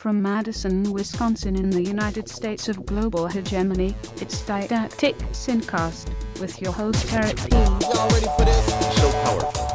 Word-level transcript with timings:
From 0.00 0.22
Madison, 0.22 0.94
Wisconsin 0.94 1.56
in 1.56 1.68
the 1.68 1.82
United 1.82 2.26
States 2.26 2.70
of 2.70 2.86
global 2.86 3.26
hegemony, 3.26 3.94
it's 4.18 4.40
Didactic 4.46 5.14
Syncast 5.32 6.08
with 6.40 6.58
your 6.62 6.72
host 6.72 7.12
Eric 7.12 7.36
P. 7.36 7.54
Y'all 7.54 8.08
ready 8.08 8.26
for 8.38 8.46
this? 8.46 8.96
so 8.96 9.12
powerful. 9.24 9.69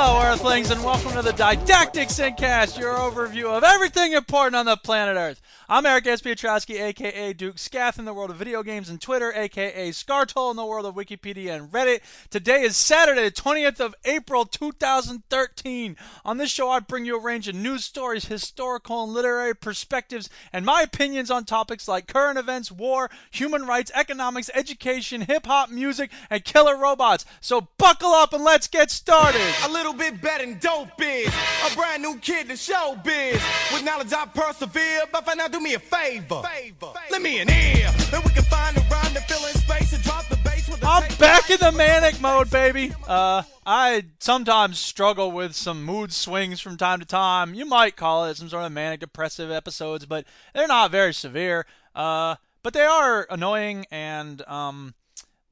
Hello, 0.00 0.22
Earthlings, 0.22 0.70
and 0.70 0.84
welcome 0.84 1.10
to 1.10 1.22
the 1.22 1.32
Didactic 1.32 2.06
Syncast, 2.06 2.78
your 2.78 2.94
overview 2.94 3.46
of 3.46 3.64
everything 3.64 4.12
important 4.12 4.54
on 4.54 4.64
the 4.64 4.76
planet 4.76 5.16
Earth. 5.16 5.42
I'm 5.68 5.84
Eric 5.84 6.06
S. 6.06 6.22
Piotrowski, 6.22 6.80
aka 6.80 7.32
Duke 7.32 7.58
Scath 7.58 7.98
in 7.98 8.04
the 8.04 8.14
world 8.14 8.30
of 8.30 8.36
video 8.36 8.62
games 8.62 8.88
and 8.88 9.00
Twitter, 9.00 9.32
aka 9.34 9.90
Scartol 9.90 10.52
in 10.52 10.56
the 10.56 10.64
world 10.64 10.86
of 10.86 10.94
Wikipedia 10.94 11.54
and 11.56 11.72
Reddit. 11.72 12.00
Today 12.30 12.62
is 12.62 12.76
Saturday, 12.76 13.24
the 13.24 13.32
20th 13.32 13.80
of 13.80 13.94
April, 14.04 14.44
2013. 14.46 15.96
On 16.24 16.38
this 16.38 16.50
show, 16.50 16.70
I 16.70 16.78
bring 16.78 17.04
you 17.04 17.18
a 17.18 17.20
range 17.20 17.48
of 17.48 17.56
news 17.56 17.84
stories, 17.84 18.26
historical 18.26 19.02
and 19.02 19.12
literary 19.12 19.54
perspectives, 19.54 20.30
and 20.52 20.64
my 20.64 20.82
opinions 20.82 21.30
on 21.30 21.44
topics 21.44 21.88
like 21.88 22.06
current 22.06 22.38
events, 22.38 22.70
war, 22.70 23.10
human 23.32 23.66
rights, 23.66 23.90
economics, 23.96 24.48
education, 24.54 25.22
hip 25.22 25.44
hop, 25.44 25.70
music, 25.70 26.12
and 26.30 26.44
killer 26.44 26.78
robots. 26.78 27.26
So 27.40 27.68
buckle 27.78 28.12
up 28.12 28.32
and 28.32 28.44
let's 28.44 28.68
get 28.68 28.92
started. 28.92 29.42
A 29.64 29.68
little 29.68 29.87
bit 29.92 30.20
better 30.20 30.44
than 30.44 30.58
dope 30.58 31.00
is. 31.00 31.32
A 31.70 31.74
brand 31.74 32.02
new 32.02 32.18
kid 32.18 32.48
to 32.48 32.56
show 32.56 32.98
biz. 33.02 33.42
With 33.72 33.84
knowledge 33.84 34.12
I 34.12 34.26
persevere, 34.26 35.02
but 35.12 35.24
for 35.24 35.36
now 35.36 35.48
do 35.48 35.60
me 35.60 35.74
a 35.74 35.78
favor. 35.78 36.42
favor. 36.42 36.92
Let 37.10 37.22
me 37.22 37.40
an 37.40 37.50
ear. 37.50 37.90
Then 38.10 38.22
we 38.24 38.30
can 38.30 38.44
find 38.44 38.76
a 38.76 38.80
rhyme 38.90 39.14
to 39.14 39.20
fill 39.22 39.46
in 39.46 39.54
space 39.54 39.92
and 39.92 40.02
drop 40.02 40.26
the 40.28 40.36
bass 40.36 40.68
with 40.68 40.82
a 40.82 40.86
I'm 40.86 41.16
back 41.16 41.50
in 41.50 41.58
the 41.58 41.72
manic 41.72 42.20
mode, 42.20 42.50
baby. 42.50 42.92
Uh, 43.06 43.42
I 43.66 44.04
sometimes 44.20 44.78
struggle 44.78 45.32
with 45.32 45.54
some 45.54 45.84
mood 45.84 46.12
swings 46.12 46.60
from 46.60 46.76
time 46.76 47.00
to 47.00 47.06
time. 47.06 47.54
You 47.54 47.66
might 47.66 47.96
call 47.96 48.24
it 48.26 48.36
some 48.36 48.48
sort 48.48 48.64
of 48.64 48.72
manic 48.72 49.00
depressive 49.00 49.50
episodes, 49.50 50.06
but 50.06 50.24
they're 50.54 50.68
not 50.68 50.90
very 50.90 51.14
severe. 51.14 51.66
Uh, 51.94 52.36
but 52.62 52.74
they 52.74 52.84
are 52.84 53.26
annoying, 53.30 53.86
and 53.90 54.42
um, 54.48 54.94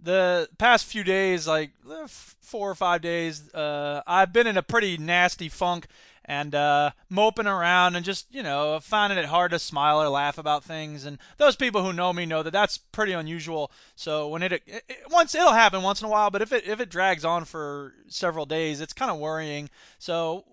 the 0.07 0.49
past 0.57 0.87
few 0.87 1.05
days, 1.05 1.47
like 1.47 1.73
eh, 1.91 2.07
four 2.09 2.71
or 2.71 2.75
five 2.75 3.03
days, 3.03 3.53
uh, 3.53 4.03
I've 4.07 4.33
been 4.33 4.47
in 4.47 4.57
a 4.57 4.63
pretty 4.63 4.97
nasty 4.97 5.49
funk 5.49 5.87
and 6.25 6.55
uh, 6.55 6.91
moping 7.09 7.47
around 7.47 7.95
and 7.95 8.05
just 8.05 8.27
you 8.33 8.43
know 8.43 8.81
finding 8.81 9.19
it 9.19 9.27
hard 9.27 9.51
to 9.51 9.59
smile 9.59 10.01
or 10.01 10.09
laugh 10.09 10.39
about 10.39 10.65
things. 10.65 11.05
And 11.05 11.19
those 11.37 11.57
people 11.57 11.85
who 11.85 11.93
know 11.93 12.13
me 12.13 12.25
know 12.25 12.43
that 12.43 12.53
that's 12.53 12.79
pretty 12.79 13.13
unusual. 13.13 13.71
So 13.97 14.29
when 14.29 14.43
it, 14.43 14.53
it, 14.53 14.63
it 14.67 14.85
once 15.11 15.35
it'll 15.35 15.53
happen 15.53 15.83
once 15.83 16.01
in 16.01 16.07
a 16.07 16.11
while, 16.11 16.31
but 16.31 16.41
if 16.41 16.53
it 16.53 16.67
if 16.67 16.81
it 16.81 16.89
drags 16.89 17.25
on 17.25 17.45
for 17.45 17.93
several 18.09 18.47
days, 18.47 18.81
it's 18.81 18.93
kind 18.93 19.11
of 19.11 19.19
worrying. 19.19 19.69
So 19.99 20.45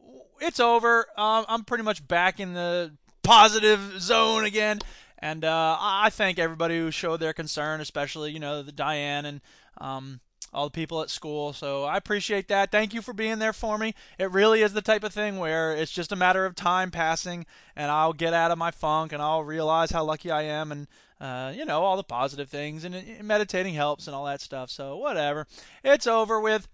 it's 0.42 0.60
over. 0.60 1.06
Um, 1.16 1.46
I'm 1.48 1.64
pretty 1.64 1.84
much 1.84 2.08
back 2.08 2.40
in 2.40 2.54
the 2.54 2.92
positive 3.24 4.02
zone 4.02 4.46
again. 4.46 4.80
And 5.24 5.46
uh, 5.46 5.78
I 5.80 6.10
thank 6.10 6.38
everybody 6.38 6.78
who 6.78 6.92
showed 6.92 7.22
their 7.22 7.32
concern, 7.32 7.80
especially 7.80 8.34
you 8.34 8.42
know 8.42 8.62
the 8.62 8.74
Diane 8.74 9.26
and 9.26 9.40
um, 9.78 10.20
all 10.52 10.66
the 10.66 10.72
people 10.72 11.02
at 11.02 11.10
school. 11.10 11.54
So 11.54 11.86
I 11.86 11.96
appreciate 11.96 12.50
that. 12.50 12.72
Thank 12.72 12.94
you 12.94 13.02
for 13.02 13.14
being 13.14 13.40
there 13.40 13.54
for 13.54 13.78
me. 13.78 13.96
It 14.20 14.30
really 14.32 14.62
is 14.62 14.74
the 14.74 14.82
type 14.82 15.02
of 15.02 15.14
thing 15.14 15.38
where 15.40 15.72
it's 15.72 15.94
just 15.94 16.12
a 16.12 16.18
matter 16.18 16.46
of 16.46 16.56
time 16.56 16.92
passing, 16.92 17.46
and 17.74 17.90
I'll 17.90 18.12
get 18.12 18.34
out 18.34 18.52
of 18.52 18.58
my 18.58 18.72
funk, 18.72 19.14
and 19.14 19.22
I'll 19.22 19.46
realize 19.46 19.92
how 19.92 20.04
lucky 20.04 20.30
I 20.30 20.42
am, 20.42 20.74
and 20.74 20.88
uh, 21.22 21.54
you 21.56 21.64
know 21.64 21.84
all 21.84 21.96
the 21.96 22.04
positive 22.04 22.50
things, 22.50 22.84
and, 22.84 22.94
and 22.94 23.24
meditating 23.24 23.76
helps, 23.76 24.08
and 24.08 24.16
all 24.18 24.26
that 24.26 24.42
stuff. 24.42 24.70
So 24.72 24.98
whatever, 24.98 25.48
it's 25.86 26.06
over 26.06 26.42
with. 26.42 26.68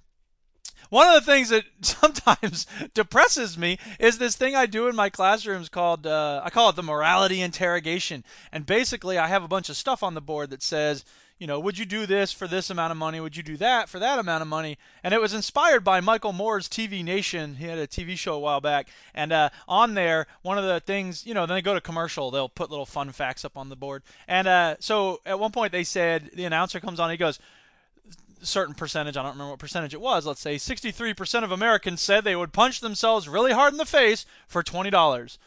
One 0.89 1.07
of 1.07 1.13
the 1.13 1.31
things 1.31 1.49
that 1.49 1.65
sometimes 1.81 2.65
depresses 2.93 3.57
me 3.57 3.77
is 3.99 4.17
this 4.17 4.35
thing 4.35 4.55
I 4.55 4.65
do 4.65 4.87
in 4.87 4.95
my 4.95 5.09
classrooms 5.09 5.69
called 5.69 6.07
uh, 6.07 6.41
I 6.43 6.49
call 6.49 6.69
it 6.69 6.75
the 6.75 6.83
morality 6.83 7.41
interrogation. 7.41 8.23
And 8.51 8.65
basically, 8.65 9.17
I 9.17 9.27
have 9.27 9.43
a 9.43 9.47
bunch 9.47 9.69
of 9.69 9.77
stuff 9.77 10.03
on 10.03 10.13
the 10.13 10.21
board 10.21 10.49
that 10.49 10.63
says, 10.63 11.05
you 11.39 11.47
know, 11.47 11.59
would 11.59 11.77
you 11.77 11.85
do 11.85 12.05
this 12.05 12.33
for 12.33 12.47
this 12.47 12.69
amount 12.69 12.91
of 12.91 12.97
money? 12.97 13.21
Would 13.21 13.37
you 13.37 13.43
do 13.43 13.55
that 13.57 13.87
for 13.87 13.97
that 13.99 14.19
amount 14.19 14.41
of 14.41 14.49
money? 14.49 14.77
And 15.03 15.13
it 15.13 15.21
was 15.21 15.33
inspired 15.33 15.85
by 15.85 16.01
Michael 16.01 16.33
Moore's 16.33 16.67
TV 16.67 17.01
Nation. 17.01 17.55
He 17.55 17.65
had 17.65 17.77
a 17.77 17.87
TV 17.87 18.17
show 18.17 18.33
a 18.33 18.39
while 18.39 18.59
back, 18.59 18.89
and 19.15 19.31
uh, 19.31 19.49
on 19.65 19.93
there, 19.93 20.27
one 20.41 20.57
of 20.57 20.65
the 20.65 20.81
things, 20.81 21.25
you 21.25 21.33
know, 21.33 21.45
then 21.45 21.55
they 21.55 21.61
go 21.61 21.73
to 21.73 21.81
commercial, 21.81 22.29
they'll 22.29 22.49
put 22.49 22.69
little 22.69 22.85
fun 22.85 23.13
facts 23.13 23.45
up 23.45 23.55
on 23.55 23.69
the 23.69 23.77
board. 23.77 24.03
And 24.27 24.49
uh, 24.49 24.75
so 24.79 25.21
at 25.25 25.39
one 25.39 25.51
point, 25.51 25.71
they 25.71 25.85
said 25.85 26.31
the 26.33 26.43
announcer 26.43 26.81
comes 26.81 26.99
on, 26.99 27.09
he 27.09 27.15
goes 27.15 27.39
certain 28.41 28.73
percentage, 28.73 29.17
I 29.17 29.23
don't 29.23 29.33
remember 29.33 29.51
what 29.51 29.59
percentage 29.59 29.93
it 29.93 30.01
was, 30.01 30.25
let's 30.25 30.41
say 30.41 30.55
63% 30.55 31.43
of 31.43 31.51
Americans 31.51 32.01
said 32.01 32.23
they 32.23 32.35
would 32.35 32.53
punch 32.53 32.79
themselves 32.79 33.27
really 33.27 33.51
hard 33.51 33.73
in 33.73 33.77
the 33.77 33.85
face 33.85 34.25
for 34.47 34.63
$20. 34.63 35.37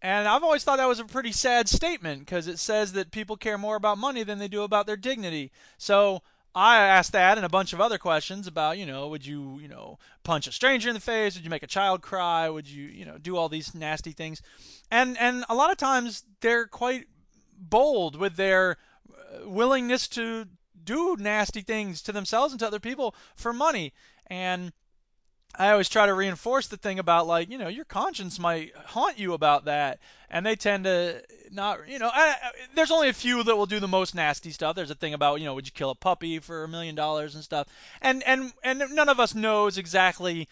And 0.00 0.28
I've 0.28 0.44
always 0.44 0.62
thought 0.62 0.76
that 0.76 0.86
was 0.86 1.00
a 1.00 1.04
pretty 1.04 1.32
sad 1.32 1.68
statement 1.68 2.20
because 2.20 2.46
it 2.46 2.58
says 2.58 2.92
that 2.92 3.10
people 3.10 3.36
care 3.36 3.58
more 3.58 3.76
about 3.76 3.98
money 3.98 4.22
than 4.22 4.38
they 4.38 4.48
do 4.48 4.62
about 4.62 4.86
their 4.86 4.96
dignity. 4.96 5.50
So 5.76 6.22
I 6.54 6.78
asked 6.78 7.12
that 7.12 7.36
and 7.36 7.44
a 7.44 7.48
bunch 7.48 7.72
of 7.72 7.80
other 7.80 7.98
questions 7.98 8.46
about, 8.46 8.78
you 8.78 8.86
know, 8.86 9.08
would 9.08 9.26
you, 9.26 9.58
you 9.60 9.68
know, 9.68 9.98
punch 10.22 10.46
a 10.46 10.52
stranger 10.52 10.88
in 10.88 10.94
the 10.94 11.00
face? 11.00 11.34
Would 11.34 11.44
you 11.44 11.50
make 11.50 11.62
a 11.64 11.68
child 11.68 12.02
cry? 12.02 12.48
Would 12.48 12.68
you, 12.68 12.84
you 12.84 13.04
know, 13.04 13.18
do 13.18 13.36
all 13.36 13.48
these 13.48 13.74
nasty 13.74 14.12
things? 14.12 14.40
And 14.90 15.18
and 15.18 15.44
a 15.48 15.54
lot 15.54 15.70
of 15.70 15.76
times 15.76 16.24
they're 16.40 16.66
quite 16.66 17.06
bold 17.58 18.16
with 18.16 18.36
their 18.36 18.76
uh, 19.10 19.48
willingness 19.48 20.06
to 20.08 20.46
do 20.88 21.16
nasty 21.18 21.60
things 21.60 22.02
to 22.02 22.12
themselves 22.12 22.52
and 22.52 22.60
to 22.60 22.66
other 22.66 22.80
people 22.80 23.14
for 23.36 23.52
money. 23.52 23.92
And 24.26 24.72
I 25.56 25.70
always 25.70 25.88
try 25.88 26.06
to 26.06 26.14
reinforce 26.14 26.66
the 26.68 26.76
thing 26.76 26.98
about 26.98 27.26
like 27.26 27.50
you 27.50 27.58
know 27.58 27.68
your 27.68 27.84
conscience 27.86 28.38
might 28.38 28.74
haunt 28.76 29.18
you 29.18 29.32
about 29.32 29.64
that, 29.64 29.98
and 30.30 30.44
they 30.44 30.56
tend 30.56 30.84
to 30.84 31.22
not 31.50 31.88
you 31.88 31.98
know. 31.98 32.10
I, 32.12 32.34
I- 32.42 32.50
there's 32.74 32.90
only 32.90 33.08
a 33.08 33.14
few 33.14 33.42
that 33.42 33.56
will 33.56 33.66
do 33.66 33.80
the 33.80 33.88
most 33.88 34.14
nasty 34.14 34.50
stuff. 34.50 34.76
There's 34.76 34.90
a 34.90 34.94
thing 34.94 35.14
about 35.14 35.40
you 35.40 35.46
know 35.46 35.54
would 35.54 35.66
you 35.66 35.72
kill 35.72 35.90
a 35.90 35.94
puppy 35.94 36.38
for 36.38 36.64
a 36.64 36.68
million 36.68 36.94
dollars 36.94 37.34
and 37.34 37.42
stuff, 37.42 37.66
and 38.02 38.22
and 38.24 38.52
and 38.62 38.82
none 38.90 39.08
of 39.08 39.18
us 39.18 39.34
knows 39.34 39.78
exactly 39.78 40.48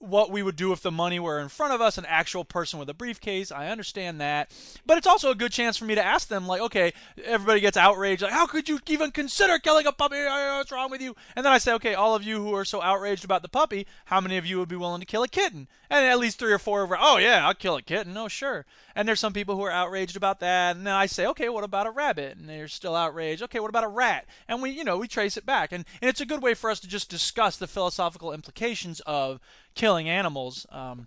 what 0.00 0.30
we 0.30 0.42
would 0.42 0.56
do 0.56 0.72
if 0.72 0.80
the 0.80 0.90
money 0.90 1.18
were 1.18 1.40
in 1.40 1.48
front 1.48 1.72
of 1.72 1.80
us, 1.80 1.98
an 1.98 2.04
actual 2.06 2.44
person 2.44 2.78
with 2.78 2.88
a 2.88 2.94
briefcase. 2.94 3.50
I 3.50 3.68
understand 3.68 4.20
that. 4.20 4.50
But 4.86 4.98
it's 4.98 5.06
also 5.06 5.30
a 5.30 5.34
good 5.34 5.52
chance 5.52 5.76
for 5.76 5.84
me 5.84 5.94
to 5.96 6.04
ask 6.04 6.28
them, 6.28 6.46
like, 6.46 6.60
okay, 6.60 6.92
everybody 7.24 7.60
gets 7.60 7.76
outraged, 7.76 8.22
like, 8.22 8.32
how 8.32 8.46
could 8.46 8.68
you 8.68 8.78
even 8.86 9.10
consider 9.10 9.58
killing 9.58 9.86
a 9.86 9.92
puppy? 9.92 10.22
What's 10.24 10.70
wrong 10.70 10.90
with 10.90 11.02
you? 11.02 11.16
And 11.34 11.44
then 11.44 11.52
I 11.52 11.58
say, 11.58 11.72
okay, 11.74 11.94
all 11.94 12.14
of 12.14 12.22
you 12.22 12.42
who 12.42 12.54
are 12.54 12.64
so 12.64 12.80
outraged 12.80 13.24
about 13.24 13.42
the 13.42 13.48
puppy, 13.48 13.86
how 14.06 14.20
many 14.20 14.36
of 14.36 14.46
you 14.46 14.58
would 14.58 14.68
be 14.68 14.76
willing 14.76 15.00
to 15.00 15.06
kill 15.06 15.22
a 15.22 15.28
kitten? 15.28 15.68
And 15.90 16.04
at 16.04 16.18
least 16.18 16.38
three 16.38 16.52
or 16.52 16.58
four 16.58 16.82
are, 16.82 16.98
oh, 17.00 17.16
yeah, 17.18 17.46
I'll 17.46 17.54
kill 17.54 17.76
a 17.76 17.82
kitten. 17.82 18.16
Oh, 18.16 18.28
sure. 18.28 18.66
And 18.98 19.06
there's 19.06 19.20
some 19.20 19.32
people 19.32 19.54
who 19.54 19.62
are 19.62 19.70
outraged 19.70 20.16
about 20.16 20.40
that. 20.40 20.74
And 20.74 20.84
then 20.84 20.92
I 20.92 21.06
say, 21.06 21.24
okay, 21.26 21.48
what 21.48 21.62
about 21.62 21.86
a 21.86 21.90
rabbit? 21.92 22.36
And 22.36 22.48
they're 22.48 22.66
still 22.66 22.96
outraged. 22.96 23.44
Okay, 23.44 23.60
what 23.60 23.68
about 23.68 23.84
a 23.84 23.88
rat? 23.88 24.26
And 24.48 24.60
we, 24.60 24.70
you 24.70 24.82
know, 24.82 24.98
we 24.98 25.06
trace 25.06 25.36
it 25.36 25.46
back. 25.46 25.70
And, 25.70 25.84
and 26.02 26.08
it's 26.08 26.20
a 26.20 26.26
good 26.26 26.42
way 26.42 26.52
for 26.54 26.68
us 26.68 26.80
to 26.80 26.88
just 26.88 27.08
discuss 27.08 27.56
the 27.56 27.68
philosophical 27.68 28.32
implications 28.32 28.98
of 29.06 29.38
killing 29.76 30.08
animals. 30.08 30.66
Um, 30.70 31.06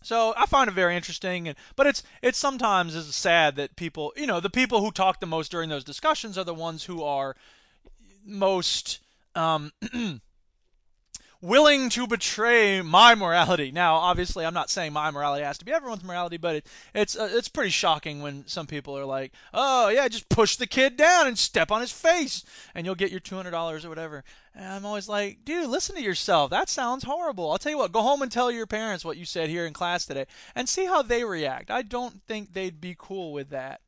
so 0.00 0.32
I 0.36 0.46
find 0.46 0.70
it 0.70 0.74
very 0.74 0.94
interesting, 0.94 1.48
and 1.48 1.56
but 1.74 1.88
it's 1.88 2.04
it's 2.22 2.38
sometimes 2.38 2.94
is 2.94 3.12
sad 3.16 3.56
that 3.56 3.74
people, 3.74 4.12
you 4.16 4.28
know, 4.28 4.38
the 4.38 4.48
people 4.48 4.80
who 4.80 4.92
talk 4.92 5.18
the 5.18 5.26
most 5.26 5.50
during 5.50 5.70
those 5.70 5.82
discussions 5.82 6.38
are 6.38 6.44
the 6.44 6.54
ones 6.54 6.84
who 6.84 7.02
are 7.02 7.34
most 8.24 9.00
um, 9.34 9.72
willing 11.40 11.88
to 11.90 12.06
betray 12.06 12.82
my 12.82 13.14
morality. 13.14 13.70
Now, 13.70 13.96
obviously, 13.96 14.44
I'm 14.44 14.54
not 14.54 14.70
saying 14.70 14.92
my 14.92 15.10
morality 15.10 15.44
has 15.44 15.58
to 15.58 15.64
be 15.64 15.72
everyone's 15.72 16.04
morality, 16.04 16.36
but 16.36 16.56
it, 16.56 16.66
it's 16.94 17.16
uh, 17.16 17.28
it's 17.32 17.48
pretty 17.48 17.70
shocking 17.70 18.20
when 18.20 18.46
some 18.46 18.66
people 18.66 18.96
are 18.96 19.04
like, 19.04 19.32
"Oh 19.54 19.88
yeah, 19.88 20.08
just 20.08 20.28
push 20.28 20.56
the 20.56 20.66
kid 20.66 20.96
down 20.96 21.26
and 21.26 21.38
step 21.38 21.70
on 21.70 21.80
his 21.80 21.92
face, 21.92 22.44
and 22.74 22.84
you'll 22.84 22.94
get 22.94 23.10
your 23.10 23.20
two 23.20 23.36
hundred 23.36 23.52
dollars 23.52 23.84
or 23.84 23.88
whatever." 23.88 24.24
And 24.54 24.66
I'm 24.66 24.86
always 24.86 25.08
like, 25.08 25.44
"Dude, 25.44 25.68
listen 25.68 25.96
to 25.96 26.02
yourself. 26.02 26.50
That 26.50 26.68
sounds 26.68 27.04
horrible." 27.04 27.50
I'll 27.50 27.58
tell 27.58 27.72
you 27.72 27.78
what. 27.78 27.92
Go 27.92 28.02
home 28.02 28.22
and 28.22 28.32
tell 28.32 28.50
your 28.50 28.66
parents 28.66 29.04
what 29.04 29.16
you 29.16 29.24
said 29.24 29.48
here 29.48 29.66
in 29.66 29.72
class 29.72 30.06
today, 30.06 30.26
and 30.54 30.68
see 30.68 30.86
how 30.86 31.02
they 31.02 31.24
react. 31.24 31.70
I 31.70 31.82
don't 31.82 32.22
think 32.26 32.52
they'd 32.52 32.80
be 32.80 32.96
cool 32.98 33.32
with 33.32 33.50
that. 33.50 33.80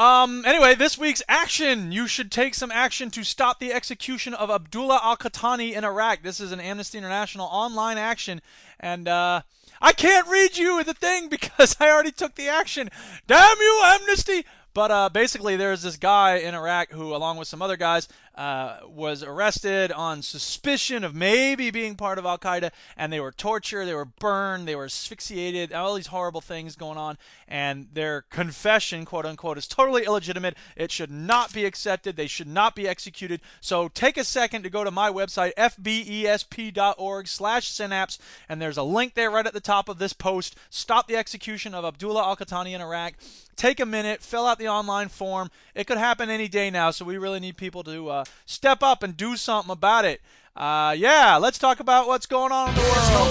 Um, 0.00 0.46
anyway, 0.46 0.74
this 0.74 0.96
week's 0.96 1.22
action. 1.28 1.92
You 1.92 2.06
should 2.06 2.32
take 2.32 2.54
some 2.54 2.70
action 2.70 3.10
to 3.10 3.22
stop 3.22 3.60
the 3.60 3.70
execution 3.70 4.32
of 4.32 4.50
Abdullah 4.50 4.98
al 5.02 5.18
Qahtani 5.18 5.74
in 5.74 5.84
Iraq. 5.84 6.22
This 6.22 6.40
is 6.40 6.52
an 6.52 6.60
Amnesty 6.60 6.96
International 6.96 7.44
online 7.44 7.98
action. 7.98 8.40
And, 8.80 9.06
uh, 9.06 9.42
I 9.78 9.92
can't 9.92 10.26
read 10.26 10.56
you 10.56 10.82
the 10.84 10.94
thing 10.94 11.28
because 11.30 11.76
I 11.78 11.90
already 11.90 12.12
took 12.12 12.34
the 12.34 12.48
action. 12.48 12.88
Damn 13.26 13.58
you, 13.58 13.80
Amnesty! 13.84 14.46
But 14.72 14.90
uh, 14.90 15.08
basically, 15.10 15.56
there's 15.56 15.82
this 15.82 15.96
guy 15.98 16.36
in 16.36 16.54
Iraq 16.54 16.92
who, 16.92 17.14
along 17.14 17.36
with 17.36 17.48
some 17.48 17.60
other 17.60 17.76
guys, 17.76 18.08
uh, 18.40 18.78
was 18.88 19.22
arrested 19.22 19.92
on 19.92 20.22
suspicion 20.22 21.04
of 21.04 21.14
maybe 21.14 21.70
being 21.70 21.94
part 21.94 22.18
of 22.18 22.24
Al 22.24 22.38
Qaeda, 22.38 22.70
and 22.96 23.12
they 23.12 23.20
were 23.20 23.32
tortured, 23.32 23.84
they 23.84 23.94
were 23.94 24.06
burned, 24.06 24.66
they 24.66 24.74
were 24.74 24.86
asphyxiated, 24.86 25.74
all 25.74 25.94
these 25.94 26.06
horrible 26.06 26.40
things 26.40 26.74
going 26.74 26.96
on, 26.96 27.18
and 27.46 27.88
their 27.92 28.22
confession, 28.22 29.04
quote 29.04 29.26
unquote, 29.26 29.58
is 29.58 29.68
totally 29.68 30.06
illegitimate. 30.06 30.56
It 30.74 30.90
should 30.90 31.10
not 31.10 31.52
be 31.52 31.66
accepted. 31.66 32.16
They 32.16 32.26
should 32.26 32.48
not 32.48 32.74
be 32.74 32.88
executed. 32.88 33.42
So 33.60 33.88
take 33.88 34.16
a 34.16 34.24
second 34.24 34.62
to 34.62 34.70
go 34.70 34.84
to 34.84 34.90
my 34.90 35.10
website, 35.10 35.52
fbesp.org 35.56 37.28
slash 37.28 37.68
synapse, 37.68 38.18
and 38.48 38.62
there's 38.62 38.78
a 38.78 38.82
link 38.82 39.12
there 39.12 39.30
right 39.30 39.46
at 39.46 39.52
the 39.52 39.60
top 39.60 39.90
of 39.90 39.98
this 39.98 40.14
post. 40.14 40.56
Stop 40.70 41.08
the 41.08 41.16
execution 41.16 41.74
of 41.74 41.84
Abdullah 41.84 42.22
al-Qahtani 42.22 42.74
in 42.74 42.80
Iraq. 42.80 43.16
Take 43.56 43.80
a 43.80 43.84
minute, 43.84 44.22
fill 44.22 44.46
out 44.46 44.58
the 44.58 44.68
online 44.68 45.08
form. 45.08 45.50
It 45.74 45.86
could 45.86 45.98
happen 45.98 46.30
any 46.30 46.48
day 46.48 46.70
now, 46.70 46.92
so 46.92 47.04
we 47.04 47.18
really 47.18 47.40
need 47.40 47.58
people 47.58 47.82
to 47.82 48.08
uh, 48.08 48.24
step 48.46 48.82
up 48.82 49.02
and 49.02 49.16
do 49.16 49.36
something 49.36 49.72
about 49.72 50.04
it. 50.04 50.20
Uh, 50.56 50.94
yeah, 50.96 51.36
let's 51.36 51.58
talk 51.58 51.80
about 51.80 52.06
what's 52.06 52.26
going 52.26 52.52
on 52.52 52.68
in 52.68 52.74
the 52.74 52.80
world. 52.80 53.30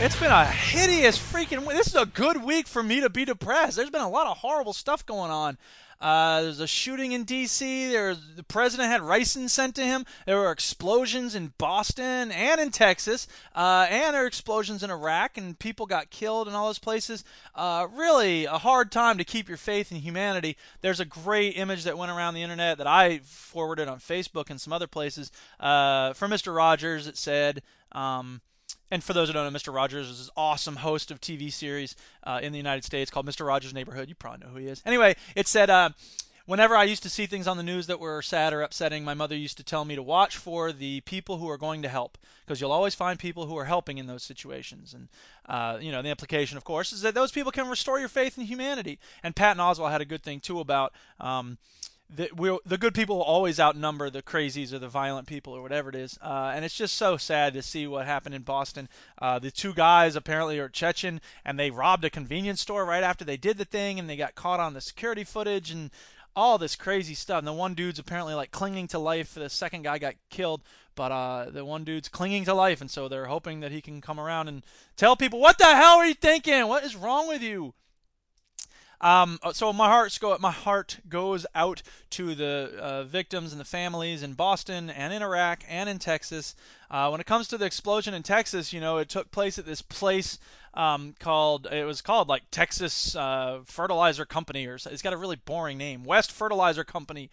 It's 0.00 0.18
been 0.18 0.32
a 0.32 0.44
hideous 0.44 1.16
freaking. 1.16 1.60
week. 1.60 1.76
This 1.76 1.86
is 1.86 1.94
a 1.94 2.04
good 2.04 2.42
week 2.42 2.66
for 2.66 2.82
me 2.82 3.00
to 3.00 3.08
be 3.08 3.24
depressed. 3.24 3.76
There's 3.76 3.90
been 3.90 4.00
a 4.00 4.08
lot 4.08 4.26
of 4.26 4.38
horrible 4.38 4.72
stuff 4.72 5.06
going 5.06 5.30
on. 5.30 5.56
Uh, 6.00 6.42
there's 6.42 6.58
a 6.58 6.66
shooting 6.66 7.12
in 7.12 7.22
D.C. 7.22 7.90
The 7.92 8.44
president 8.48 8.90
had 8.90 9.02
ricin 9.02 9.48
sent 9.48 9.76
to 9.76 9.82
him. 9.82 10.04
There 10.26 10.36
were 10.36 10.50
explosions 10.50 11.36
in 11.36 11.54
Boston 11.58 12.32
and 12.32 12.60
in 12.60 12.72
Texas, 12.72 13.28
uh, 13.54 13.86
and 13.88 14.14
there 14.14 14.22
were 14.22 14.26
explosions 14.26 14.82
in 14.82 14.90
Iraq, 14.90 15.38
and 15.38 15.56
people 15.56 15.86
got 15.86 16.10
killed 16.10 16.48
in 16.48 16.54
all 16.54 16.66
those 16.66 16.80
places. 16.80 17.22
Uh, 17.54 17.86
really, 17.94 18.46
a 18.46 18.58
hard 18.58 18.90
time 18.90 19.16
to 19.18 19.24
keep 19.24 19.48
your 19.48 19.56
faith 19.56 19.92
in 19.92 19.98
humanity. 19.98 20.56
There's 20.80 21.00
a 21.00 21.06
great 21.06 21.56
image 21.56 21.84
that 21.84 21.96
went 21.96 22.10
around 22.10 22.34
the 22.34 22.42
internet 22.42 22.78
that 22.78 22.88
I 22.88 23.20
forwarded 23.22 23.86
on 23.86 24.00
Facebook 24.00 24.50
and 24.50 24.60
some 24.60 24.72
other 24.72 24.88
places 24.88 25.30
uh, 25.60 26.14
from 26.14 26.32
Mr. 26.32 26.54
Rogers. 26.54 27.06
It 27.06 27.16
said. 27.16 27.62
Um, 27.92 28.40
and 28.90 29.02
for 29.02 29.12
those 29.12 29.28
who 29.28 29.34
don't 29.34 29.50
know, 29.50 29.58
Mr. 29.58 29.74
Rogers 29.74 30.08
is 30.08 30.18
this 30.18 30.30
awesome 30.36 30.76
host 30.76 31.10
of 31.10 31.20
TV 31.20 31.52
series 31.52 31.96
uh, 32.22 32.40
in 32.42 32.52
the 32.52 32.58
United 32.58 32.84
States 32.84 33.10
called 33.10 33.26
Mr. 33.26 33.46
Rogers' 33.46 33.74
Neighborhood. 33.74 34.08
You 34.08 34.14
probably 34.14 34.46
know 34.46 34.52
who 34.52 34.58
he 34.58 34.66
is. 34.66 34.82
Anyway, 34.84 35.16
it 35.34 35.48
said, 35.48 35.70
uh, 35.70 35.90
whenever 36.46 36.76
I 36.76 36.84
used 36.84 37.02
to 37.04 37.10
see 37.10 37.26
things 37.26 37.48
on 37.48 37.56
the 37.56 37.62
news 37.62 37.86
that 37.86 38.00
were 38.00 38.22
sad 38.22 38.52
or 38.52 38.62
upsetting, 38.62 39.04
my 39.04 39.14
mother 39.14 39.36
used 39.36 39.56
to 39.56 39.64
tell 39.64 39.84
me 39.84 39.94
to 39.94 40.02
watch 40.02 40.36
for 40.36 40.72
the 40.72 41.00
people 41.02 41.38
who 41.38 41.48
are 41.48 41.58
going 41.58 41.82
to 41.82 41.88
help, 41.88 42.18
because 42.44 42.60
you'll 42.60 42.72
always 42.72 42.94
find 42.94 43.18
people 43.18 43.46
who 43.46 43.56
are 43.56 43.64
helping 43.64 43.98
in 43.98 44.06
those 44.06 44.22
situations. 44.22 44.94
And 44.94 45.08
uh, 45.46 45.78
you 45.80 45.90
know, 45.90 46.02
the 46.02 46.10
implication, 46.10 46.56
of 46.56 46.64
course, 46.64 46.92
is 46.92 47.02
that 47.02 47.14
those 47.14 47.32
people 47.32 47.52
can 47.52 47.68
restore 47.68 47.98
your 47.98 48.08
faith 48.08 48.38
in 48.38 48.44
humanity. 48.44 48.98
And 49.22 49.34
Patton 49.34 49.62
Oswalt 49.62 49.90
had 49.90 50.00
a 50.00 50.06
good 50.06 50.22
thing 50.22 50.40
too 50.40 50.60
about. 50.60 50.92
Um, 51.18 51.58
the, 52.08 52.28
we'll, 52.36 52.60
the 52.64 52.78
good 52.78 52.94
people 52.94 53.16
will 53.16 53.24
always 53.24 53.58
outnumber 53.58 54.10
the 54.10 54.22
crazies 54.22 54.72
or 54.72 54.78
the 54.78 54.88
violent 54.88 55.26
people 55.26 55.52
or 55.52 55.62
whatever 55.62 55.88
it 55.88 55.94
is. 55.94 56.18
Uh, 56.22 56.52
and 56.54 56.64
it's 56.64 56.76
just 56.76 56.94
so 56.94 57.16
sad 57.16 57.54
to 57.54 57.62
see 57.62 57.86
what 57.86 58.06
happened 58.06 58.34
in 58.34 58.42
Boston. 58.42 58.88
Uh, 59.20 59.38
the 59.38 59.50
two 59.50 59.72
guys 59.74 60.16
apparently 60.16 60.58
are 60.58 60.68
Chechen, 60.68 61.20
and 61.44 61.58
they 61.58 61.70
robbed 61.70 62.04
a 62.04 62.10
convenience 62.10 62.60
store 62.60 62.84
right 62.84 63.02
after 63.02 63.24
they 63.24 63.36
did 63.36 63.58
the 63.58 63.64
thing, 63.64 63.98
and 63.98 64.08
they 64.08 64.16
got 64.16 64.34
caught 64.34 64.60
on 64.60 64.74
the 64.74 64.80
security 64.80 65.24
footage 65.24 65.70
and 65.70 65.90
all 66.36 66.58
this 66.58 66.76
crazy 66.76 67.14
stuff. 67.14 67.38
And 67.38 67.46
the 67.46 67.52
one 67.52 67.74
dude's 67.74 67.98
apparently 67.98 68.34
like 68.34 68.50
clinging 68.50 68.88
to 68.88 68.98
life. 68.98 69.34
The 69.34 69.48
second 69.48 69.82
guy 69.82 69.98
got 69.98 70.14
killed, 70.30 70.62
but 70.94 71.10
uh, 71.10 71.50
the 71.50 71.64
one 71.64 71.84
dude's 71.84 72.08
clinging 72.08 72.44
to 72.44 72.54
life, 72.54 72.80
and 72.80 72.90
so 72.90 73.08
they're 73.08 73.26
hoping 73.26 73.60
that 73.60 73.72
he 73.72 73.80
can 73.80 74.00
come 74.00 74.20
around 74.20 74.48
and 74.48 74.64
tell 74.96 75.16
people, 75.16 75.40
"What 75.40 75.58
the 75.58 75.64
hell 75.64 75.96
are 75.96 76.06
you 76.06 76.14
thinking? 76.14 76.66
What 76.66 76.84
is 76.84 76.96
wrong 76.96 77.28
with 77.28 77.42
you?" 77.42 77.74
Um, 79.04 79.38
so 79.52 79.70
my 79.74 79.86
heart 79.86 80.18
go 80.18 80.36
my 80.40 80.50
heart 80.50 80.98
goes 81.10 81.44
out 81.54 81.82
to 82.10 82.34
the 82.34 82.72
uh, 82.80 83.04
victims 83.04 83.52
and 83.52 83.60
the 83.60 83.64
families 83.66 84.22
in 84.22 84.32
Boston 84.32 84.88
and 84.88 85.12
in 85.12 85.22
Iraq 85.22 85.62
and 85.68 85.90
in 85.90 85.98
Texas. 85.98 86.56
Uh, 86.90 87.10
when 87.10 87.20
it 87.20 87.26
comes 87.26 87.46
to 87.48 87.58
the 87.58 87.66
explosion 87.66 88.14
in 88.14 88.22
Texas, 88.22 88.72
you 88.72 88.80
know, 88.80 88.96
it 88.96 89.10
took 89.10 89.30
place 89.30 89.58
at 89.58 89.66
this 89.66 89.82
place 89.82 90.38
um, 90.72 91.14
called 91.20 91.66
it 91.70 91.84
was 91.84 92.00
called 92.00 92.28
like 92.28 92.44
Texas 92.50 93.14
uh, 93.14 93.60
Fertilizer 93.66 94.24
Company 94.24 94.66
or 94.66 94.76
it's 94.76 95.02
got 95.02 95.12
a 95.12 95.18
really 95.18 95.36
boring 95.36 95.76
name, 95.76 96.04
West 96.04 96.32
Fertilizer 96.32 96.82
Company. 96.82 97.28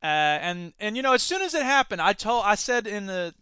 Uh, 0.00 0.06
and 0.06 0.74
and 0.78 0.96
you 0.96 1.02
know, 1.02 1.12
as 1.12 1.24
soon 1.24 1.42
as 1.42 1.54
it 1.54 1.64
happened, 1.64 2.00
I 2.00 2.12
told 2.12 2.44
I 2.46 2.54
said 2.54 2.86
in 2.86 3.06
the 3.06 3.34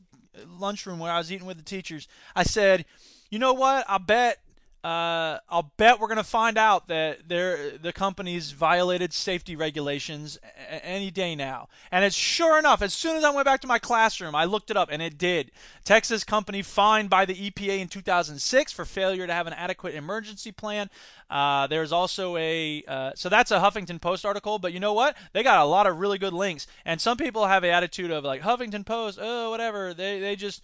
lunchroom 0.58 1.00
where 1.00 1.12
I 1.12 1.18
was 1.18 1.30
eating 1.30 1.46
with 1.46 1.58
the 1.58 1.62
teachers, 1.62 2.08
I 2.34 2.44
said, 2.44 2.86
you 3.28 3.38
know 3.38 3.52
what? 3.52 3.84
I 3.86 3.98
bet 3.98 4.38
uh, 4.84 5.38
I'll 5.48 5.72
bet 5.78 5.98
we're 5.98 6.08
going 6.08 6.18
to 6.18 6.24
find 6.24 6.58
out 6.58 6.88
that 6.88 7.26
the 7.26 7.92
company's 7.94 8.50
violated 8.50 9.14
safety 9.14 9.56
regulations 9.56 10.38
a- 10.68 10.84
any 10.84 11.10
day 11.10 11.34
now. 11.34 11.68
And 11.90 12.04
it's 12.04 12.14
sure 12.14 12.58
enough, 12.58 12.82
as 12.82 12.92
soon 12.92 13.16
as 13.16 13.24
I 13.24 13.30
went 13.30 13.46
back 13.46 13.62
to 13.62 13.66
my 13.66 13.78
classroom, 13.78 14.34
I 14.34 14.44
looked 14.44 14.70
it 14.70 14.76
up 14.76 14.90
and 14.92 15.00
it 15.00 15.16
did. 15.16 15.52
Texas 15.84 16.22
company 16.22 16.60
fined 16.60 17.08
by 17.08 17.24
the 17.24 17.34
EPA 17.34 17.80
in 17.80 17.88
2006 17.88 18.72
for 18.72 18.84
failure 18.84 19.26
to 19.26 19.32
have 19.32 19.46
an 19.46 19.54
adequate 19.54 19.94
emergency 19.94 20.52
plan. 20.52 20.90
Uh, 21.30 21.66
there's 21.66 21.90
also 21.90 22.36
a 22.36 22.84
uh, 22.86 23.12
so 23.14 23.30
that's 23.30 23.50
a 23.50 23.60
Huffington 23.60 24.00
Post 24.00 24.26
article, 24.26 24.58
but 24.58 24.74
you 24.74 24.80
know 24.80 24.92
what? 24.92 25.16
They 25.32 25.42
got 25.42 25.60
a 25.60 25.64
lot 25.64 25.86
of 25.86 25.98
really 25.98 26.18
good 26.18 26.34
links. 26.34 26.66
And 26.84 27.00
some 27.00 27.16
people 27.16 27.46
have 27.46 27.62
the 27.62 27.70
attitude 27.70 28.10
of 28.10 28.22
like 28.22 28.42
Huffington 28.42 28.84
Post, 28.84 29.18
oh 29.20 29.50
whatever. 29.50 29.94
They 29.94 30.20
they 30.20 30.36
just 30.36 30.62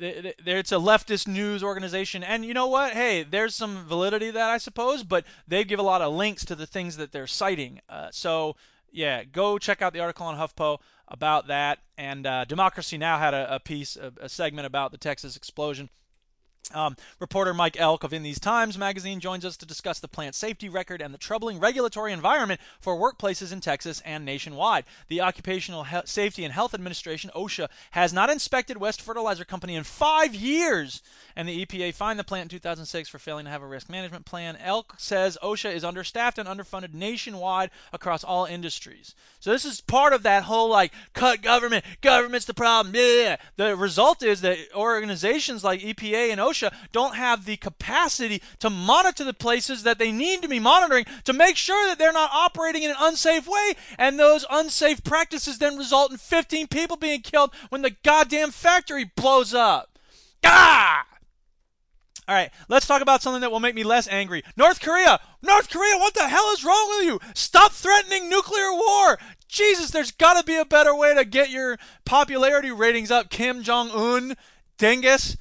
it's 0.00 0.72
a 0.72 0.76
leftist 0.76 1.26
news 1.26 1.62
organization. 1.62 2.22
And 2.22 2.44
you 2.44 2.54
know 2.54 2.66
what? 2.66 2.92
Hey 2.92 3.22
there's 3.22 3.54
some 3.54 3.84
validity 3.84 4.30
that 4.30 4.50
i 4.50 4.58
suppose 4.58 5.02
but 5.02 5.24
they 5.46 5.64
give 5.64 5.78
a 5.78 5.82
lot 5.82 6.02
of 6.02 6.12
links 6.12 6.44
to 6.46 6.54
the 6.54 6.66
things 6.66 6.96
that 6.96 7.12
they're 7.12 7.26
citing. 7.26 7.80
Uh, 7.88 8.08
so 8.10 8.56
yeah 8.90 9.24
go 9.24 9.58
check 9.58 9.82
out 9.82 9.92
the 9.92 10.00
article 10.00 10.26
on 10.26 10.36
huffpo 10.36 10.78
about 11.08 11.46
that. 11.48 11.80
And 11.96 12.26
uh, 12.26 12.44
democracy 12.44 12.98
now! 12.98 13.18
had 13.18 13.34
a, 13.34 13.54
a 13.54 13.60
piece 13.60 13.96
a, 13.96 14.12
a 14.20 14.28
segment 14.28 14.66
about 14.66 14.92
the 14.92 14.98
texas 14.98 15.36
explosion 15.36 15.90
um, 16.72 16.96
reporter 17.20 17.52
Mike 17.52 17.78
Elk 17.78 18.04
of 18.04 18.12
In 18.12 18.22
These 18.22 18.40
Times 18.40 18.78
magazine 18.78 19.20
joins 19.20 19.44
us 19.44 19.56
to 19.58 19.66
discuss 19.66 19.98
the 19.98 20.08
plant 20.08 20.34
safety 20.34 20.68
record 20.68 21.02
and 21.02 21.12
the 21.12 21.18
troubling 21.18 21.58
regulatory 21.58 22.12
environment 22.12 22.60
for 22.80 22.96
workplaces 22.96 23.52
in 23.52 23.60
Texas 23.60 24.00
and 24.04 24.24
nationwide. 24.24 24.84
The 25.08 25.20
Occupational 25.20 25.84
He- 25.84 26.00
Safety 26.06 26.44
and 26.44 26.54
Health 26.54 26.74
Administration, 26.74 27.30
OSHA, 27.34 27.68
has 27.90 28.12
not 28.12 28.30
inspected 28.30 28.78
West 28.78 29.02
Fertilizer 29.02 29.44
Company 29.44 29.74
in 29.74 29.84
five 29.84 30.34
years, 30.34 31.02
and 31.36 31.48
the 31.48 31.64
EPA 31.64 31.92
fined 31.94 32.18
the 32.18 32.24
plant 32.24 32.44
in 32.44 32.58
2006 32.58 33.08
for 33.08 33.18
failing 33.18 33.44
to 33.44 33.50
have 33.50 33.62
a 33.62 33.66
risk 33.66 33.90
management 33.90 34.24
plan. 34.24 34.56
Elk 34.56 34.94
says 34.96 35.36
OSHA 35.42 35.74
is 35.74 35.84
understaffed 35.84 36.38
and 36.38 36.48
underfunded 36.48 36.94
nationwide 36.94 37.70
across 37.92 38.24
all 38.24 38.46
industries. 38.46 39.14
So 39.38 39.50
this 39.50 39.64
is 39.64 39.80
part 39.80 40.12
of 40.12 40.22
that 40.22 40.44
whole 40.44 40.70
like 40.70 40.92
cut 41.12 41.42
government, 41.42 41.84
government's 42.00 42.46
the 42.46 42.54
problem. 42.54 42.94
Yeah. 42.96 43.36
The 43.56 43.76
result 43.76 44.22
is 44.22 44.40
that 44.40 44.58
organizations 44.74 45.62
like 45.62 45.80
EPA 45.80 46.30
and 46.30 46.40
OSHA 46.40 46.53
don't 46.92 47.16
have 47.16 47.44
the 47.44 47.56
capacity 47.56 48.42
to 48.60 48.70
monitor 48.70 49.24
the 49.24 49.34
places 49.34 49.82
that 49.82 49.98
they 49.98 50.12
need 50.12 50.42
to 50.42 50.48
be 50.48 50.58
monitoring 50.58 51.04
to 51.24 51.32
make 51.32 51.56
sure 51.56 51.86
that 51.88 51.98
they're 51.98 52.12
not 52.12 52.30
operating 52.32 52.82
in 52.82 52.90
an 52.90 52.96
unsafe 53.00 53.46
way. 53.46 53.74
And 53.98 54.18
those 54.18 54.46
unsafe 54.50 55.02
practices 55.04 55.58
then 55.58 55.78
result 55.78 56.12
in 56.12 56.18
15 56.18 56.68
people 56.68 56.96
being 56.96 57.20
killed 57.20 57.54
when 57.68 57.82
the 57.82 57.96
goddamn 58.02 58.50
factory 58.50 59.10
blows 59.16 59.54
up. 59.54 59.98
Ah! 60.44 61.06
All 62.26 62.34
right, 62.34 62.50
let's 62.68 62.86
talk 62.86 63.02
about 63.02 63.20
something 63.20 63.42
that 63.42 63.50
will 63.50 63.60
make 63.60 63.74
me 63.74 63.84
less 63.84 64.08
angry. 64.08 64.42
North 64.56 64.80
Korea! 64.80 65.20
North 65.42 65.68
Korea, 65.68 65.98
what 65.98 66.14
the 66.14 66.26
hell 66.26 66.50
is 66.52 66.64
wrong 66.64 66.88
with 66.96 67.06
you? 67.06 67.20
Stop 67.34 67.72
threatening 67.72 68.30
nuclear 68.30 68.72
war! 68.72 69.18
Jesus, 69.46 69.90
there's 69.90 70.10
got 70.10 70.38
to 70.38 70.44
be 70.44 70.56
a 70.56 70.64
better 70.64 70.94
way 70.94 71.14
to 71.14 71.24
get 71.24 71.50
your 71.50 71.78
popularity 72.04 72.70
ratings 72.70 73.10
up. 73.10 73.28
Kim 73.28 73.62
Jong 73.62 73.90
Un, 73.90 74.36
dingus. 74.78 75.36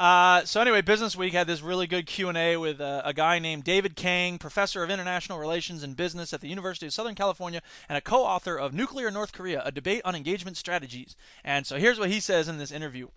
Uh, 0.00 0.46
so 0.46 0.62
anyway, 0.62 0.80
Business 0.80 1.14
Week 1.14 1.34
had 1.34 1.46
this 1.46 1.60
really 1.60 1.86
good 1.86 2.06
Q&A 2.06 2.56
with 2.56 2.80
uh, 2.80 3.02
a 3.04 3.12
guy 3.12 3.38
named 3.38 3.64
David 3.64 3.96
Kang, 3.96 4.38
professor 4.38 4.82
of 4.82 4.88
international 4.88 5.38
relations 5.38 5.82
and 5.82 5.94
business 5.94 6.32
at 6.32 6.40
the 6.40 6.48
University 6.48 6.86
of 6.86 6.94
Southern 6.94 7.14
California 7.14 7.60
and 7.86 7.98
a 7.98 8.00
co-author 8.00 8.56
of 8.58 8.72
Nuclear 8.72 9.10
North 9.10 9.34
Korea: 9.34 9.60
A 9.62 9.70
Debate 9.70 10.00
on 10.06 10.14
Engagement 10.14 10.56
Strategies. 10.56 11.16
And 11.44 11.66
so 11.66 11.76
here's 11.76 11.98
what 11.98 12.08
he 12.08 12.18
says 12.18 12.48
in 12.48 12.56
this 12.56 12.72
interview. 12.72 13.08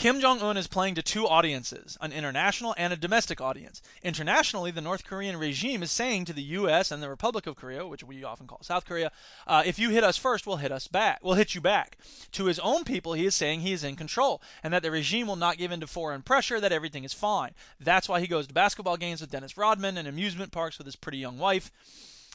Kim 0.00 0.18
Jong 0.18 0.40
un 0.40 0.56
is 0.56 0.66
playing 0.66 0.94
to 0.94 1.02
two 1.02 1.28
audiences 1.28 1.98
an 2.00 2.10
international 2.10 2.74
and 2.78 2.90
a 2.90 2.96
domestic 2.96 3.38
audience. 3.38 3.82
Internationally, 4.02 4.70
the 4.70 4.80
North 4.80 5.04
Korean 5.04 5.36
regime 5.36 5.82
is 5.82 5.90
saying 5.90 6.24
to 6.24 6.32
the 6.32 6.42
U.S. 6.56 6.90
and 6.90 7.02
the 7.02 7.10
Republic 7.10 7.46
of 7.46 7.54
Korea, 7.54 7.86
which 7.86 8.02
we 8.02 8.24
often 8.24 8.46
call 8.46 8.62
South 8.62 8.86
Korea, 8.86 9.12
uh, 9.46 9.62
if 9.66 9.78
you 9.78 9.90
hit 9.90 10.02
us 10.02 10.16
first, 10.16 10.46
we'll 10.46 10.56
hit 10.56 10.72
us 10.72 10.88
back. 10.88 11.18
We'll 11.22 11.34
hit 11.34 11.54
you 11.54 11.60
back. 11.60 11.98
To 12.32 12.46
his 12.46 12.58
own 12.60 12.84
people, 12.84 13.12
he 13.12 13.26
is 13.26 13.34
saying 13.34 13.60
he 13.60 13.74
is 13.74 13.84
in 13.84 13.94
control 13.94 14.40
and 14.64 14.72
that 14.72 14.82
the 14.82 14.90
regime 14.90 15.26
will 15.26 15.36
not 15.36 15.58
give 15.58 15.70
in 15.70 15.80
to 15.80 15.86
foreign 15.86 16.22
pressure, 16.22 16.60
that 16.60 16.72
everything 16.72 17.04
is 17.04 17.12
fine. 17.12 17.50
That's 17.78 18.08
why 18.08 18.20
he 18.20 18.26
goes 18.26 18.46
to 18.46 18.54
basketball 18.54 18.96
games 18.96 19.20
with 19.20 19.30
Dennis 19.30 19.58
Rodman 19.58 19.98
and 19.98 20.08
amusement 20.08 20.50
parks 20.50 20.78
with 20.78 20.86
his 20.86 20.96
pretty 20.96 21.18
young 21.18 21.36
wife. 21.36 21.70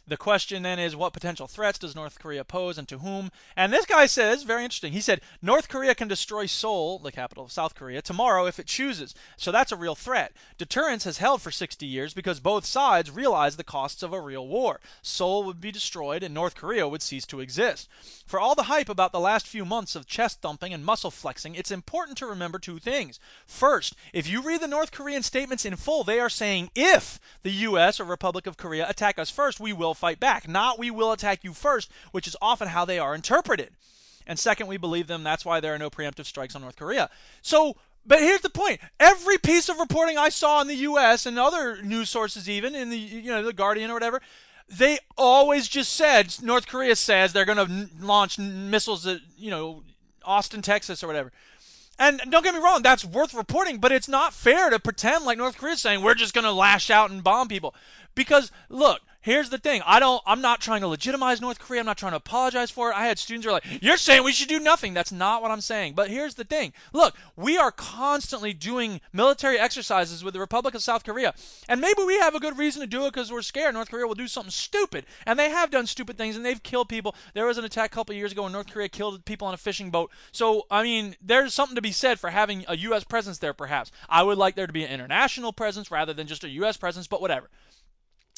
The 0.07 0.17
question 0.17 0.61
then 0.61 0.77
is 0.77 0.95
what 0.95 1.13
potential 1.13 1.47
threats 1.47 1.79
does 1.79 1.95
North 1.95 2.19
Korea 2.19 2.43
pose 2.43 2.77
and 2.77 2.87
to 2.89 2.99
whom? 2.99 3.31
And 3.55 3.73
this 3.73 3.87
guy 3.87 4.05
says, 4.05 4.43
very 4.43 4.63
interesting, 4.63 4.93
he 4.93 5.01
said, 5.01 5.19
North 5.41 5.67
Korea 5.67 5.95
can 5.95 6.07
destroy 6.07 6.45
Seoul, 6.45 6.99
the 6.99 7.11
capital 7.11 7.43
of 7.43 7.51
South 7.51 7.73
Korea, 7.73 8.03
tomorrow 8.03 8.45
if 8.45 8.59
it 8.59 8.67
chooses. 8.67 9.15
So 9.35 9.51
that's 9.51 9.71
a 9.71 9.75
real 9.75 9.95
threat. 9.95 10.33
Deterrence 10.59 11.05
has 11.05 11.17
held 11.17 11.41
for 11.41 11.49
60 11.49 11.87
years 11.87 12.13
because 12.13 12.39
both 12.39 12.65
sides 12.65 13.09
realize 13.09 13.55
the 13.55 13.63
costs 13.63 14.03
of 14.03 14.13
a 14.13 14.21
real 14.21 14.47
war. 14.47 14.79
Seoul 15.01 15.43
would 15.43 15.59
be 15.59 15.71
destroyed 15.71 16.21
and 16.21 16.35
North 16.35 16.53
Korea 16.53 16.87
would 16.87 17.01
cease 17.01 17.25
to 17.25 17.39
exist. 17.39 17.89
For 18.27 18.39
all 18.39 18.53
the 18.53 18.63
hype 18.63 18.89
about 18.89 19.11
the 19.11 19.19
last 19.19 19.47
few 19.47 19.65
months 19.65 19.95
of 19.95 20.05
chest 20.05 20.39
thumping 20.39 20.71
and 20.71 20.85
muscle 20.85 21.09
flexing, 21.09 21.55
it's 21.55 21.71
important 21.71 22.15
to 22.19 22.27
remember 22.27 22.59
two 22.59 22.77
things. 22.77 23.19
First, 23.47 23.95
if 24.13 24.29
you 24.29 24.43
read 24.43 24.61
the 24.61 24.67
North 24.67 24.91
Korean 24.91 25.23
statements 25.23 25.65
in 25.65 25.75
full, 25.75 26.03
they 26.03 26.19
are 26.19 26.29
saying 26.29 26.69
if 26.75 27.19
the 27.41 27.51
U.S. 27.51 27.99
or 27.99 28.03
Republic 28.03 28.45
of 28.45 28.57
Korea 28.57 28.87
attack 28.87 29.17
us 29.17 29.31
first, 29.31 29.59
we 29.59 29.73
will 29.73 29.94
fight 29.95 30.19
back. 30.19 30.47
Not 30.47 30.79
we 30.79 30.91
will 30.91 31.11
attack 31.11 31.43
you 31.43 31.53
first, 31.53 31.91
which 32.11 32.27
is 32.27 32.37
often 32.41 32.69
how 32.69 32.85
they 32.85 32.99
are 32.99 33.15
interpreted. 33.15 33.71
And 34.27 34.39
second, 34.39 34.67
we 34.67 34.77
believe 34.77 35.07
them. 35.07 35.23
That's 35.23 35.45
why 35.45 35.59
there 35.59 35.73
are 35.73 35.79
no 35.79 35.89
preemptive 35.89 36.25
strikes 36.25 36.55
on 36.55 36.61
North 36.61 36.75
Korea. 36.75 37.09
So, 37.41 37.75
but 38.05 38.19
here's 38.19 38.41
the 38.41 38.49
point. 38.49 38.81
Every 38.99 39.37
piece 39.37 39.69
of 39.69 39.79
reporting 39.79 40.17
I 40.17 40.29
saw 40.29 40.61
in 40.61 40.67
the 40.67 40.75
U.S. 40.75 41.25
and 41.25 41.37
other 41.37 41.81
news 41.81 42.09
sources, 42.09 42.49
even 42.49 42.75
in 42.75 42.89
the 42.89 42.97
you 42.97 43.29
know 43.29 43.43
the 43.43 43.53
Guardian 43.53 43.91
or 43.91 43.93
whatever, 43.93 44.21
they 44.67 44.99
always 45.17 45.67
just 45.67 45.93
said 45.93 46.35
North 46.41 46.67
Korea 46.67 46.95
says 46.95 47.33
they're 47.33 47.45
going 47.45 47.65
to 47.67 47.89
launch 48.03 48.39
missiles 48.39 49.05
at 49.05 49.19
you 49.37 49.51
know 49.51 49.83
Austin, 50.23 50.61
Texas, 50.61 51.03
or 51.03 51.07
whatever. 51.07 51.31
And 51.97 52.21
don't 52.29 52.43
get 52.43 52.53
me 52.53 52.59
wrong, 52.59 52.81
that's 52.81 53.05
worth 53.05 53.33
reporting, 53.33 53.77
but 53.77 53.91
it's 53.91 54.09
not 54.09 54.33
fair 54.33 54.69
to 54.69 54.79
pretend 54.79 55.23
like 55.23 55.37
North 55.37 55.57
Korea's 55.57 55.79
saying 55.79 56.01
we're 56.01 56.13
just 56.13 56.33
going 56.33 56.43
to 56.43 56.51
lash 56.51 56.89
out 56.89 57.09
and 57.09 57.23
bomb 57.23 57.47
people. 57.47 57.73
Because 58.15 58.51
look, 58.69 58.99
here's 59.25 59.49
the 59.49 59.57
thing. 59.57 59.81
I 59.85 59.99
don't 59.99 60.21
I'm 60.25 60.39
not 60.39 60.61
trying 60.61 60.81
to 60.81 60.87
legitimize 60.87 61.41
North 61.41 61.59
Korea. 61.59 61.81
I'm 61.81 61.85
not 61.85 61.97
trying 61.97 62.13
to 62.13 62.17
apologize 62.17 62.71
for 62.71 62.91
it. 62.91 62.95
I 62.95 63.07
had 63.07 63.19
students 63.19 63.45
who 63.45 63.49
are 63.49 63.53
like, 63.53 63.81
"You're 63.81 63.97
saying 63.97 64.23
we 64.23 64.31
should 64.31 64.47
do 64.47 64.59
nothing." 64.59 64.93
That's 64.93 65.11
not 65.11 65.41
what 65.41 65.51
I'm 65.51 65.61
saying. 65.61 65.93
But 65.93 66.09
here's 66.09 66.35
the 66.35 66.43
thing. 66.43 66.71
Look, 66.93 67.15
we 67.35 67.57
are 67.57 67.71
constantly 67.71 68.53
doing 68.53 69.01
military 69.11 69.59
exercises 69.59 70.23
with 70.23 70.35
the 70.35 70.39
Republic 70.39 70.75
of 70.75 70.83
South 70.83 71.03
Korea. 71.03 71.33
And 71.67 71.81
maybe 71.81 72.03
we 72.03 72.19
have 72.19 72.35
a 72.35 72.39
good 72.39 72.57
reason 72.57 72.81
to 72.81 72.87
do 72.87 73.05
it 73.05 73.13
cuz 73.13 73.31
we're 73.31 73.41
scared 73.41 73.73
North 73.73 73.89
Korea 73.89 74.07
will 74.07 74.15
do 74.15 74.27
something 74.27 74.51
stupid. 74.51 75.05
And 75.25 75.37
they 75.39 75.49
have 75.49 75.71
done 75.71 75.87
stupid 75.87 76.17
things 76.17 76.35
and 76.35 76.45
they've 76.45 76.61
killed 76.61 76.87
people. 76.87 77.15
There 77.33 77.47
was 77.47 77.57
an 77.57 77.65
attack 77.65 77.91
a 77.91 77.95
couple 77.95 78.13
years 78.13 78.31
ago 78.31 78.43
when 78.43 78.51
North 78.51 78.71
Korea 78.71 78.89
killed 78.89 79.25
people 79.25 79.47
on 79.47 79.53
a 79.55 79.57
fishing 79.57 79.89
boat. 79.89 80.11
So, 80.31 80.67
I 80.69 80.83
mean, 80.83 81.15
there's 81.19 81.53
something 81.53 81.75
to 81.75 81.81
be 81.81 81.91
said 81.91 82.19
for 82.19 82.29
having 82.29 82.63
a 82.67 82.77
US 82.77 83.03
presence 83.03 83.39
there 83.39 83.53
perhaps. 83.53 83.91
I 84.07 84.21
would 84.21 84.37
like 84.37 84.55
there 84.55 84.67
to 84.67 84.73
be 84.73 84.83
an 84.83 84.91
international 84.91 85.51
presence 85.51 85.89
rather 85.89 86.13
than 86.13 86.27
just 86.27 86.43
a 86.43 86.49
US 86.49 86.77
presence, 86.77 87.07
but 87.07 87.21
whatever. 87.21 87.49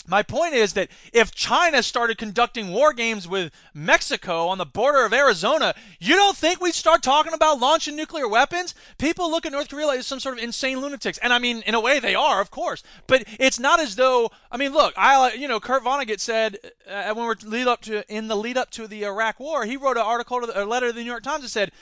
My 0.09 0.23
point 0.23 0.53
is 0.53 0.71
that 0.73 0.89
if 1.11 1.35
China 1.35 1.83
started 1.83 2.17
conducting 2.17 2.71
war 2.71 2.93
games 2.93 3.27
with 3.27 3.51
Mexico 3.73 4.47
on 4.47 4.57
the 4.57 4.65
border 4.65 5.05
of 5.05 5.11
Arizona, 5.11 5.75
you 5.99 6.15
don't 6.15 6.37
think 6.37 6.61
we'd 6.61 6.73
start 6.73 7.03
talking 7.03 7.33
about 7.33 7.59
launching 7.59 7.97
nuclear 7.97 8.25
weapons? 8.25 8.73
People 8.97 9.29
look 9.29 9.45
at 9.45 9.51
North 9.51 9.67
Korea 9.67 9.85
like 9.85 10.03
some 10.03 10.21
sort 10.21 10.37
of 10.37 10.43
insane 10.43 10.79
lunatics. 10.79 11.17
And 11.17 11.33
I 11.33 11.39
mean, 11.39 11.61
in 11.65 11.75
a 11.75 11.81
way, 11.81 11.99
they 11.99 12.15
are, 12.15 12.39
of 12.39 12.51
course. 12.51 12.83
But 13.05 13.25
it's 13.37 13.59
not 13.59 13.81
as 13.81 13.97
though, 13.97 14.31
I 14.49 14.55
mean, 14.55 14.71
look, 14.71 14.93
I, 14.97 15.33
you 15.33 15.47
know, 15.47 15.59
Kurt 15.59 15.83
Vonnegut 15.83 16.21
said 16.21 16.57
uh, 16.89 17.13
when 17.13 17.25
we're 17.25 17.35
lead 17.43 17.67
up 17.67 17.81
to, 17.81 18.09
in 18.13 18.29
the 18.29 18.37
lead 18.37 18.55
up 18.55 18.71
to 18.71 18.87
the 18.87 19.03
Iraq 19.03 19.41
war, 19.41 19.65
he 19.65 19.75
wrote 19.75 19.97
an 19.97 20.03
article, 20.03 20.39
to 20.39 20.47
the, 20.47 20.63
a 20.63 20.65
letter 20.65 20.87
to 20.87 20.93
the 20.93 21.01
New 21.01 21.11
York 21.11 21.23
Times 21.23 21.43
that 21.43 21.49
said, 21.49 21.73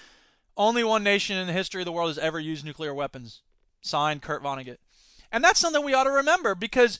only 0.57 0.83
one 0.83 1.03
nation 1.03 1.37
in 1.37 1.45
the 1.45 1.53
history 1.53 1.81
of 1.81 1.85
the 1.85 1.91
world 1.91 2.09
has 2.09 2.17
ever 2.17 2.39
used 2.39 2.65
nuclear 2.65 2.93
weapons. 2.93 3.41
Signed 3.81 4.23
Kurt 4.23 4.41
Vonnegut. 4.41 4.77
And 5.31 5.43
that's 5.43 5.59
something 5.59 5.83
we 5.83 5.93
ought 5.93 6.05
to 6.05 6.11
remember 6.11 6.55
because 6.55 6.99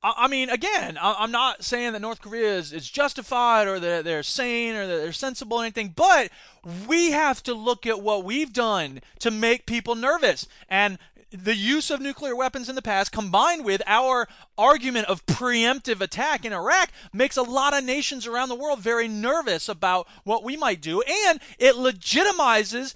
I 0.00 0.28
mean, 0.28 0.48
again, 0.48 0.96
I'm 1.00 1.32
not 1.32 1.64
saying 1.64 1.92
that 1.92 2.00
North 2.00 2.20
Korea 2.20 2.56
is, 2.56 2.72
is 2.72 2.88
justified 2.88 3.66
or 3.66 3.80
that 3.80 4.04
they're 4.04 4.22
sane 4.22 4.76
or 4.76 4.86
that 4.86 4.96
they're 4.98 5.12
sensible 5.12 5.56
or 5.56 5.62
anything, 5.64 5.92
but 5.96 6.30
we 6.86 7.10
have 7.10 7.42
to 7.44 7.54
look 7.54 7.84
at 7.84 8.00
what 8.00 8.22
we've 8.22 8.52
done 8.52 9.00
to 9.18 9.32
make 9.32 9.66
people 9.66 9.96
nervous. 9.96 10.46
And 10.68 10.98
the 11.30 11.56
use 11.56 11.90
of 11.90 12.00
nuclear 12.00 12.36
weapons 12.36 12.68
in 12.68 12.76
the 12.76 12.82
past, 12.82 13.10
combined 13.10 13.64
with 13.64 13.82
our 13.86 14.28
argument 14.56 15.08
of 15.08 15.26
preemptive 15.26 16.00
attack 16.00 16.44
in 16.44 16.52
Iraq, 16.52 16.90
makes 17.12 17.36
a 17.36 17.42
lot 17.42 17.76
of 17.76 17.82
nations 17.82 18.24
around 18.24 18.50
the 18.50 18.54
world 18.54 18.78
very 18.78 19.08
nervous 19.08 19.68
about 19.68 20.06
what 20.22 20.44
we 20.44 20.56
might 20.56 20.80
do. 20.80 21.02
And 21.02 21.40
it 21.58 21.74
legitimizes 21.74 22.94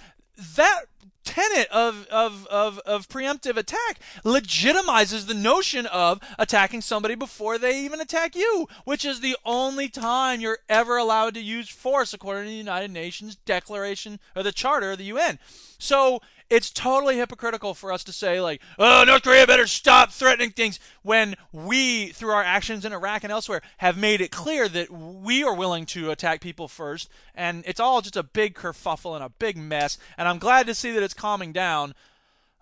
that 0.56 0.84
tenet 1.24 1.68
of, 1.70 2.06
of, 2.08 2.46
of, 2.48 2.78
of 2.80 3.08
preemptive 3.08 3.56
attack 3.56 4.00
legitimizes 4.24 5.26
the 5.26 5.34
notion 5.34 5.86
of 5.86 6.20
attacking 6.38 6.80
somebody 6.80 7.14
before 7.14 7.58
they 7.58 7.80
even 7.80 8.00
attack 8.00 8.34
you, 8.34 8.68
which 8.84 9.04
is 9.04 9.20
the 9.20 9.36
only 9.44 9.88
time 9.88 10.40
you're 10.40 10.58
ever 10.68 10.96
allowed 10.96 11.34
to 11.34 11.40
use 11.40 11.68
force 11.68 12.12
according 12.12 12.44
to 12.44 12.50
the 12.50 12.56
United 12.56 12.90
Nations 12.90 13.36
Declaration 13.36 14.18
or 14.36 14.42
the 14.42 14.52
Charter 14.52 14.92
of 14.92 14.98
the 14.98 15.04
UN. 15.04 15.38
So 15.78 16.20
it's 16.52 16.70
totally 16.70 17.16
hypocritical 17.16 17.72
for 17.72 17.90
us 17.90 18.04
to 18.04 18.12
say 18.12 18.38
like, 18.40 18.60
"Oh, 18.78 19.04
North 19.04 19.22
Korea 19.22 19.46
better 19.46 19.66
stop 19.66 20.12
threatening 20.12 20.50
things," 20.50 20.78
when 21.00 21.34
we, 21.50 22.08
through 22.08 22.32
our 22.32 22.42
actions 22.42 22.84
in 22.84 22.92
Iraq 22.92 23.24
and 23.24 23.32
elsewhere, 23.32 23.62
have 23.78 23.96
made 23.96 24.20
it 24.20 24.30
clear 24.30 24.68
that 24.68 24.90
we 24.90 25.42
are 25.42 25.54
willing 25.54 25.86
to 25.86 26.10
attack 26.10 26.42
people 26.42 26.68
first, 26.68 27.08
and 27.34 27.64
it's 27.66 27.80
all 27.80 28.02
just 28.02 28.18
a 28.18 28.22
big 28.22 28.54
kerfuffle 28.54 29.14
and 29.14 29.24
a 29.24 29.30
big 29.30 29.56
mess. 29.56 29.96
And 30.18 30.28
I'm 30.28 30.38
glad 30.38 30.66
to 30.66 30.74
see 30.74 30.92
that 30.92 31.02
it's 31.02 31.14
calming 31.14 31.52
down. 31.52 31.94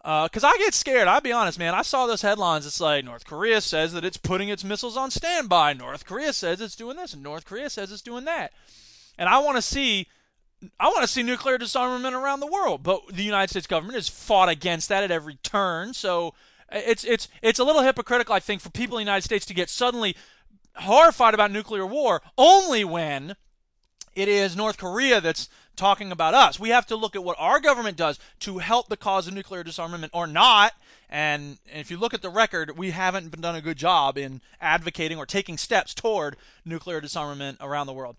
Because 0.03 0.45
uh, 0.45 0.49
I 0.49 0.57
get 0.57 0.73
scared. 0.73 1.09
I'll 1.09 1.21
be 1.21 1.33
honest, 1.33 1.59
man. 1.59 1.75
I 1.75 1.83
saw 1.83 2.07
those 2.07 2.23
headlines. 2.23 2.65
It's 2.65 2.81
like 2.81 3.05
North 3.05 3.27
Korea 3.27 3.61
says 3.61 3.93
that 3.93 4.05
it's 4.05 4.17
putting 4.17 4.49
its 4.49 4.65
missiles 4.65 4.97
on 4.97 5.11
standby. 5.11 5.75
North 5.75 6.07
Korea 6.07 6.33
says 6.33 6.63
it's 6.63 6.75
doing 6.75 6.97
this, 6.97 7.13
and 7.13 7.23
North 7.23 7.45
Korea 7.45 7.69
says 7.69 7.93
it's 7.93 8.01
doing 8.01 8.25
that. 8.25 8.53
And 9.19 9.29
I 9.29 9.41
want 9.41 9.59
to 9.59 9.63
see 9.63 10.07
I 10.79 10.89
want 10.89 11.03
to 11.03 11.07
see 11.07 11.23
nuclear 11.23 11.59
disarmament 11.59 12.15
around 12.15 12.41
the 12.41 12.47
world, 12.47 12.83
but 12.83 13.09
the 13.09 13.23
United 13.23 13.51
States 13.51 13.67
government 13.67 13.97
has 13.97 14.09
fought 14.09 14.49
against 14.49 14.89
that 14.91 15.05
at 15.05 15.11
every 15.11 15.37
turn. 15.37 15.95
So 15.95 16.35
uh, 16.71 16.81
it's 16.85 17.05
it's 17.05 17.29
it's 17.43 17.59
a 17.59 17.65
little 17.65 17.83
hypocritical, 17.83 18.35
I 18.35 18.41
think, 18.41 18.61
for 18.61 18.71
people 18.71 18.99
in 18.99 19.05
the 19.05 19.11
United 19.11 19.25
States 19.25 19.47
to 19.47 19.55
get 19.55 19.71
suddenly 19.71 20.17
horrified 20.77 21.35
about 21.35 21.51
nuclear 21.51 21.87
war 21.87 22.23
only 22.37 22.85
when 22.85 23.37
it 24.15 24.29
is 24.29 24.57
North 24.57 24.77
Korea 24.77 25.21
that's 25.21 25.49
talking 25.77 26.13
about 26.13 26.35
us. 26.35 26.61
We 26.61 26.71
have 26.71 26.87
to 26.87 26.97
look 26.97 27.17
at 27.17 27.25
what 27.25 27.37
our 27.39 27.61
government 27.61 27.97
does 27.97 28.19
to 28.41 28.59
help 28.59 28.89
the 28.89 28.97
cause 28.97 29.27
of 29.27 29.35
nuclear 29.35 29.65
disarmament 29.65 30.13
or 30.15 30.27
not. 30.27 30.75
And 31.09 31.59
if 31.67 31.91
you 31.91 31.97
look 31.97 32.13
at 32.13 32.23
the 32.23 32.29
record, 32.29 32.77
we 32.77 32.91
haven't 32.91 33.41
done 33.41 33.57
a 33.57 33.63
good 33.63 33.79
job 33.79 34.19
in 34.19 34.43
advocating 34.61 35.17
or 35.17 35.27
taking 35.27 35.57
steps 35.57 35.95
toward 35.95 36.37
nuclear 36.65 37.01
disarmament 37.01 37.59
around 37.61 37.87
the 37.87 37.95
world. 37.95 38.17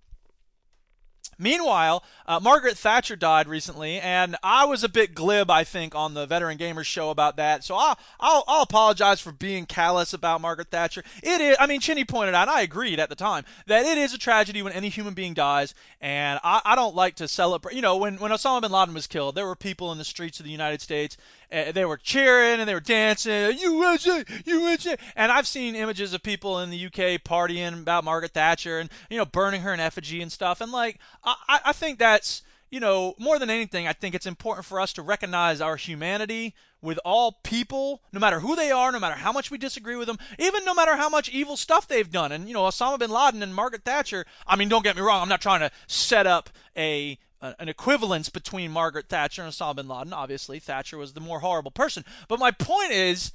Meanwhile, 1.42 2.04
uh, 2.28 2.40
Margaret 2.40 2.78
Thatcher 2.78 3.16
died 3.16 3.48
recently, 3.48 4.00
and 4.00 4.38
I 4.44 4.66
was 4.66 4.84
a 4.84 4.90
bit 4.90 5.16
glib, 5.16 5.50
I 5.50 5.64
think, 5.64 5.96
on 5.96 6.14
the 6.14 6.28
Veteran 6.28 6.60
Gamers 6.60 6.86
show 6.86 7.10
about 7.10 7.36
that. 7.38 7.64
So 7.64 7.76
I'll, 7.76 7.98
I'll, 8.20 8.44
I'll 8.48 8.62
apologize 8.62 9.20
for 9.20 9.32
being 9.32 9.66
callous 9.66 10.14
about 10.14 10.40
Margaret 10.40 10.70
Thatcher. 10.70 11.04
It 11.24 11.42
is, 11.42 11.58
I 11.60 11.66
mean, 11.66 11.82
Chinny 11.82 12.06
pointed 12.06 12.36
out, 12.36 12.48
and 12.48 12.56
I 12.56 12.62
agreed 12.62 13.00
at 13.00 13.10
the 13.10 13.16
time, 13.16 13.44
that 13.66 13.88
it 13.88 13.98
is 13.98 14.14
a 14.14 14.20
tragedy 14.20 14.62
when 14.62 14.72
any 14.74 14.90
human 14.90 15.16
being 15.16 15.34
dies, 15.34 15.74
and 16.00 16.40
I, 16.44 16.62
I 16.64 16.76
don't 16.76 16.96
like 16.96 17.16
to 17.16 17.28
celebrate. 17.28 17.76
You 17.76 17.82
know, 17.82 17.98
when, 17.98 18.18
when 18.18 18.32
Osama 18.32 18.62
bin 18.62 18.72
Laden 18.72 18.94
was 18.94 19.08
killed, 19.08 19.34
there 19.34 19.48
were 19.48 19.56
people 19.56 19.92
in 19.92 19.98
the 19.98 20.04
streets 20.04 20.40
of 20.40 20.46
the 20.46 20.52
United 20.52 20.80
States 20.80 21.18
uh, 21.52 21.72
they 21.72 21.86
were 21.86 21.98
cheering 21.98 22.60
and 22.60 22.68
they 22.68 22.74
were 22.74 22.80
dancing, 22.80 23.58
USA, 23.60 24.24
USA. 24.46 24.96
And 25.16 25.32
I've 25.32 25.48
seen 25.48 25.76
images 25.76 26.14
of 26.14 26.24
people 26.24 26.60
in 26.60 26.70
the 26.70 26.86
UK 26.86 27.22
partying 27.24 27.82
about 27.82 28.04
Margaret 28.04 28.34
Thatcher 28.34 28.80
and 28.80 28.90
you 29.10 29.18
know 29.18 29.26
burning 29.26 29.62
her 29.62 29.74
in 29.74 29.80
effigy 29.80 30.22
and 30.22 30.32
stuff. 30.32 30.62
And 30.62 30.72
like, 30.72 31.00
I, 31.24 31.60
I 31.66 31.74
think 31.74 32.00
that's 32.00 32.42
you 32.70 32.80
know 32.80 33.16
more 33.20 33.38
than 33.38 33.50
anything, 33.50 33.88
I 33.88 33.94
think 33.94 34.16
it's 34.16 34.26
important 34.26 34.66
for 34.66 34.80
us 34.80 34.94
to 34.94 35.02
recognize 35.02 35.62
our 35.62 35.76
humanity 35.76 36.56
with 36.82 37.00
all 37.06 37.40
people, 37.44 38.02
no 38.12 38.20
matter 38.20 38.40
who 38.40 38.56
they 38.56 38.72
are, 38.72 38.92
no 38.92 39.00
matter 39.00 39.16
how 39.16 39.32
much 39.32 39.52
we 39.52 39.58
disagree 39.58 39.96
with 39.96 40.08
them, 40.08 40.18
even 40.40 40.66
no 40.66 40.74
matter 40.74 40.96
how 40.96 41.10
much 41.10 41.30
evil 41.30 41.56
stuff 41.56 41.88
they've 41.88 42.12
done. 42.12 42.32
And 42.32 42.48
you 42.48 42.54
know, 42.54 42.64
Osama 42.64 42.98
bin 42.98 43.12
Laden 43.12 43.44
and 43.44 43.54
Margaret 43.54 43.84
Thatcher. 43.84 44.26
I 44.48 44.56
mean, 44.56 44.70
don't 44.70 44.84
get 44.84 44.96
me 44.96 45.02
wrong. 45.02 45.22
I'm 45.22 45.30
not 45.30 45.42
trying 45.42 45.60
to 45.60 45.72
set 45.88 46.26
up 46.26 46.50
a 46.78 47.20
an 47.42 47.70
equivalence 47.70 48.30
between 48.30 48.72
Margaret 48.72 49.08
Thatcher 49.10 49.44
and 49.44 49.52
Osama 49.52 49.78
bin 49.78 49.88
Laden. 49.88 50.14
Obviously, 50.14 50.60
Thatcher 50.60 50.98
was 50.98 51.14
the 51.14 51.20
more 51.20 51.40
horrible 51.40 51.72
person. 51.72 52.06
But 52.28 52.40
my 52.40 52.52
point 52.52 52.92
is, 52.92 53.32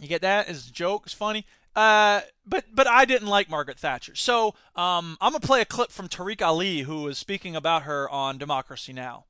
you 0.00 0.08
get 0.08 0.22
that 0.22 0.48
as 0.48 0.68
a 0.68 0.72
joke, 0.72 1.02
it's 1.06 1.14
funny. 1.14 1.46
Uh, 1.76 2.22
but 2.44 2.64
but 2.74 2.88
I 2.88 3.04
didn't 3.04 3.28
like 3.28 3.48
Margaret 3.48 3.78
Thatcher. 3.78 4.16
So 4.16 4.48
um, 4.74 5.16
I'm 5.20 5.32
gonna 5.32 5.40
play 5.40 5.60
a 5.60 5.64
clip 5.64 5.92
from 5.92 6.08
Tariq 6.08 6.42
Ali, 6.42 6.80
who 6.80 7.02
was 7.02 7.16
speaking 7.16 7.54
about 7.54 7.84
her 7.84 8.10
on 8.10 8.38
Democracy 8.38 8.92
Now. 8.92 9.26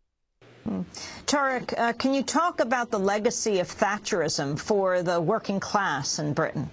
Tariq, 1.26 1.78
uh, 1.78 1.92
can 1.94 2.14
you 2.14 2.22
talk 2.22 2.60
about 2.60 2.90
the 2.90 2.98
legacy 2.98 3.58
of 3.58 3.68
Thatcherism 3.68 4.58
for 4.58 5.02
the 5.02 5.20
working 5.20 5.58
class 5.60 6.18
in 6.18 6.32
Britain? 6.32 6.70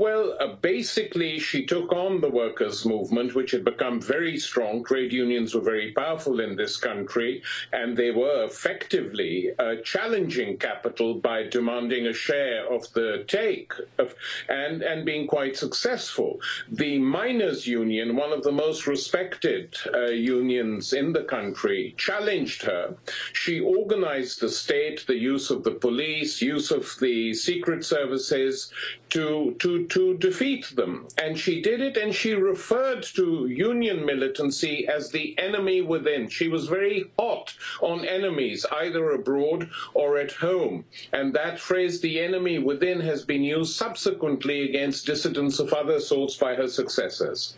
Well, 0.00 0.34
uh, 0.40 0.54
basically, 0.62 1.38
she 1.38 1.66
took 1.66 1.92
on 1.92 2.22
the 2.22 2.30
workers' 2.30 2.86
movement, 2.86 3.34
which 3.34 3.50
had 3.50 3.66
become 3.66 4.00
very 4.00 4.38
strong. 4.38 4.82
Trade 4.82 5.12
unions 5.12 5.54
were 5.54 5.60
very 5.60 5.92
powerful 5.92 6.40
in 6.40 6.56
this 6.56 6.78
country, 6.78 7.42
and 7.74 7.94
they 7.94 8.10
were 8.10 8.44
effectively 8.44 9.50
uh, 9.58 9.74
challenging 9.84 10.56
capital 10.56 11.16
by 11.16 11.42
demanding 11.42 12.06
a 12.06 12.14
share 12.14 12.66
of 12.72 12.90
the 12.94 13.26
take 13.28 13.74
of, 13.98 14.14
and, 14.48 14.80
and 14.80 15.04
being 15.04 15.26
quite 15.26 15.54
successful. 15.54 16.40
The 16.72 16.98
miners' 16.98 17.66
union, 17.66 18.16
one 18.16 18.32
of 18.32 18.42
the 18.42 18.52
most 18.52 18.86
respected 18.86 19.76
uh, 19.92 20.06
unions 20.06 20.94
in 20.94 21.12
the 21.12 21.24
country, 21.24 21.94
challenged 21.98 22.62
her. 22.62 22.96
She 23.34 23.60
organized 23.60 24.40
the 24.40 24.48
state, 24.48 25.06
the 25.06 25.18
use 25.18 25.50
of 25.50 25.62
the 25.62 25.72
police, 25.72 26.40
use 26.40 26.70
of 26.70 26.90
the 27.00 27.34
secret 27.34 27.84
services 27.84 28.72
to, 29.10 29.56
to 29.58 29.89
to 29.90 30.16
defeat 30.16 30.74
them. 30.76 31.06
And 31.18 31.38
she 31.38 31.60
did 31.60 31.80
it, 31.80 31.96
and 31.96 32.14
she 32.14 32.34
referred 32.34 33.02
to 33.14 33.46
union 33.46 34.06
militancy 34.06 34.86
as 34.88 35.10
the 35.10 35.38
enemy 35.38 35.82
within. 35.82 36.28
She 36.28 36.48
was 36.48 36.66
very 36.66 37.10
hot 37.18 37.54
on 37.80 38.04
enemies, 38.04 38.64
either 38.72 39.10
abroad 39.10 39.68
or 39.94 40.18
at 40.18 40.32
home. 40.32 40.84
And 41.12 41.34
that 41.34 41.60
phrase, 41.60 42.00
the 42.00 42.20
enemy 42.20 42.58
within, 42.58 43.00
has 43.00 43.24
been 43.24 43.42
used 43.42 43.74
subsequently 43.74 44.62
against 44.68 45.06
dissidents 45.06 45.58
of 45.58 45.72
other 45.72 46.00
sorts 46.00 46.36
by 46.36 46.54
her 46.54 46.68
successors. 46.68 47.56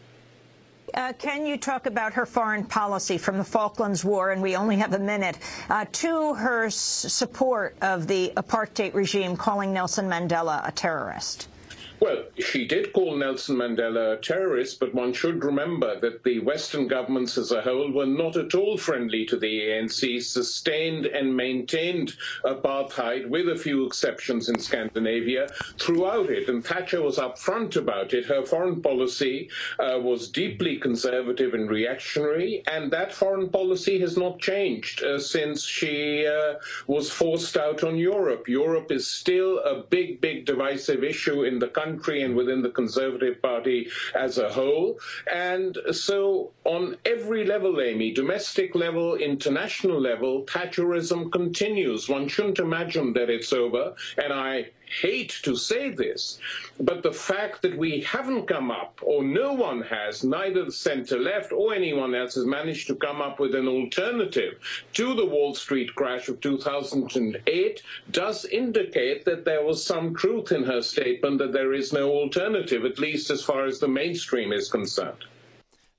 Uh, 0.94 1.12
can 1.14 1.46
you 1.46 1.56
talk 1.56 1.86
about 1.86 2.12
her 2.12 2.26
foreign 2.26 2.64
policy 2.64 3.16
from 3.16 3.38
the 3.38 3.44
Falklands 3.44 4.04
War, 4.04 4.30
and 4.30 4.42
we 4.42 4.56
only 4.56 4.76
have 4.76 4.92
a 4.92 4.98
minute, 4.98 5.38
uh, 5.70 5.86
to 5.90 6.34
her 6.34 6.68
support 6.68 7.76
of 7.80 8.06
the 8.06 8.32
apartheid 8.36 8.92
regime, 8.92 9.36
calling 9.36 9.72
Nelson 9.72 10.06
Mandela 10.06 10.66
a 10.66 10.72
terrorist? 10.72 11.48
Well, 12.02 12.24
she 12.36 12.66
did 12.66 12.92
call 12.92 13.14
Nelson 13.14 13.54
Mandela 13.54 14.14
a 14.14 14.20
terrorist, 14.20 14.80
but 14.80 14.92
one 14.92 15.12
should 15.12 15.44
remember 15.44 16.00
that 16.00 16.24
the 16.24 16.40
Western 16.40 16.88
governments 16.88 17.38
as 17.38 17.52
a 17.52 17.62
whole 17.62 17.92
were 17.92 18.06
not 18.06 18.36
at 18.36 18.56
all 18.56 18.76
friendly 18.76 19.24
to 19.26 19.36
the 19.36 19.60
ANC, 19.68 20.20
sustained 20.20 21.06
and 21.06 21.36
maintained 21.36 22.14
apartheid, 22.44 23.28
with 23.28 23.48
a 23.48 23.54
few 23.54 23.86
exceptions 23.86 24.48
in 24.48 24.58
Scandinavia, 24.58 25.46
throughout 25.78 26.28
it. 26.28 26.48
And 26.48 26.64
Thatcher 26.64 27.00
was 27.02 27.18
upfront 27.18 27.76
about 27.76 28.12
it. 28.14 28.24
Her 28.26 28.44
foreign 28.44 28.82
policy 28.82 29.48
uh, 29.78 30.00
was 30.00 30.28
deeply 30.28 30.78
conservative 30.78 31.54
and 31.54 31.70
reactionary, 31.70 32.64
and 32.66 32.90
that 32.90 33.14
foreign 33.14 33.48
policy 33.48 34.00
has 34.00 34.16
not 34.16 34.40
changed 34.40 35.04
uh, 35.04 35.20
since 35.20 35.64
she 35.64 36.26
uh, 36.26 36.54
was 36.88 37.12
forced 37.12 37.56
out 37.56 37.84
on 37.84 37.96
Europe. 37.96 38.48
Europe 38.48 38.90
is 38.90 39.06
still 39.06 39.60
a 39.60 39.84
big, 39.84 40.20
big 40.20 40.46
divisive 40.46 41.04
issue 41.04 41.44
in 41.44 41.60
the 41.60 41.68
country 41.68 41.91
country 41.92 42.22
and 42.22 42.34
within 42.34 42.62
the 42.62 42.70
Conservative 42.70 43.40
Party 43.42 43.88
as 44.14 44.38
a 44.38 44.48
whole. 44.48 44.98
And 45.32 45.76
so, 45.92 46.52
on 46.64 46.96
every 47.04 47.44
level, 47.44 47.80
Amy, 47.80 48.12
domestic 48.12 48.74
level, 48.74 49.16
international 49.16 50.00
level, 50.00 50.44
Thatcherism 50.44 51.30
continues. 51.30 52.08
One 52.08 52.28
shouldn't 52.28 52.58
imagine 52.58 53.12
that 53.12 53.28
it's 53.28 53.52
over. 53.52 53.94
And 54.16 54.32
I 54.32 54.70
hate 55.00 55.40
to 55.42 55.56
say 55.56 55.90
this, 55.90 56.38
but 56.80 57.02
the 57.02 57.12
fact 57.12 57.62
that 57.62 57.76
we 57.76 58.00
haven't 58.00 58.46
come 58.46 58.70
up, 58.70 59.00
or 59.02 59.22
no 59.24 59.52
one 59.52 59.82
has, 59.82 60.22
neither 60.22 60.64
the 60.64 60.72
center 60.72 61.18
left 61.18 61.52
or 61.52 61.74
anyone 61.74 62.14
else 62.14 62.34
has 62.34 62.44
managed 62.44 62.86
to 62.88 62.94
come 62.94 63.20
up 63.20 63.40
with 63.40 63.54
an 63.54 63.68
alternative 63.68 64.58
to 64.92 65.14
the 65.14 65.26
Wall 65.26 65.54
Street 65.54 65.94
crash 65.94 66.28
of 66.28 66.40
2008 66.40 67.82
does 68.10 68.44
indicate 68.46 69.24
that 69.24 69.44
there 69.44 69.64
was 69.64 69.84
some 69.84 70.14
truth 70.14 70.52
in 70.52 70.64
her 70.64 70.82
statement 70.82 71.38
that 71.38 71.52
there 71.52 71.72
is 71.72 71.92
no 71.92 72.10
alternative, 72.10 72.84
at 72.84 72.98
least 72.98 73.30
as 73.30 73.42
far 73.42 73.64
as 73.64 73.78
the 73.78 73.88
mainstream 73.88 74.52
is 74.52 74.70
concerned. 74.70 75.24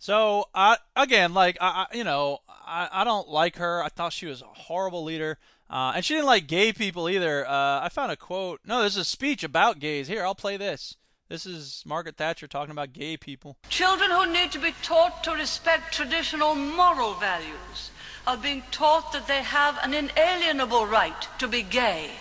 So, 0.03 0.49
uh, 0.53 0.75
again, 0.97 1.33
like, 1.33 1.57
I, 1.61 1.85
you 1.93 2.03
know, 2.03 2.39
I, 2.49 2.89
I 2.91 3.03
don't 3.05 3.29
like 3.29 3.55
her. 3.55 3.81
I 3.81 3.87
thought 3.87 4.11
she 4.11 4.25
was 4.25 4.41
a 4.41 4.45
horrible 4.47 5.03
leader. 5.05 5.37
Uh, 5.73 5.93
and 5.95 6.05
she 6.05 6.13
didn't 6.13 6.27
like 6.27 6.45
gay 6.45 6.71
people 6.71 7.09
either. 7.09 7.47
Uh, 7.47 7.81
I 7.81 7.89
found 7.89 8.11
a 8.11 8.15
quote. 8.15 8.59
No, 8.63 8.81
there's 8.81 8.95
a 8.95 9.03
speech 9.03 9.43
about 9.43 9.79
gays. 9.79 10.07
Here, 10.07 10.23
I'll 10.23 10.35
play 10.35 10.55
this. 10.55 10.97
This 11.29 11.47
is 11.47 11.81
Margaret 11.83 12.15
Thatcher 12.15 12.45
talking 12.45 12.71
about 12.71 12.93
gay 12.93 13.17
people. 13.17 13.57
Children 13.69 14.11
who 14.11 14.31
need 14.31 14.51
to 14.51 14.59
be 14.59 14.75
taught 14.83 15.23
to 15.23 15.31
respect 15.31 15.91
traditional 15.91 16.53
moral 16.53 17.15
values 17.15 17.89
are 18.27 18.37
being 18.37 18.61
taught 18.69 19.13
that 19.13 19.25
they 19.25 19.41
have 19.41 19.79
an 19.81 19.95
inalienable 19.95 20.85
right 20.85 21.27
to 21.39 21.47
be 21.47 21.63
gay. 21.63 22.11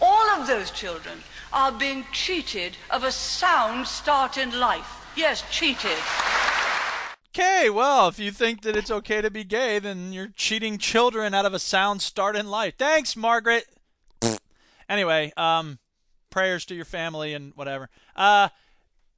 All 0.00 0.30
of 0.30 0.46
those 0.46 0.70
children 0.70 1.18
are 1.52 1.70
being 1.70 2.06
cheated 2.14 2.78
of 2.88 3.04
a 3.04 3.12
sound 3.12 3.86
start 3.86 4.38
in 4.38 4.58
life. 4.58 5.06
Yes, 5.14 5.44
cheated. 5.50 5.98
Okay, 7.38 7.70
well, 7.70 8.08
if 8.08 8.18
you 8.18 8.32
think 8.32 8.62
that 8.62 8.74
it's 8.74 8.90
okay 8.90 9.20
to 9.20 9.30
be 9.30 9.44
gay, 9.44 9.78
then 9.78 10.12
you're 10.12 10.32
cheating 10.34 10.76
children 10.76 11.34
out 11.34 11.46
of 11.46 11.54
a 11.54 11.60
sound 11.60 12.02
start 12.02 12.34
in 12.34 12.50
life. 12.50 12.74
Thanks, 12.76 13.16
Margaret. 13.16 13.64
anyway, 14.88 15.32
um, 15.36 15.78
prayers 16.30 16.64
to 16.64 16.74
your 16.74 16.84
family 16.84 17.34
and 17.34 17.52
whatever. 17.54 17.90
Uh, 18.16 18.48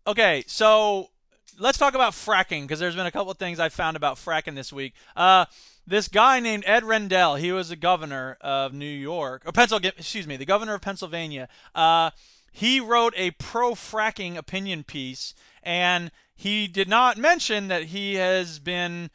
okay, 0.06 0.44
so 0.46 1.08
let's 1.58 1.78
talk 1.78 1.94
about 1.94 2.12
fracking 2.12 2.64
because 2.64 2.78
there's 2.78 2.94
been 2.94 3.06
a 3.06 3.10
couple 3.10 3.32
of 3.32 3.38
things 3.38 3.58
I 3.58 3.70
found 3.70 3.96
about 3.96 4.16
fracking 4.16 4.54
this 4.54 4.70
week. 4.70 4.92
Uh, 5.16 5.46
this 5.86 6.06
guy 6.06 6.40
named 6.40 6.64
Ed 6.66 6.84
Rendell, 6.84 7.36
he 7.36 7.52
was 7.52 7.70
the 7.70 7.76
governor 7.76 8.36
of 8.42 8.74
New 8.74 8.84
York 8.84 9.44
or 9.46 9.52
Pennsylvania. 9.52 9.94
Excuse 9.96 10.26
me, 10.26 10.36
the 10.36 10.44
governor 10.44 10.74
of 10.74 10.82
Pennsylvania. 10.82 11.48
Uh, 11.74 12.10
he 12.50 12.80
wrote 12.80 13.14
a 13.16 13.32
pro 13.32 13.72
fracking 13.72 14.36
opinion 14.36 14.84
piece 14.84 15.34
and 15.62 16.10
he 16.34 16.66
did 16.66 16.88
not 16.88 17.18
mention 17.18 17.68
that 17.68 17.84
he 17.84 18.14
has 18.14 18.58
been 18.58 19.10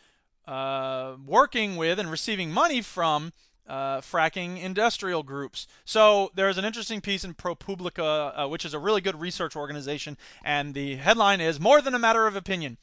uh, 0.48 1.16
working 1.26 1.76
with 1.76 2.00
and 2.00 2.12
receiving 2.12 2.52
money 2.52 2.82
from 2.82 3.34
uh, 3.68 4.00
fracking 4.00 4.62
industrial 4.62 5.24
groups. 5.24 5.66
So 5.86 6.32
there's 6.36 6.58
an 6.58 6.66
interesting 6.66 7.02
piece 7.02 7.24
in 7.24 7.34
ProPublica, 7.34 8.44
uh, 8.44 8.48
which 8.48 8.64
is 8.64 8.74
a 8.74 8.80
really 8.80 9.02
good 9.02 9.20
research 9.20 9.56
organization, 9.56 10.18
and 10.44 10.74
the 10.74 10.98
headline 10.98 11.42
is 11.42 11.60
More 11.60 11.82
Than 11.82 11.96
a 11.96 12.00
Matter 12.00 12.28
of 12.28 12.36
Opinion. 12.36 12.78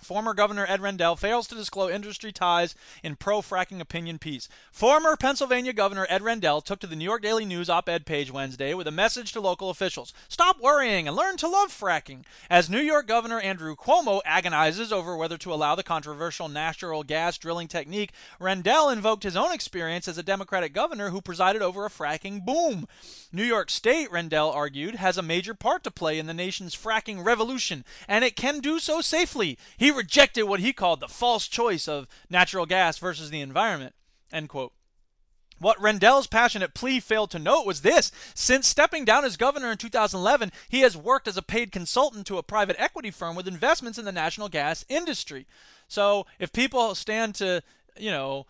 Former 0.00 0.32
Governor 0.32 0.64
Ed 0.68 0.80
Rendell 0.80 1.16
fails 1.16 1.46
to 1.48 1.54
disclose 1.54 1.92
industry 1.92 2.32
ties 2.32 2.74
in 3.02 3.16
pro 3.16 3.42
fracking 3.42 3.80
opinion 3.80 4.18
piece. 4.18 4.48
Former 4.70 5.16
Pennsylvania 5.16 5.72
Governor 5.72 6.06
Ed 6.08 6.22
Rendell 6.22 6.60
took 6.60 6.78
to 6.80 6.86
the 6.86 6.96
New 6.96 7.04
York 7.04 7.22
Daily 7.22 7.44
News 7.44 7.68
op 7.68 7.88
ed 7.88 8.06
page 8.06 8.30
Wednesday 8.30 8.74
with 8.74 8.86
a 8.86 8.92
message 8.92 9.32
to 9.32 9.40
local 9.40 9.70
officials 9.70 10.14
Stop 10.28 10.60
worrying 10.60 11.08
and 11.08 11.16
learn 11.16 11.36
to 11.38 11.48
love 11.48 11.70
fracking. 11.70 12.24
As 12.48 12.70
New 12.70 12.80
York 12.80 13.06
Governor 13.06 13.40
Andrew 13.40 13.74
Cuomo 13.74 14.20
agonizes 14.24 14.92
over 14.92 15.16
whether 15.16 15.36
to 15.38 15.52
allow 15.52 15.74
the 15.74 15.82
controversial 15.82 16.48
natural 16.48 17.02
gas 17.02 17.36
drilling 17.36 17.68
technique, 17.68 18.12
Rendell 18.38 18.90
invoked 18.90 19.24
his 19.24 19.36
own 19.36 19.52
experience 19.52 20.06
as 20.06 20.18
a 20.18 20.22
Democratic 20.22 20.72
governor 20.72 21.10
who 21.10 21.20
presided 21.20 21.60
over 21.62 21.84
a 21.84 21.90
fracking 21.90 22.44
boom. 22.44 22.86
New 23.32 23.44
York 23.44 23.68
State, 23.68 24.10
Rendell 24.10 24.50
argued, 24.50 24.94
has 24.94 25.18
a 25.18 25.22
major 25.22 25.54
part 25.54 25.84
to 25.84 25.90
play 25.90 26.18
in 26.18 26.26
the 26.26 26.34
nation's 26.34 26.74
fracking 26.74 27.24
revolution, 27.24 27.84
and 28.06 28.24
it 28.24 28.36
can 28.36 28.60
do 28.60 28.78
so 28.78 29.00
safely. 29.00 29.58
He 29.76 29.87
rejected 29.90 30.44
what 30.44 30.60
he 30.60 30.72
called 30.72 31.00
the 31.00 31.08
false 31.08 31.46
choice 31.46 31.88
of 31.88 32.06
natural 32.30 32.66
gas 32.66 32.98
versus 32.98 33.30
the 33.30 33.40
environment. 33.40 33.94
End 34.32 34.48
quote. 34.48 34.72
What 35.58 35.80
Rendell's 35.80 36.28
passionate 36.28 36.74
plea 36.74 37.00
failed 37.00 37.30
to 37.32 37.38
note 37.38 37.66
was 37.66 37.80
this. 37.80 38.12
Since 38.34 38.68
stepping 38.68 39.04
down 39.04 39.24
as 39.24 39.36
governor 39.36 39.72
in 39.72 39.78
2011, 39.78 40.52
he 40.68 40.80
has 40.80 40.96
worked 40.96 41.26
as 41.26 41.36
a 41.36 41.42
paid 41.42 41.72
consultant 41.72 42.26
to 42.28 42.38
a 42.38 42.42
private 42.42 42.76
equity 42.78 43.10
firm 43.10 43.34
with 43.34 43.48
investments 43.48 43.98
in 43.98 44.04
the 44.04 44.12
national 44.12 44.48
gas 44.48 44.84
industry. 44.88 45.46
So 45.88 46.26
if 46.38 46.52
people 46.52 46.94
stand 46.94 47.34
to, 47.36 47.62
you 47.96 48.10
know, 48.10 48.46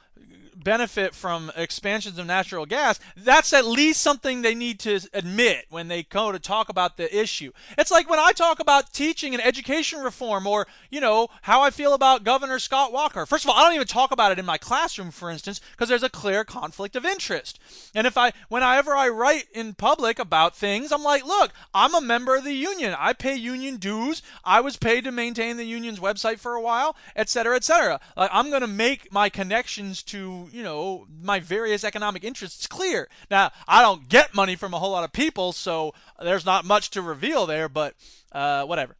benefit 0.60 1.14
from 1.14 1.52
expansions 1.56 2.18
of 2.18 2.26
natural 2.26 2.66
gas, 2.66 2.98
that's 3.16 3.52
at 3.52 3.64
least 3.64 4.02
something 4.02 4.42
they 4.42 4.56
need 4.56 4.80
to 4.80 5.00
admit 5.14 5.64
when 5.70 5.86
they 5.86 6.02
go 6.02 6.32
to 6.32 6.38
talk 6.38 6.68
about 6.68 6.96
the 6.96 7.16
issue. 7.16 7.52
It's 7.78 7.92
like 7.92 8.10
when 8.10 8.18
I 8.18 8.32
talk 8.32 8.58
about 8.58 8.92
teaching 8.92 9.34
and 9.34 9.42
education 9.42 10.00
reform 10.00 10.46
or, 10.48 10.66
you 10.90 11.00
know, 11.00 11.28
how 11.42 11.62
I 11.62 11.70
feel 11.70 11.94
about 11.94 12.24
Governor 12.24 12.58
Scott 12.58 12.92
Walker. 12.92 13.24
First 13.24 13.44
of 13.44 13.50
all, 13.50 13.56
I 13.56 13.62
don't 13.62 13.76
even 13.76 13.86
talk 13.86 14.10
about 14.10 14.32
it 14.32 14.38
in 14.38 14.44
my 14.44 14.58
classroom, 14.58 15.12
for 15.12 15.30
instance, 15.30 15.60
because 15.72 15.88
there's 15.88 16.02
a 16.02 16.10
clear 16.10 16.44
conflict 16.44 16.96
of 16.96 17.06
interest. 17.06 17.60
And 17.94 18.06
if 18.06 18.18
I, 18.18 18.32
whenever 18.48 18.96
I 18.96 19.08
write 19.08 19.46
in 19.54 19.74
public 19.74 20.18
about 20.18 20.56
things, 20.56 20.90
I'm 20.90 21.04
like, 21.04 21.24
look, 21.24 21.52
I'm 21.72 21.94
a 21.94 22.00
member 22.00 22.34
of 22.36 22.44
the 22.44 22.52
union. 22.52 22.94
I 22.98 23.12
pay 23.12 23.36
union 23.36 23.76
dues. 23.76 24.22
I 24.44 24.60
was 24.60 24.76
paid 24.76 25.04
to 25.04 25.12
maintain 25.12 25.56
the 25.56 25.64
union's 25.64 26.00
website 26.00 26.40
for 26.40 26.54
a 26.54 26.60
while, 26.60 26.96
et 27.14 27.28
cetera, 27.28 27.54
et 27.54 27.64
cetera. 27.64 28.00
Like, 28.16 28.30
I'm 28.32 28.50
going 28.50 28.60
to 28.60 28.66
make 28.66 29.12
my 29.12 29.28
connections 29.28 30.02
to 30.08 30.48
you 30.52 30.62
know, 30.62 31.06
my 31.22 31.40
various 31.40 31.84
economic 31.84 32.24
interests 32.24 32.66
clear. 32.66 33.08
Now, 33.30 33.50
I 33.66 33.82
don't 33.82 34.08
get 34.08 34.34
money 34.34 34.56
from 34.56 34.74
a 34.74 34.78
whole 34.78 34.92
lot 34.92 35.04
of 35.04 35.12
people, 35.12 35.52
so 35.52 35.94
there's 36.22 36.46
not 36.46 36.64
much 36.64 36.90
to 36.90 37.02
reveal 37.02 37.46
there, 37.46 37.68
but 37.68 37.94
uh, 38.32 38.64
whatever. 38.64 38.96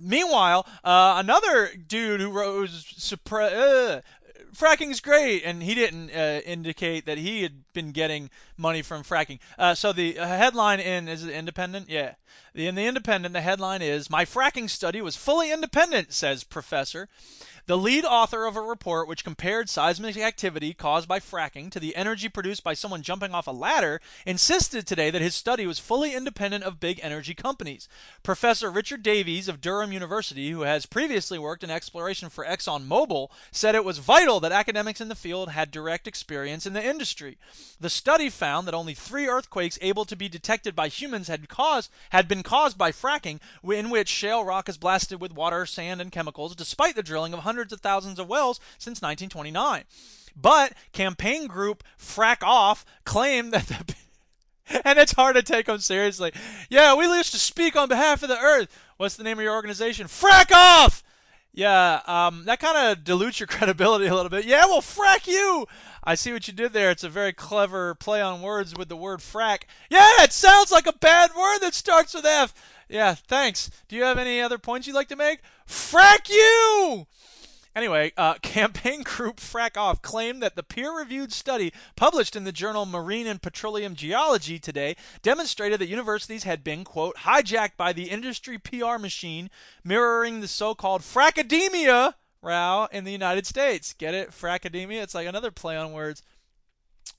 Meanwhile, 0.00 0.66
uh, 0.84 1.14
another 1.16 1.70
dude 1.74 2.20
who 2.20 2.30
was 2.30 2.86
surprised. 2.96 3.54
Uh, 3.54 4.00
fracking's 4.54 5.00
great, 5.00 5.42
and 5.44 5.62
he 5.62 5.74
didn't 5.74 6.10
uh, 6.10 6.40
indicate 6.44 7.06
that 7.06 7.18
he 7.18 7.42
had 7.42 7.64
been 7.72 7.92
getting 7.92 8.30
money 8.56 8.82
from 8.82 9.02
fracking. 9.02 9.38
Uh, 9.58 9.74
so 9.74 9.92
the 9.92 10.18
uh, 10.18 10.26
headline 10.26 10.80
in 10.80 11.08
is 11.08 11.24
it 11.24 11.32
Independent? 11.32 11.88
Yeah, 11.88 12.14
the, 12.54 12.66
in 12.66 12.74
the 12.74 12.86
Independent, 12.86 13.34
the 13.34 13.40
headline 13.40 13.82
is 13.82 14.10
"My 14.10 14.24
fracking 14.24 14.70
study 14.70 15.00
was 15.00 15.16
fully 15.16 15.52
independent," 15.52 16.12
says 16.12 16.44
professor. 16.44 17.08
The 17.68 17.76
lead 17.76 18.06
author 18.06 18.46
of 18.46 18.56
a 18.56 18.62
report 18.62 19.08
which 19.08 19.24
compared 19.24 19.68
seismic 19.68 20.16
activity 20.16 20.72
caused 20.72 21.06
by 21.06 21.20
fracking 21.20 21.70
to 21.72 21.78
the 21.78 21.96
energy 21.96 22.30
produced 22.30 22.64
by 22.64 22.72
someone 22.72 23.02
jumping 23.02 23.34
off 23.34 23.46
a 23.46 23.50
ladder 23.50 24.00
insisted 24.24 24.86
today 24.86 25.10
that 25.10 25.20
his 25.20 25.34
study 25.34 25.66
was 25.66 25.78
fully 25.78 26.14
independent 26.14 26.64
of 26.64 26.80
big 26.80 26.98
energy 27.02 27.34
companies. 27.34 27.86
Professor 28.22 28.70
Richard 28.70 29.02
Davies 29.02 29.48
of 29.48 29.60
Durham 29.60 29.92
University, 29.92 30.50
who 30.50 30.62
has 30.62 30.86
previously 30.86 31.38
worked 31.38 31.62
in 31.62 31.70
exploration 31.70 32.30
for 32.30 32.42
ExxonMobil, 32.42 33.28
said 33.50 33.74
it 33.74 33.84
was 33.84 33.98
vital 33.98 34.40
that 34.40 34.50
academics 34.50 35.02
in 35.02 35.08
the 35.08 35.14
field 35.14 35.50
had 35.50 35.70
direct 35.70 36.08
experience 36.08 36.64
in 36.64 36.72
the 36.72 36.82
industry. 36.82 37.36
The 37.78 37.90
study 37.90 38.30
found 38.30 38.66
that 38.66 38.72
only 38.72 38.94
three 38.94 39.28
earthquakes 39.28 39.78
able 39.82 40.06
to 40.06 40.16
be 40.16 40.30
detected 40.30 40.74
by 40.74 40.88
humans 40.88 41.28
had 41.28 41.50
caused 41.50 41.90
had 42.08 42.28
been 42.28 42.42
caused 42.42 42.78
by 42.78 42.92
fracking, 42.92 43.40
in 43.62 43.90
which 43.90 44.08
shale 44.08 44.42
rock 44.42 44.70
is 44.70 44.78
blasted 44.78 45.20
with 45.20 45.34
water, 45.34 45.66
sand, 45.66 46.00
and 46.00 46.10
chemicals, 46.10 46.56
despite 46.56 46.96
the 46.96 47.02
drilling 47.02 47.34
of 47.34 47.40
hundreds 47.40 47.57
of 47.72 47.80
thousands 47.80 48.18
of 48.18 48.28
wells 48.28 48.58
since 48.78 49.02
1929. 49.02 49.84
But 50.34 50.74
campaign 50.92 51.46
group 51.46 51.82
Frack 51.98 52.42
Off 52.42 52.84
claimed 53.04 53.52
that 53.52 53.66
the 53.66 53.94
and 54.84 54.98
it's 54.98 55.12
hard 55.12 55.36
to 55.36 55.42
take 55.42 55.66
them 55.66 55.78
seriously. 55.78 56.32
Yeah, 56.68 56.94
we 56.94 57.06
used 57.06 57.32
to 57.32 57.38
speak 57.38 57.76
on 57.76 57.88
behalf 57.88 58.22
of 58.22 58.28
the 58.28 58.38
earth. 58.38 58.68
What's 58.96 59.16
the 59.16 59.24
name 59.24 59.38
of 59.38 59.44
your 59.44 59.54
organization? 59.54 60.06
Frack 60.06 60.52
Off! 60.52 61.02
Yeah, 61.52 62.02
um, 62.06 62.44
that 62.44 62.60
kind 62.60 62.76
of 62.76 63.04
dilutes 63.04 63.40
your 63.40 63.46
credibility 63.48 64.06
a 64.06 64.14
little 64.14 64.30
bit. 64.30 64.44
Yeah, 64.44 64.66
well, 64.66 64.80
frack 64.80 65.26
you! 65.26 65.66
I 66.04 66.14
see 66.14 66.32
what 66.32 66.46
you 66.46 66.54
did 66.54 66.72
there. 66.72 66.90
It's 66.90 67.04
a 67.04 67.08
very 67.08 67.32
clever 67.32 67.94
play 67.94 68.20
on 68.20 68.42
words 68.42 68.76
with 68.76 68.88
the 68.88 68.96
word 68.96 69.20
frack. 69.20 69.62
Yeah, 69.90 70.22
it 70.22 70.32
sounds 70.32 70.70
like 70.70 70.86
a 70.86 70.92
bad 70.92 71.30
word 71.36 71.58
that 71.58 71.74
starts 71.74 72.14
with 72.14 72.24
F. 72.24 72.54
Yeah, 72.88 73.14
thanks. 73.14 73.70
Do 73.88 73.96
you 73.96 74.04
have 74.04 74.18
any 74.18 74.40
other 74.40 74.58
points 74.58 74.86
you'd 74.86 74.94
like 74.94 75.08
to 75.08 75.16
make? 75.16 75.40
Frack 75.66 76.30
you! 76.30 77.06
Anyway, 77.78 78.12
uh, 78.16 78.34
campaign 78.42 79.04
group 79.04 79.36
Frack 79.36 79.76
Off 79.76 80.02
claimed 80.02 80.42
that 80.42 80.56
the 80.56 80.64
peer-reviewed 80.64 81.32
study 81.32 81.72
published 81.94 82.34
in 82.34 82.42
the 82.42 82.50
journal 82.50 82.86
Marine 82.86 83.28
and 83.28 83.40
Petroleum 83.40 83.94
Geology 83.94 84.58
today 84.58 84.96
demonstrated 85.22 85.78
that 85.78 85.86
universities 85.86 86.42
had 86.42 86.64
been, 86.64 86.82
quote, 86.82 87.18
hijacked 87.18 87.76
by 87.76 87.92
the 87.92 88.10
industry 88.10 88.58
PR 88.58 88.98
machine, 88.98 89.48
mirroring 89.84 90.40
the 90.40 90.48
so-called 90.48 91.02
frackademia 91.02 92.14
row 92.42 92.88
in 92.90 93.04
the 93.04 93.12
United 93.12 93.46
States. 93.46 93.92
Get 93.92 94.12
it? 94.12 94.30
Frackademia? 94.32 95.00
It's 95.00 95.14
like 95.14 95.28
another 95.28 95.52
play 95.52 95.76
on 95.76 95.92
words. 95.92 96.20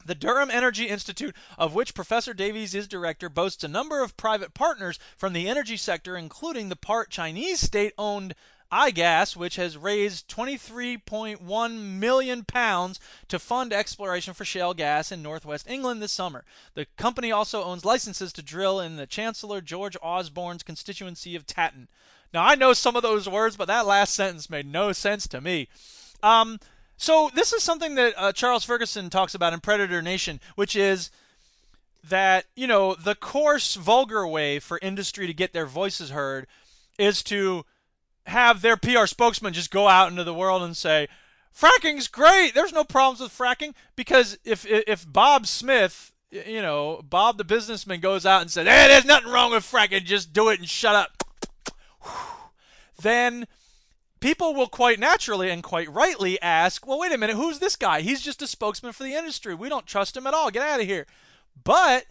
The 0.05 0.15
Durham 0.15 0.51
Energy 0.51 0.89
Institute, 0.89 1.35
of 1.57 1.73
which 1.73 1.93
Professor 1.93 2.33
Davies 2.33 2.75
is 2.75 2.87
director, 2.87 3.29
boasts 3.29 3.63
a 3.63 3.69
number 3.69 4.03
of 4.03 4.17
private 4.17 4.53
partners 4.53 4.99
from 5.15 5.31
the 5.31 5.47
energy 5.47 5.77
sector, 5.77 6.17
including 6.17 6.67
the 6.67 6.75
part 6.75 7.09
Chinese 7.09 7.61
state 7.61 7.93
owned 7.97 8.35
iGas, 8.71 9.35
which 9.35 9.55
has 9.55 9.77
raised 9.77 10.27
23.1 10.27 11.81
million 11.99 12.43
pounds 12.43 12.99
to 13.27 13.39
fund 13.39 13.73
exploration 13.73 14.33
for 14.33 14.45
shale 14.45 14.73
gas 14.73 15.11
in 15.11 15.21
northwest 15.21 15.69
England 15.69 16.01
this 16.01 16.11
summer. 16.11 16.43
The 16.75 16.85
company 16.97 17.31
also 17.31 17.63
owns 17.63 17.85
licenses 17.85 18.31
to 18.33 18.41
drill 18.41 18.79
in 18.79 18.95
the 18.95 19.07
Chancellor 19.07 19.61
George 19.61 19.97
Osborne's 20.01 20.63
constituency 20.63 21.35
of 21.35 21.47
Tatton. 21.47 21.87
Now 22.33 22.45
I 22.45 22.55
know 22.55 22.73
some 22.73 22.95
of 22.95 23.01
those 23.01 23.27
words, 23.27 23.57
but 23.57 23.67
that 23.67 23.87
last 23.87 24.13
sentence 24.13 24.49
made 24.49 24.67
no 24.67 24.91
sense 24.91 25.27
to 25.29 25.41
me. 25.41 25.67
Um, 26.21 26.59
so 26.97 27.29
this 27.33 27.53
is 27.53 27.63
something 27.63 27.95
that 27.95 28.13
uh, 28.17 28.31
Charles 28.33 28.65
Ferguson 28.65 29.09
talks 29.09 29.33
about 29.33 29.53
in 29.53 29.61
Predator 29.61 30.01
Nation, 30.01 30.39
which 30.55 30.75
is 30.75 31.09
that 32.07 32.45
you 32.55 32.67
know 32.67 32.93
the 32.93 33.15
coarse, 33.15 33.75
vulgar 33.75 34.27
way 34.27 34.59
for 34.59 34.79
industry 34.81 35.25
to 35.27 35.33
get 35.33 35.53
their 35.53 35.65
voices 35.65 36.11
heard 36.11 36.45
is 36.97 37.23
to 37.23 37.65
have 38.29 38.61
their 38.61 38.77
PR 38.77 39.05
spokesman 39.05 39.53
just 39.53 39.71
go 39.71 39.87
out 39.87 40.09
into 40.09 40.23
the 40.23 40.33
world 40.33 40.63
and 40.63 40.75
say, 40.75 41.07
fracking's 41.59 42.07
great. 42.07 42.53
There's 42.53 42.73
no 42.73 42.83
problems 42.83 43.19
with 43.19 43.37
fracking 43.37 43.73
because 43.95 44.37
if 44.43 44.65
if 44.65 45.11
Bob 45.11 45.47
Smith, 45.47 46.11
you 46.31 46.61
know, 46.61 47.01
Bob 47.03 47.37
the 47.37 47.43
businessman 47.43 47.99
goes 47.99 48.25
out 48.25 48.41
and 48.41 48.51
says, 48.51 48.67
"Hey, 48.67 48.87
there's 48.87 49.05
nothing 49.05 49.31
wrong 49.31 49.51
with 49.51 49.69
fracking. 49.69 50.05
Just 50.05 50.33
do 50.33 50.49
it 50.49 50.59
and 50.59 50.69
shut 50.69 50.95
up." 50.95 51.23
then 53.01 53.47
people 54.19 54.53
will 54.53 54.67
quite 54.67 54.99
naturally 54.99 55.49
and 55.49 55.63
quite 55.63 55.91
rightly 55.91 56.41
ask, 56.41 56.85
"Well, 56.85 56.99
wait 56.99 57.11
a 57.11 57.17
minute, 57.17 57.35
who's 57.35 57.59
this 57.59 57.75
guy? 57.75 58.01
He's 58.01 58.21
just 58.21 58.41
a 58.41 58.47
spokesman 58.47 58.93
for 58.93 59.03
the 59.03 59.15
industry. 59.15 59.55
We 59.55 59.69
don't 59.69 59.87
trust 59.87 60.15
him 60.15 60.27
at 60.27 60.33
all. 60.33 60.51
Get 60.51 60.63
out 60.63 60.81
of 60.81 60.85
here." 60.85 61.05
But 61.63 62.05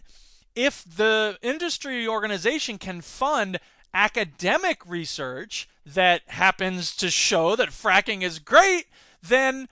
if 0.55 0.83
the 0.83 1.37
industry 1.41 2.07
organization 2.07 2.77
can 2.77 3.01
fund 3.01 3.59
academic 3.93 4.81
research 4.87 5.67
that 5.85 6.21
happens 6.27 6.95
to 6.97 7.09
show 7.09 7.55
that 7.55 7.69
fracking 7.69 8.21
is 8.21 8.39
great, 8.39 8.85
then 9.21 9.67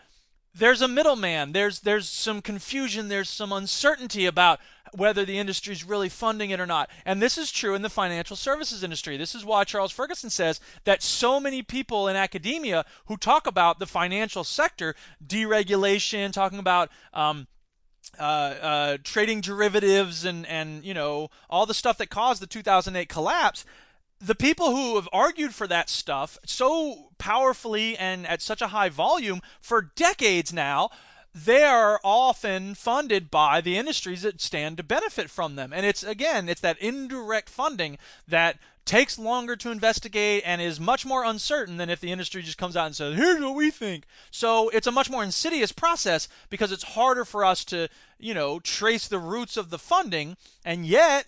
there's 0.54 0.82
a 0.82 0.88
middleman. 0.88 1.52
There's 1.52 1.82
there's 1.82 2.10
some 2.10 2.42
confusion. 2.42 3.08
There's 3.08 3.30
some 3.30 3.52
uncertainty 3.52 4.26
about 4.26 4.60
whether 4.94 5.26
the 5.26 5.38
industry 5.38 5.74
is 5.74 5.84
really 5.84 6.10
funding 6.10 6.50
it 6.50 6.60
or 6.60 6.66
not. 6.66 6.90
And 7.06 7.22
this 7.22 7.38
is 7.38 7.52
true 7.52 7.76
in 7.76 7.82
the 7.82 7.90
financial 7.90 8.36
services 8.36 8.84
industry. 8.84 9.18
This 9.18 9.36
is 9.36 9.46
why 9.46 9.64
Charles 9.64 9.92
Ferguson 9.92 10.30
says 10.30 10.60
that 10.86 11.04
so 11.04 11.40
many 11.40 11.62
people 11.62 12.08
in 12.08 12.16
academia 12.16 12.86
who 13.06 13.18
talk 13.18 13.46
about 13.46 13.80
the 13.80 13.86
financial 13.86 14.44
sector, 14.44 14.96
deregulation, 15.26 16.32
talking 16.32 16.60
about 16.60 16.90
um, 17.14 17.48
uh, 18.18 18.22
uh, 18.22 18.98
trading 19.04 19.42
derivatives 19.42 20.26
and 20.26 20.46
and 20.48 20.84
you 20.84 20.94
know 20.94 21.30
all 21.50 21.66
the 21.66 21.74
stuff 21.74 21.98
that 21.98 22.10
caused 22.10 22.42
the 22.42 22.48
2008 22.48 23.08
collapse 23.10 23.66
the 24.20 24.36
people 24.36 24.76
who 24.76 24.96
have 24.96 25.10
argued 25.14 25.54
for 25.54 25.68
that 25.68 25.90
stuff 25.90 26.38
so 26.46 27.12
powerfully 27.18 27.98
and 27.98 28.26
at 28.26 28.42
such 28.42 28.62
a 28.62 28.68
high 28.68 28.90
volume 28.90 29.42
for 29.62 29.82
decades 29.82 30.52
now 30.52 30.90
they 31.46 31.64
are 31.64 32.00
often 32.04 32.74
funded 32.74 33.30
by 33.30 33.62
the 33.62 33.78
industries 33.78 34.24
that 34.24 34.42
stand 34.42 34.78
to 34.78 34.84
benefit 34.84 35.30
from 35.30 35.56
them. 35.56 35.72
And 35.72 35.86
it's 35.86 36.04
again 36.04 36.50
it's 36.50 36.62
that 36.62 36.80
indirect 36.80 37.50
funding 37.50 37.98
that 38.28 38.58
takes 38.86 39.20
longer 39.20 39.56
to 39.58 39.70
investigate 39.70 40.42
and 40.46 40.62
is 40.62 40.80
much 40.80 41.06
more 41.06 41.26
uncertain 41.26 41.76
than 41.78 41.90
if 41.90 42.00
the 42.00 42.12
industry 42.12 42.42
just 42.42 42.58
comes 42.58 42.78
out 42.78 42.86
and 42.86 42.96
says 42.96 43.16
here's 43.16 43.42
what 43.42 43.56
we 43.56 43.70
think. 43.70 44.06
So 44.32 44.70
it's 44.70 44.88
a 44.88 44.92
much 44.92 45.10
more 45.10 45.24
insidious 45.24 45.72
process 45.72 46.28
because 46.50 46.72
it's 46.72 46.84
harder 46.84 47.26
for 47.26 47.46
us 47.46 47.64
to 47.66 47.88
you 48.18 48.34
know 48.34 48.60
trace 48.60 49.08
the 49.08 49.20
roots 49.20 49.58
of 49.58 49.70
the 49.70 49.80
funding. 49.80 50.38
And 50.66 50.86
yet 50.86 51.28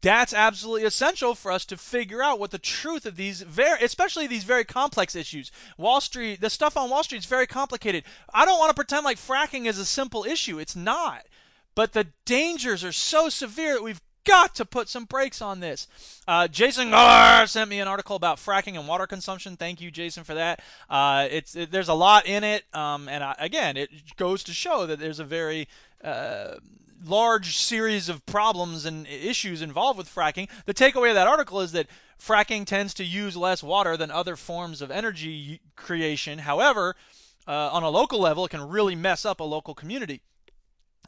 that's 0.00 0.34
absolutely 0.34 0.84
essential 0.84 1.34
for 1.34 1.50
us 1.50 1.64
to 1.64 1.76
figure 1.76 2.22
out 2.22 2.38
what 2.38 2.50
the 2.50 2.58
truth 2.58 3.06
of 3.06 3.16
these 3.16 3.42
very 3.42 3.82
especially 3.82 4.26
these 4.26 4.44
very 4.44 4.64
complex 4.64 5.14
issues 5.14 5.50
wall 5.76 6.00
street 6.00 6.40
the 6.40 6.50
stuff 6.50 6.76
on 6.76 6.90
wall 6.90 7.02
street 7.02 7.18
is 7.18 7.26
very 7.26 7.46
complicated 7.46 8.04
i 8.32 8.44
don't 8.44 8.58
want 8.58 8.70
to 8.70 8.74
pretend 8.74 9.04
like 9.04 9.18
fracking 9.18 9.66
is 9.66 9.78
a 9.78 9.84
simple 9.84 10.24
issue 10.24 10.58
it's 10.58 10.76
not 10.76 11.26
but 11.74 11.92
the 11.92 12.08
dangers 12.24 12.84
are 12.84 12.92
so 12.92 13.28
severe 13.28 13.74
that 13.74 13.82
we've 13.82 14.00
got 14.24 14.54
to 14.54 14.64
put 14.64 14.88
some 14.88 15.04
brakes 15.04 15.40
on 15.40 15.60
this. 15.60 15.86
Uh, 16.26 16.48
Jason 16.48 16.90
Gar 16.90 17.46
sent 17.46 17.70
me 17.70 17.80
an 17.80 17.88
article 17.88 18.16
about 18.16 18.38
fracking 18.38 18.78
and 18.78 18.88
water 18.88 19.06
consumption. 19.06 19.56
Thank 19.56 19.80
you, 19.80 19.90
Jason, 19.90 20.24
for 20.24 20.34
that. 20.34 20.60
Uh, 20.88 21.28
it's 21.30 21.54
it, 21.54 21.70
there's 21.70 21.88
a 21.88 21.94
lot 21.94 22.26
in 22.26 22.42
it, 22.42 22.64
um, 22.74 23.08
and 23.08 23.22
I, 23.22 23.36
again, 23.38 23.76
it 23.76 23.90
goes 24.16 24.42
to 24.44 24.52
show 24.52 24.86
that 24.86 24.98
there's 24.98 25.20
a 25.20 25.24
very 25.24 25.68
uh, 26.02 26.54
large 27.04 27.56
series 27.56 28.08
of 28.08 28.24
problems 28.26 28.84
and 28.84 29.06
issues 29.06 29.62
involved 29.62 29.98
with 29.98 30.12
fracking. 30.12 30.48
The 30.66 30.74
takeaway 30.74 31.10
of 31.10 31.14
that 31.14 31.26
article 31.26 31.60
is 31.60 31.72
that 31.72 31.86
fracking 32.20 32.66
tends 32.66 32.94
to 32.94 33.04
use 33.04 33.36
less 33.36 33.62
water 33.62 33.96
than 33.96 34.10
other 34.10 34.36
forms 34.36 34.80
of 34.80 34.90
energy 34.90 35.60
creation. 35.76 36.40
However, 36.40 36.96
uh, 37.46 37.70
on 37.72 37.82
a 37.82 37.90
local 37.90 38.20
level, 38.20 38.46
it 38.46 38.50
can 38.50 38.68
really 38.68 38.94
mess 38.94 39.24
up 39.24 39.40
a 39.40 39.44
local 39.44 39.74
community. 39.74 40.22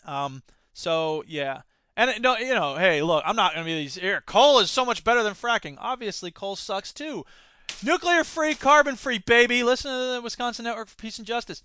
Um, 0.05 0.43
so 0.73 1.25
yeah. 1.27 1.63
And 1.97 2.21
no, 2.21 2.37
you 2.37 2.55
know, 2.55 2.77
hey, 2.77 3.01
look, 3.01 3.23
I'm 3.27 3.37
not 3.37 3.55
to 3.55 3.65
be 3.65 3.75
these 3.75 3.95
here. 3.95 4.23
Coal 4.27 4.59
is 4.59 4.71
so 4.71 4.85
much 4.85 5.03
better 5.03 5.23
than 5.23 5.33
fracking. 5.33 5.77
Obviously, 5.81 6.31
coal 6.31 6.55
sucks 6.55 6.93
too. 6.93 7.25
Nuclear 7.83 8.23
free, 8.23 8.55
carbon 8.55 8.97
free, 8.97 9.19
baby. 9.19 9.63
Listen 9.63 9.91
to 9.91 10.15
the 10.15 10.21
Wisconsin 10.23 10.65
Network 10.65 10.89
for 10.89 10.97
Peace 10.97 11.19
and 11.19 11.27
Justice. 11.27 11.63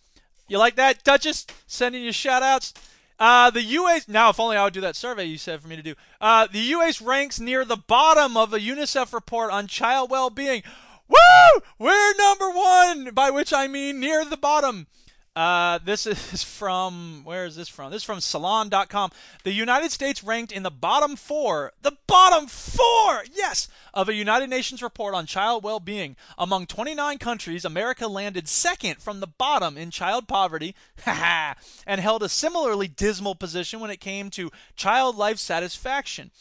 You 0.48 0.58
like 0.58 0.76
that, 0.76 1.04
Duchess? 1.04 1.46
Sending 1.68 2.04
you 2.04 2.12
shout 2.12 2.44
outs. 2.44 2.74
Uh, 3.22 3.52
the 3.52 3.62
UAS, 3.62 4.08
now 4.08 4.32
if 4.32 4.40
only 4.40 4.58
I 4.58 4.64
would 4.64 4.74
do 4.74 4.82
that 4.82 4.96
survey 4.96 5.26
you 5.26 5.38
said 5.38 5.62
for 5.62 5.68
me 5.68 5.76
to 5.76 5.84
do. 5.84 5.94
Uh, 6.20 6.48
the 6.52 6.72
UAS 6.72 7.06
ranks 7.06 7.40
near 7.40 7.64
the 7.64 7.78
bottom 7.78 8.36
of 8.36 8.52
a 8.52 8.60
UNICEF 8.60 9.14
report 9.14 9.52
on 9.52 9.68
child 9.68 10.10
well 10.10 10.32
being. 10.32 10.64
Woo! 11.08 11.62
We're 11.78 12.16
number 12.16 12.50
one, 12.50 13.14
by 13.14 13.30
which 13.30 13.54
I 13.54 13.68
mean 13.68 14.00
near 14.00 14.26
the 14.26 14.38
bottom. 14.38 14.88
Uh, 15.34 15.80
this 15.86 16.06
is 16.06 16.44
from 16.44 17.22
where 17.24 17.46
is 17.46 17.56
this 17.56 17.70
from? 17.70 17.90
This 17.90 18.02
is 18.02 18.06
from 18.06 18.20
Salon.com. 18.20 19.12
The 19.44 19.54
United 19.54 19.92
States 19.92 20.26
ranked 20.26 20.52
in 20.52 20.64
the 20.64 20.70
bottom 20.70 21.16
four, 21.16 21.72
the 21.82 21.96
bottom 22.06 22.48
four, 22.48 23.24
yes, 23.32 23.70
of 23.94 24.10
a 24.10 24.14
United 24.14 24.50
Nations 24.50 24.84
report 24.84 25.16
on 25.16 25.26
child 25.26 25.64
well-being. 25.64 26.18
Among 26.38 26.66
29 26.66 27.18
countries, 27.18 27.64
America 27.64 28.08
landed 28.08 28.50
second 28.50 29.02
from 29.02 29.22
the 29.22 29.28
bottom 29.28 29.78
in 29.78 29.90
child 29.90 30.28
poverty, 30.28 30.76
Ha 31.06 31.14
ha 31.14 31.56
and 31.88 32.02
held 32.02 32.24
a 32.24 32.30
similarly 32.30 32.90
dismal 32.90 33.36
position 33.36 33.80
when 33.80 33.90
it 33.90 34.02
came 34.02 34.30
to 34.32 34.52
child 34.76 35.16
life 35.16 35.38
satisfaction. 35.38 36.32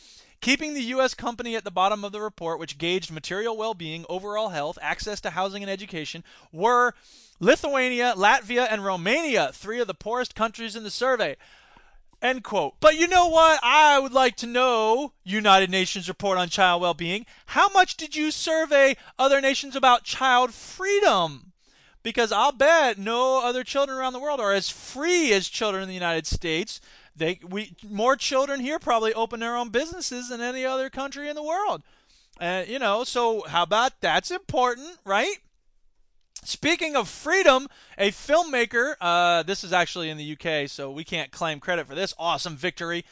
Keeping 0.40 0.74
the 0.74 0.82
U.S. 0.84 1.14
company 1.14 1.54
at 1.54 1.62
the 1.64 1.70
bottom 1.70 2.02
of 2.02 2.10
the 2.10 2.20
report, 2.20 2.58
which 2.58 2.78
gauged 2.78 3.12
material 3.12 3.56
well 3.56 3.74
being, 3.74 4.04
overall 4.08 4.48
health, 4.48 4.78
access 4.82 5.20
to 5.20 5.30
housing 5.30 5.62
and 5.62 5.70
education, 5.70 6.24
were 6.50 6.94
Lithuania, 7.40 8.14
Latvia, 8.16 8.68
and 8.70 8.84
Romania, 8.84 9.50
three 9.52 9.80
of 9.80 9.86
the 9.86 9.94
poorest 9.94 10.34
countries 10.34 10.76
in 10.76 10.84
the 10.84 10.90
survey. 10.90 11.36
End 12.22 12.44
quote. 12.44 12.74
But 12.80 12.96
you 12.96 13.08
know 13.08 13.28
what? 13.28 13.58
I 13.62 13.98
would 13.98 14.12
like 14.12 14.36
to 14.36 14.46
know, 14.46 15.14
United 15.24 15.70
Nations 15.70 16.06
report 16.06 16.36
on 16.36 16.50
child 16.50 16.82
well 16.82 16.92
being, 16.92 17.24
how 17.46 17.70
much 17.70 17.96
did 17.96 18.14
you 18.14 18.30
survey 18.30 18.96
other 19.18 19.40
nations 19.40 19.74
about 19.74 20.04
child 20.04 20.52
freedom? 20.52 21.52
Because 22.02 22.30
I'll 22.30 22.52
bet 22.52 22.98
no 22.98 23.42
other 23.42 23.64
children 23.64 23.96
around 23.96 24.12
the 24.12 24.20
world 24.20 24.38
are 24.38 24.52
as 24.52 24.68
free 24.68 25.32
as 25.32 25.48
children 25.48 25.82
in 25.82 25.88
the 25.88 25.94
United 25.94 26.26
States. 26.26 26.80
They 27.16 27.40
we 27.46 27.74
more 27.88 28.16
children 28.16 28.60
here 28.60 28.78
probably 28.78 29.12
open 29.12 29.40
their 29.40 29.56
own 29.56 29.70
businesses 29.70 30.28
than 30.28 30.40
any 30.40 30.64
other 30.64 30.88
country 30.88 31.28
in 31.28 31.36
the 31.36 31.42
world. 31.42 31.82
Uh, 32.40 32.64
you 32.66 32.78
know, 32.78 33.04
so 33.04 33.44
how 33.48 33.62
about 33.62 34.00
that's 34.00 34.30
important, 34.30 34.98
right? 35.04 35.36
Speaking 36.42 36.96
of 36.96 37.08
freedom, 37.08 37.68
a 37.98 38.10
filmmaker, 38.10 38.94
uh, 39.00 39.42
this 39.42 39.62
is 39.62 39.72
actually 39.72 40.08
in 40.08 40.16
the 40.16 40.32
UK, 40.32 40.68
so 40.68 40.90
we 40.90 41.04
can't 41.04 41.30
claim 41.30 41.60
credit 41.60 41.86
for 41.86 41.94
this 41.94 42.14
awesome 42.18 42.56
victory. 42.56 43.04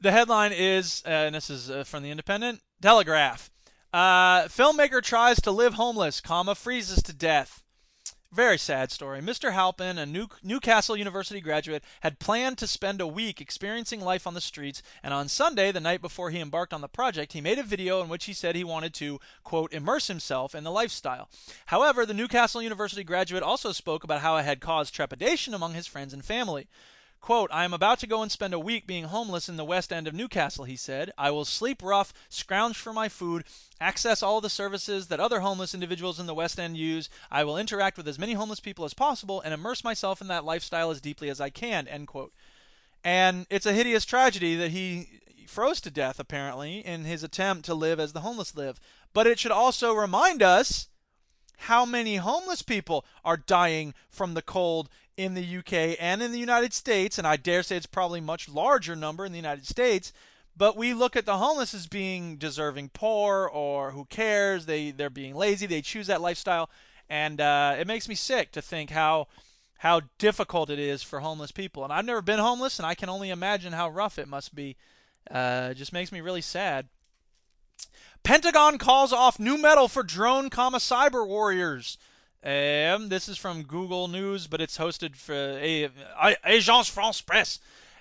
The 0.00 0.12
headline 0.12 0.52
is, 0.52 1.02
uh, 1.06 1.10
and 1.10 1.34
this 1.34 1.50
is 1.50 1.70
uh, 1.70 1.84
from 1.84 2.02
the 2.02 2.10
Independent 2.10 2.60
Telegraph. 2.80 3.50
Uh, 3.92 4.42
filmmaker 4.44 5.02
tries 5.02 5.40
to 5.40 5.50
live 5.50 5.74
homeless, 5.74 6.20
comma 6.20 6.54
freezes 6.54 7.02
to 7.02 7.12
death. 7.12 7.62
Very 8.32 8.58
sad 8.58 8.90
story. 8.90 9.20
Mr. 9.20 9.52
Halpin, 9.52 9.98
a 9.98 10.04
New- 10.04 10.28
Newcastle 10.42 10.96
University 10.96 11.40
graduate, 11.40 11.82
had 12.00 12.18
planned 12.18 12.58
to 12.58 12.66
spend 12.66 13.00
a 13.00 13.06
week 13.06 13.40
experiencing 13.40 14.00
life 14.00 14.26
on 14.26 14.34
the 14.34 14.40
streets, 14.40 14.82
and 15.02 15.14
on 15.14 15.28
Sunday, 15.28 15.70
the 15.70 15.80
night 15.80 16.02
before 16.02 16.30
he 16.30 16.40
embarked 16.40 16.74
on 16.74 16.80
the 16.80 16.88
project, 16.88 17.32
he 17.34 17.40
made 17.40 17.58
a 17.58 17.62
video 17.62 18.02
in 18.02 18.08
which 18.08 18.24
he 18.24 18.32
said 18.32 18.56
he 18.56 18.64
wanted 18.64 18.92
to, 18.94 19.20
quote, 19.44 19.72
immerse 19.72 20.08
himself 20.08 20.54
in 20.54 20.64
the 20.64 20.72
lifestyle. 20.72 21.28
However, 21.66 22.04
the 22.04 22.14
Newcastle 22.14 22.60
University 22.60 23.04
graduate 23.04 23.44
also 23.44 23.70
spoke 23.72 24.02
about 24.02 24.20
how 24.20 24.36
it 24.36 24.44
had 24.44 24.60
caused 24.60 24.92
trepidation 24.92 25.54
among 25.54 25.74
his 25.74 25.86
friends 25.86 26.12
and 26.12 26.24
family. 26.24 26.66
I 27.28 27.64
am 27.64 27.74
about 27.74 27.98
to 28.00 28.06
go 28.06 28.22
and 28.22 28.30
spend 28.30 28.54
a 28.54 28.58
week 28.58 28.86
being 28.86 29.04
homeless 29.04 29.48
in 29.48 29.56
the 29.56 29.64
west 29.64 29.92
end 29.92 30.06
of 30.06 30.14
Newcastle, 30.14 30.64
he 30.64 30.76
said. 30.76 31.12
I 31.18 31.30
will 31.30 31.44
sleep 31.44 31.82
rough, 31.82 32.12
scrounge 32.28 32.76
for 32.76 32.92
my 32.92 33.08
food, 33.08 33.44
access 33.80 34.22
all 34.22 34.40
the 34.40 34.48
services 34.48 35.08
that 35.08 35.20
other 35.20 35.40
homeless 35.40 35.74
individuals 35.74 36.20
in 36.20 36.26
the 36.26 36.34
west 36.34 36.60
end 36.60 36.76
use. 36.76 37.08
I 37.30 37.44
will 37.44 37.58
interact 37.58 37.96
with 37.96 38.06
as 38.06 38.18
many 38.18 38.34
homeless 38.34 38.60
people 38.60 38.84
as 38.84 38.94
possible 38.94 39.40
and 39.40 39.52
immerse 39.52 39.82
myself 39.82 40.20
in 40.20 40.28
that 40.28 40.44
lifestyle 40.44 40.90
as 40.90 41.00
deeply 41.00 41.28
as 41.28 41.40
I 41.40 41.50
can, 41.50 41.88
end 41.88 42.06
quote. 42.06 42.32
And 43.02 43.46
it's 43.50 43.66
a 43.66 43.72
hideous 43.72 44.04
tragedy 44.04 44.56
that 44.56 44.70
he 44.70 45.20
froze 45.46 45.80
to 45.82 45.90
death, 45.90 46.18
apparently, 46.18 46.78
in 46.78 47.04
his 47.04 47.22
attempt 47.22 47.64
to 47.66 47.74
live 47.74 47.98
as 47.98 48.12
the 48.12 48.20
homeless 48.20 48.54
live. 48.54 48.78
But 49.12 49.26
it 49.26 49.38
should 49.38 49.52
also 49.52 49.92
remind 49.92 50.42
us 50.42 50.88
how 51.58 51.84
many 51.86 52.16
homeless 52.16 52.62
people 52.62 53.04
are 53.24 53.36
dying 53.36 53.94
from 54.08 54.34
the 54.34 54.42
cold 54.42 54.88
in 55.16 55.34
the 55.34 55.58
UK 55.58 55.96
and 55.98 56.22
in 56.22 56.32
the 56.32 56.38
United 56.38 56.72
States, 56.72 57.18
and 57.18 57.26
I 57.26 57.36
dare 57.36 57.62
say 57.62 57.76
it's 57.76 57.86
probably 57.86 58.20
much 58.20 58.48
larger 58.48 58.94
number 58.94 59.24
in 59.24 59.32
the 59.32 59.38
United 59.38 59.66
States. 59.66 60.12
But 60.56 60.76
we 60.76 60.94
look 60.94 61.16
at 61.16 61.26
the 61.26 61.36
homeless 61.36 61.74
as 61.74 61.86
being 61.86 62.36
deserving 62.36 62.90
poor 62.90 63.46
or 63.52 63.90
who 63.90 64.06
cares? 64.06 64.66
They 64.66 64.90
they're 64.90 65.10
being 65.10 65.34
lazy. 65.34 65.66
They 65.66 65.82
choose 65.82 66.06
that 66.06 66.22
lifestyle, 66.22 66.70
and 67.10 67.40
uh, 67.40 67.76
it 67.78 67.86
makes 67.86 68.08
me 68.08 68.14
sick 68.14 68.52
to 68.52 68.62
think 68.62 68.90
how 68.90 69.28
how 69.78 70.00
difficult 70.18 70.70
it 70.70 70.78
is 70.78 71.02
for 71.02 71.20
homeless 71.20 71.52
people. 71.52 71.84
And 71.84 71.92
I've 71.92 72.06
never 72.06 72.22
been 72.22 72.38
homeless, 72.38 72.78
and 72.78 72.86
I 72.86 72.94
can 72.94 73.10
only 73.10 73.30
imagine 73.30 73.74
how 73.74 73.90
rough 73.90 74.18
it 74.18 74.28
must 74.28 74.54
be. 74.54 74.76
Uh, 75.30 75.68
it 75.72 75.74
just 75.74 75.92
makes 75.92 76.10
me 76.10 76.20
really 76.20 76.40
sad. 76.40 76.88
Pentagon 78.22 78.78
calls 78.78 79.12
off 79.12 79.38
new 79.38 79.58
medal 79.58 79.88
for 79.88 80.02
drone, 80.02 80.48
comma 80.48 80.78
cyber 80.78 81.26
warriors. 81.26 81.98
Um, 82.44 83.08
this 83.08 83.28
is 83.28 83.38
from 83.38 83.62
Google 83.62 84.08
News, 84.08 84.46
but 84.46 84.60
it's 84.60 84.78
hosted 84.78 85.16
for 85.16 85.34
a, 85.34 85.88
Agence 86.44 86.90
France 86.90 87.20
Presse 87.20 87.58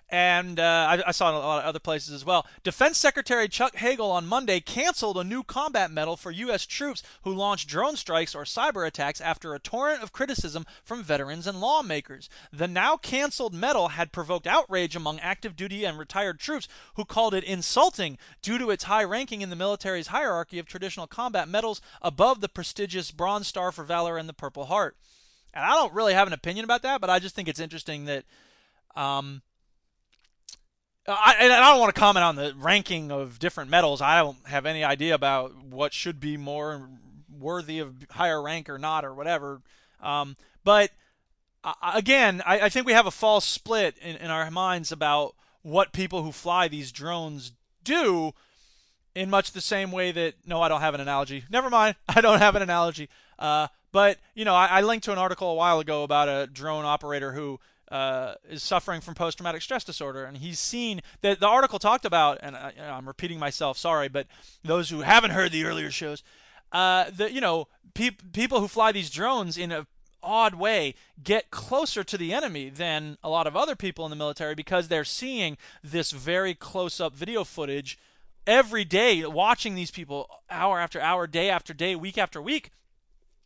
and 0.10 0.60
uh, 0.60 0.88
I, 0.90 1.04
I, 1.08 1.12
saw 1.12 1.28
it 1.28 1.32
in 1.32 1.36
a 1.38 1.40
lot 1.40 1.64
of 1.64 1.66
other 1.66 1.80
places 1.80 2.14
as 2.14 2.24
well. 2.24 2.46
Defense 2.64 2.98
Secretary 2.98 3.48
Chuck 3.48 3.78
Hagel 3.78 4.12
on 4.12 4.28
Monday 4.28 4.60
canceled 4.60 5.18
a 5.18 5.24
new 5.24 5.42
combat 5.42 5.90
medal 5.90 6.16
for 6.16 6.30
U.S. 6.30 6.66
troops 6.66 7.02
who 7.24 7.34
launched 7.34 7.68
drone 7.68 7.96
strikes 7.96 8.36
or 8.36 8.44
cyber 8.44 8.86
attacks 8.86 9.20
after 9.20 9.56
a 9.56 9.60
torrent 9.60 10.04
of 10.04 10.12
criticism 10.12 10.66
from 10.84 11.04
veterans 11.04 11.48
and 11.48 11.60
lawmakers. 11.60 12.30
The 12.54 12.68
now 12.68 12.98
canceled 12.98 13.56
medal 13.56 13.90
had 13.90 14.12
provoked 14.12 14.46
outrage 14.46 14.96
among 14.96 15.20
active 15.22 15.56
duty 15.56 15.86
and 15.86 15.98
retired 15.98 16.40
troops 16.40 16.68
who 16.96 17.06
called 17.06 17.34
it 17.34 17.44
insulting 17.44 18.20
due 18.44 18.60
to 18.60 18.70
its 18.70 18.84
high 18.84 19.04
ranking 19.04 19.42
in 19.42 19.50
the 19.50 19.56
military's 19.56 20.08
hierarchy 20.08 20.60
of 20.60 20.68
traditional 20.68 21.08
combat 21.08 21.50
medals 21.50 21.82
above 22.04 22.42
the 22.42 22.50
prestigious 22.50 23.10
Bronze 23.10 23.48
Star 23.48 23.72
for 23.72 23.84
Valor 23.84 24.18
and 24.18 24.30
the 24.30 24.34
Purple 24.34 24.66
Heart. 24.66 24.98
And 25.52 25.64
I 25.64 25.72
don't 25.72 25.94
really 25.94 26.14
have 26.14 26.28
an 26.28 26.34
opinion 26.34 26.64
about 26.64 26.84
that, 26.84 27.02
but 27.02 27.10
I 27.10 27.18
just 27.18 27.34
think 27.34 27.48
it's 27.48 27.60
interesting 27.60 28.06
that. 28.06 28.24
Um, 28.96 29.42
I, 31.08 31.36
and 31.40 31.54
I 31.54 31.72
don't 31.72 31.80
want 31.80 31.94
to 31.94 32.00
comment 32.00 32.24
on 32.24 32.36
the 32.36 32.54
ranking 32.58 33.12
of 33.12 33.38
different 33.38 33.70
medals. 33.70 34.02
I 34.02 34.20
don't 34.22 34.38
have 34.46 34.66
any 34.66 34.84
idea 34.84 35.14
about 35.14 35.56
what 35.64 35.94
should 35.94 36.20
be 36.20 36.36
more 36.36 36.90
worthy 37.40 37.80
of 37.80 37.96
higher 38.10 38.42
rank 38.42 38.70
or 38.70 38.80
not 38.80 39.06
or 39.06 39.14
whatever. 39.14 39.62
Um, 40.02 40.36
but 40.64 40.92
uh, 41.64 41.74
again, 41.94 42.42
I, 42.46 42.62
I, 42.62 42.70
think 42.70 42.86
we 42.86 42.94
have 42.94 43.06
a 43.06 43.12
false 43.12 43.46
split 43.46 43.98
in, 44.02 44.16
in 44.18 44.32
our 44.32 44.50
minds 44.50 44.92
about 44.92 45.36
what 45.62 45.94
people 45.94 46.24
who 46.24 46.32
fly 46.32 46.68
these 46.68 46.92
drones 46.92 47.52
do 47.84 48.34
in 49.16 49.30
much 49.30 49.52
the 49.52 49.62
same 49.62 49.92
way 49.92 50.12
that 50.12 50.36
no 50.46 50.62
i 50.62 50.68
don't 50.68 50.82
have 50.82 50.94
an 50.94 51.02
analogy 51.02 51.44
never 51.50 51.70
mind 51.70 51.96
i 52.08 52.22
don't 52.22 52.40
have 52.40 52.56
an 52.56 52.62
analogy 52.62 53.10
uh, 53.40 53.68
but 53.92 54.18
you 54.34 54.46
know 54.46 54.54
I, 54.54 54.68
I, 54.68 54.82
linked 54.82 55.06
to 55.06 55.12
an 55.12 55.18
article 55.18 55.50
a 55.50 55.56
while 55.56 55.80
ago 55.80 56.04
about 56.04 56.30
a 56.30 56.48
drone 56.48 56.86
operator 56.86 57.32
who 57.32 57.60
uh, 57.92 58.36
is 58.50 58.64
suffering 58.64 59.02
from 59.02 59.14
post 59.14 59.38
traumatic 59.38 59.62
stress 59.62 59.84
disorder, 59.84 60.26
and 60.26 60.38
he's 60.38 60.60
seen 60.60 61.02
that 61.22 61.40
the 61.40 61.48
article 61.48 61.80
talked 61.80 62.06
about, 62.06 62.40
and 62.42 62.56
I, 62.56 62.74
am 62.78 63.08
repeating 63.08 63.40
myself, 63.40 63.78
sorry, 63.78 64.08
but 64.08 64.28
those 64.64 64.90
who 64.90 65.02
haven't 65.02 65.32
heard 65.32 65.52
the 65.52 65.66
earlier 65.66 65.92
shows, 65.92 66.24
uh, 66.72 67.06
the 67.16 67.32
you 67.32 67.42
know 67.42 67.68
pe- 67.94 68.18
people 68.34 68.60
who 68.60 68.68
fly 68.68 68.92
these 68.92 69.10
drones 69.10 69.58
in 69.58 69.72
a 69.72 69.88
odd 70.24 70.56
way 70.56 70.96
get 71.24 71.52
closer 71.52 72.04
to 72.04 72.18
the 72.18 72.34
enemy 72.34 72.70
than 72.70 73.18
a 73.24 73.30
lot 73.30 73.46
of 73.46 73.56
other 73.56 73.76
people 73.76 74.06
in 74.06 74.10
the 74.10 74.16
military 74.16 74.56
because 74.56 74.88
they're 74.88 75.04
seeing 75.04 75.56
this 75.84 76.12
very 76.12 76.56
close 76.56 77.00
up 77.00 77.16
video 77.16 77.44
footage 77.44 77.98
every 78.48 78.84
day 78.84 79.24
watching 79.26 79.76
these 79.76 79.92
people 79.92 80.28
hour 80.50 80.80
after 80.80 81.00
hour 81.00 81.28
day 81.28 81.50
after 81.50 81.74
day 81.74 81.96
week 81.96 82.18
after 82.18 82.42
week 82.42 82.72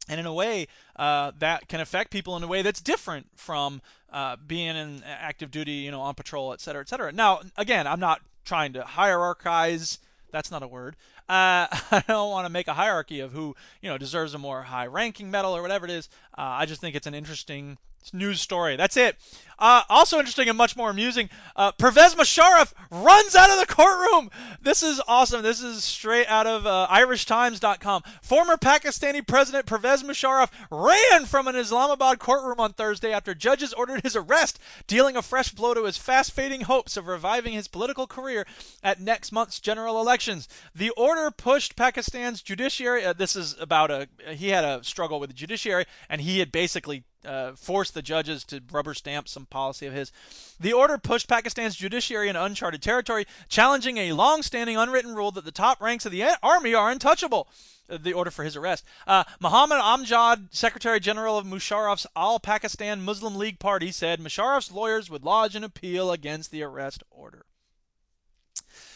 and 0.10 0.20
in 0.20 0.26
a 0.26 0.34
way 0.34 0.68
uh, 0.96 1.32
that 1.38 1.68
can 1.70 1.80
affect 1.80 2.12
people 2.12 2.36
in 2.36 2.44
a 2.44 2.48
way 2.48 2.62
that's 2.62 2.82
different 2.82 3.28
from 3.36 3.82
uh, 4.12 4.36
being 4.46 4.76
in 4.76 5.04
active 5.06 5.52
duty, 5.52 5.72
you 5.74 5.92
know, 5.92 6.02
on 6.02 6.16
patrol, 6.16 6.52
et 6.52 6.60
cetera, 6.60 6.82
et 6.82 6.90
cetera. 6.90 7.12
Now, 7.12 7.42
again, 7.56 7.88
I'm 7.88 8.00
not 8.00 8.22
trying 8.44 8.74
to 8.74 8.82
hierarchize. 8.82 10.00
That's 10.32 10.52
not 10.52 10.64
a 10.64 10.68
word. 10.68 10.96
Uh, 11.30 11.68
I 11.92 12.04
don't 12.08 12.32
want 12.32 12.48
to 12.48 12.52
make 12.52 12.68
a 12.68 12.74
hierarchy 12.74 13.20
of 13.20 13.32
who 13.32 13.56
you 13.82 13.90
know 13.90 13.98
deserves 13.98 14.34
a 14.34 14.40
more 14.40 14.64
high-ranking 14.64 15.30
medal 15.30 15.56
or 15.56 15.62
whatever 15.62 15.86
it 15.86 15.92
is. 15.92 16.10
Uh, 16.38 16.42
I 16.42 16.66
just 16.66 16.82
think 16.82 16.96
it's 16.96 17.08
an 17.08 17.14
interesting 17.14 17.78
news 18.14 18.42
story. 18.42 18.76
That's 18.76 18.98
it. 18.98 19.18
Uh, 19.60 19.84
also 19.90 20.18
interesting 20.18 20.48
and 20.48 20.58
much 20.58 20.78
more 20.78 20.90
amusing. 20.90 21.30
Uh, 21.56 21.72
Pervez 21.74 22.16
Musharraf 22.16 22.74
runs 22.90 23.36
out 23.36 23.50
of 23.50 23.60
the 23.60 23.74
courtroom. 23.74 24.32
This 24.62 24.82
is 24.82 25.02
awesome. 25.08 25.44
This 25.44 25.62
is 25.62 25.84
straight 25.84 26.28
out 26.28 26.48
of 26.48 26.66
uh, 26.66 26.88
IrishTimes.com. 26.90 28.04
Former 28.22 28.56
Pakistani 28.56 29.26
President 29.26 29.66
Pervez 29.66 30.02
Musharraf 30.02 30.50
ran 30.72 31.26
from 31.26 31.48
an 31.48 31.58
Islamabad 31.58 32.20
courtroom 32.20 32.60
on 32.60 32.72
Thursday 32.72 33.12
after 33.12 33.36
judges 33.36 33.74
ordered 33.74 34.02
his 34.04 34.16
arrest, 34.16 34.60
dealing 34.88 35.18
a 35.18 35.22
fresh 35.22 35.52
blow 35.52 35.74
to 35.74 35.84
his 35.84 35.98
fast-fading 35.98 36.62
hopes 36.62 36.96
of 36.96 37.08
reviving 37.08 37.54
his 37.54 37.68
political 37.68 38.08
career 38.08 38.48
at 38.82 39.02
next 39.02 39.34
month's 39.34 39.60
general 39.60 40.00
elections. 40.00 40.48
The 40.74 40.92
order 40.92 41.32
pushed 41.32 41.76
Pakistan's 41.76 42.42
judiciary. 42.42 43.04
Uh, 43.04 43.12
this 43.12 43.36
is 43.36 43.58
about 43.60 43.92
a 43.92 44.08
he 44.30 44.50
had 44.50 44.64
a 44.64 44.84
struggle 44.84 45.20
with 45.20 45.30
the 45.30 45.36
judiciary, 45.36 45.86
and 46.10 46.22
he 46.22 46.40
had 46.40 46.52
basically 46.52 47.04
uh, 47.26 47.54
force 47.54 47.92
the 47.92 48.02
judges 48.02 48.44
to 48.46 48.62
rubber 48.72 48.94
stamp 48.94 49.28
some 49.28 49.46
policy 49.46 49.86
of 49.86 49.94
his. 49.94 50.12
The 50.60 50.74
order 50.74 50.98
pushed 50.98 51.28
Pakistan's 51.28 51.76
judiciary 51.76 52.28
into 52.30 52.44
uncharted 52.44 52.82
territory, 52.82 53.26
challenging 53.48 53.98
a 53.98 54.14
long 54.14 54.42
standing 54.42 54.78
unwritten 54.78 55.16
rule 55.16 55.32
that 55.32 55.46
the 55.46 55.52
top 55.52 55.82
ranks 55.82 56.06
of 56.06 56.12
the 56.12 56.24
army 56.42 56.74
are 56.74 56.92
untouchable. 56.92 57.48
Uh, 57.90 57.98
the 57.98 58.14
order 58.14 58.30
for 58.30 58.44
his 58.44 58.56
arrest. 58.56 58.86
Uh, 59.08 59.24
Muhammad 59.40 59.80
Amjad, 59.80 60.50
Secretary 60.52 61.00
General 61.00 61.40
of 61.40 61.46
Musharraf's 61.48 62.06
All 62.16 62.40
Pakistan 62.40 63.02
Muslim 63.02 63.36
League 63.36 63.58
Party, 63.58 63.92
said 63.92 64.20
Musharraf's 64.20 64.72
lawyers 64.72 65.10
would 65.10 65.24
lodge 65.24 65.56
an 65.56 65.64
appeal 65.64 66.12
against 66.12 66.52
the 66.52 66.62
arrest 66.62 67.02
order. 67.10 67.46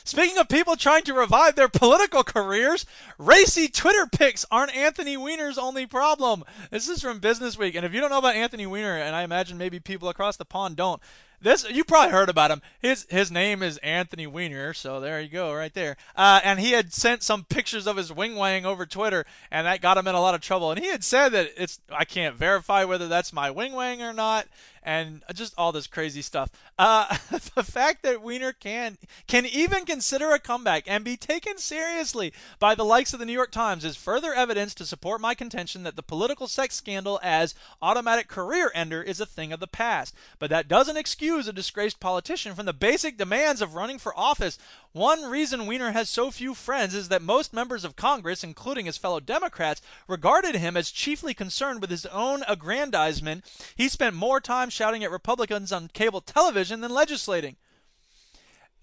Speaking 0.05 0.37
of 0.37 0.49
people 0.49 0.75
trying 0.75 1.03
to 1.03 1.13
revive 1.13 1.55
their 1.55 1.69
political 1.69 2.23
careers, 2.23 2.85
racy 3.17 3.69
Twitter 3.69 4.05
pics 4.05 4.45
aren't 4.51 4.75
Anthony 4.75 5.15
Weiner's 5.15 5.57
only 5.57 5.85
problem. 5.85 6.43
This 6.71 6.89
is 6.89 7.01
from 7.01 7.19
Business 7.19 7.57
Week, 7.57 7.73
and 7.73 7.85
if 7.85 7.93
you 7.93 8.01
don't 8.01 8.09
know 8.09 8.17
about 8.17 8.35
Anthony 8.35 8.65
Weiner, 8.65 8.97
and 8.97 9.15
I 9.15 9.23
imagine 9.23 9.57
maybe 9.57 9.79
people 9.79 10.09
across 10.09 10.35
the 10.35 10.43
pond 10.43 10.75
don't, 10.75 11.01
this 11.43 11.69
you 11.69 11.83
probably 11.83 12.11
heard 12.11 12.29
about 12.29 12.51
him. 12.51 12.61
His 12.79 13.05
his 13.09 13.29
name 13.29 13.61
is 13.61 13.77
Anthony 13.79 14.25
Weiner, 14.25 14.73
so 14.73 14.99
there 14.99 15.19
you 15.19 15.27
go, 15.27 15.53
right 15.53 15.73
there. 15.73 15.97
Uh, 16.15 16.39
and 16.41 16.59
he 16.59 16.71
had 16.71 16.93
sent 16.93 17.21
some 17.21 17.43
pictures 17.43 17.85
of 17.85 17.97
his 17.97 18.13
wing 18.13 18.37
wang 18.37 18.65
over 18.65 18.85
Twitter, 18.85 19.25
and 19.51 19.67
that 19.67 19.81
got 19.81 19.97
him 19.97 20.07
in 20.07 20.15
a 20.15 20.21
lot 20.21 20.35
of 20.35 20.41
trouble. 20.41 20.71
And 20.71 20.79
he 20.79 20.89
had 20.89 21.03
said 21.03 21.29
that 21.29 21.49
it's 21.57 21.81
I 21.91 22.05
can't 22.05 22.35
verify 22.35 22.85
whether 22.85 23.09
that's 23.09 23.33
my 23.33 23.51
wing 23.51 23.73
wang 23.73 24.01
or 24.01 24.13
not, 24.13 24.47
and 24.83 25.23
just 25.33 25.53
all 25.57 25.71
this 25.71 25.87
crazy 25.87 26.21
stuff. 26.21 26.49
Uh, 26.77 27.17
the 27.55 27.63
fact 27.63 28.03
that 28.03 28.21
Weiner 28.21 28.51
can 28.51 28.97
can 29.27 29.45
even 29.45 29.85
consider 29.85 30.31
a 30.31 30.39
comeback 30.39 30.83
and 30.87 31.03
be 31.03 31.17
taken 31.17 31.57
seriously 31.57 32.33
by 32.59 32.75
the 32.75 32.85
likes 32.85 33.13
of 33.13 33.19
the 33.19 33.25
New 33.25 33.33
York 33.33 33.51
Times 33.51 33.85
is 33.85 33.95
further 33.95 34.33
evidence 34.33 34.73
to 34.75 34.85
support 34.85 35.21
my 35.21 35.33
contention 35.33 35.83
that 35.83 35.95
the 35.95 36.03
political 36.03 36.47
sex 36.47 36.75
scandal 36.75 37.19
as 37.23 37.55
automatic 37.81 38.27
career 38.27 38.71
ender 38.75 39.01
is 39.01 39.19
a 39.19 39.25
thing 39.25 39.51
of 39.51 39.59
the 39.59 39.67
past. 39.67 40.13
But 40.39 40.49
that 40.49 40.67
doesn't 40.67 40.97
excuse 40.97 41.47
a 41.47 41.53
disgraced 41.53 41.99
politician 41.99 42.55
from 42.55 42.65
the 42.65 42.73
basic 42.73 43.17
demands 43.17 43.61
of 43.61 43.75
running 43.75 43.99
for 43.99 44.17
office. 44.17 44.57
One 44.93 45.23
reason 45.23 45.65
Weiner 45.65 45.91
has 45.91 46.08
so 46.08 46.29
few 46.29 46.53
friends 46.53 46.93
is 46.93 47.10
that 47.10 47.23
most 47.23 47.51
members 47.51 47.84
of 47.84 47.95
Congress, 47.95 48.43
including 48.43 48.86
his 48.86 48.97
fellow 48.97 49.19
Democrats, 49.19 49.82
regarded 50.08 50.56
him 50.56 50.77
as 50.77 50.91
chiefly 50.91 51.34
concerned 51.34 51.82
with 51.82 51.89
his 51.89 52.06
own 52.06 52.43
aggrandizement. 52.47 53.43
He 53.75 53.89
spent 53.89 54.15
more 54.15 54.39
time 54.39 54.69
shouting 54.69 55.03
at 55.03 55.10
Republicans 55.10 55.71
on 55.71 55.88
cable 55.88 56.21
television 56.21 56.82
than 56.82 56.93
legislating. 56.93 57.56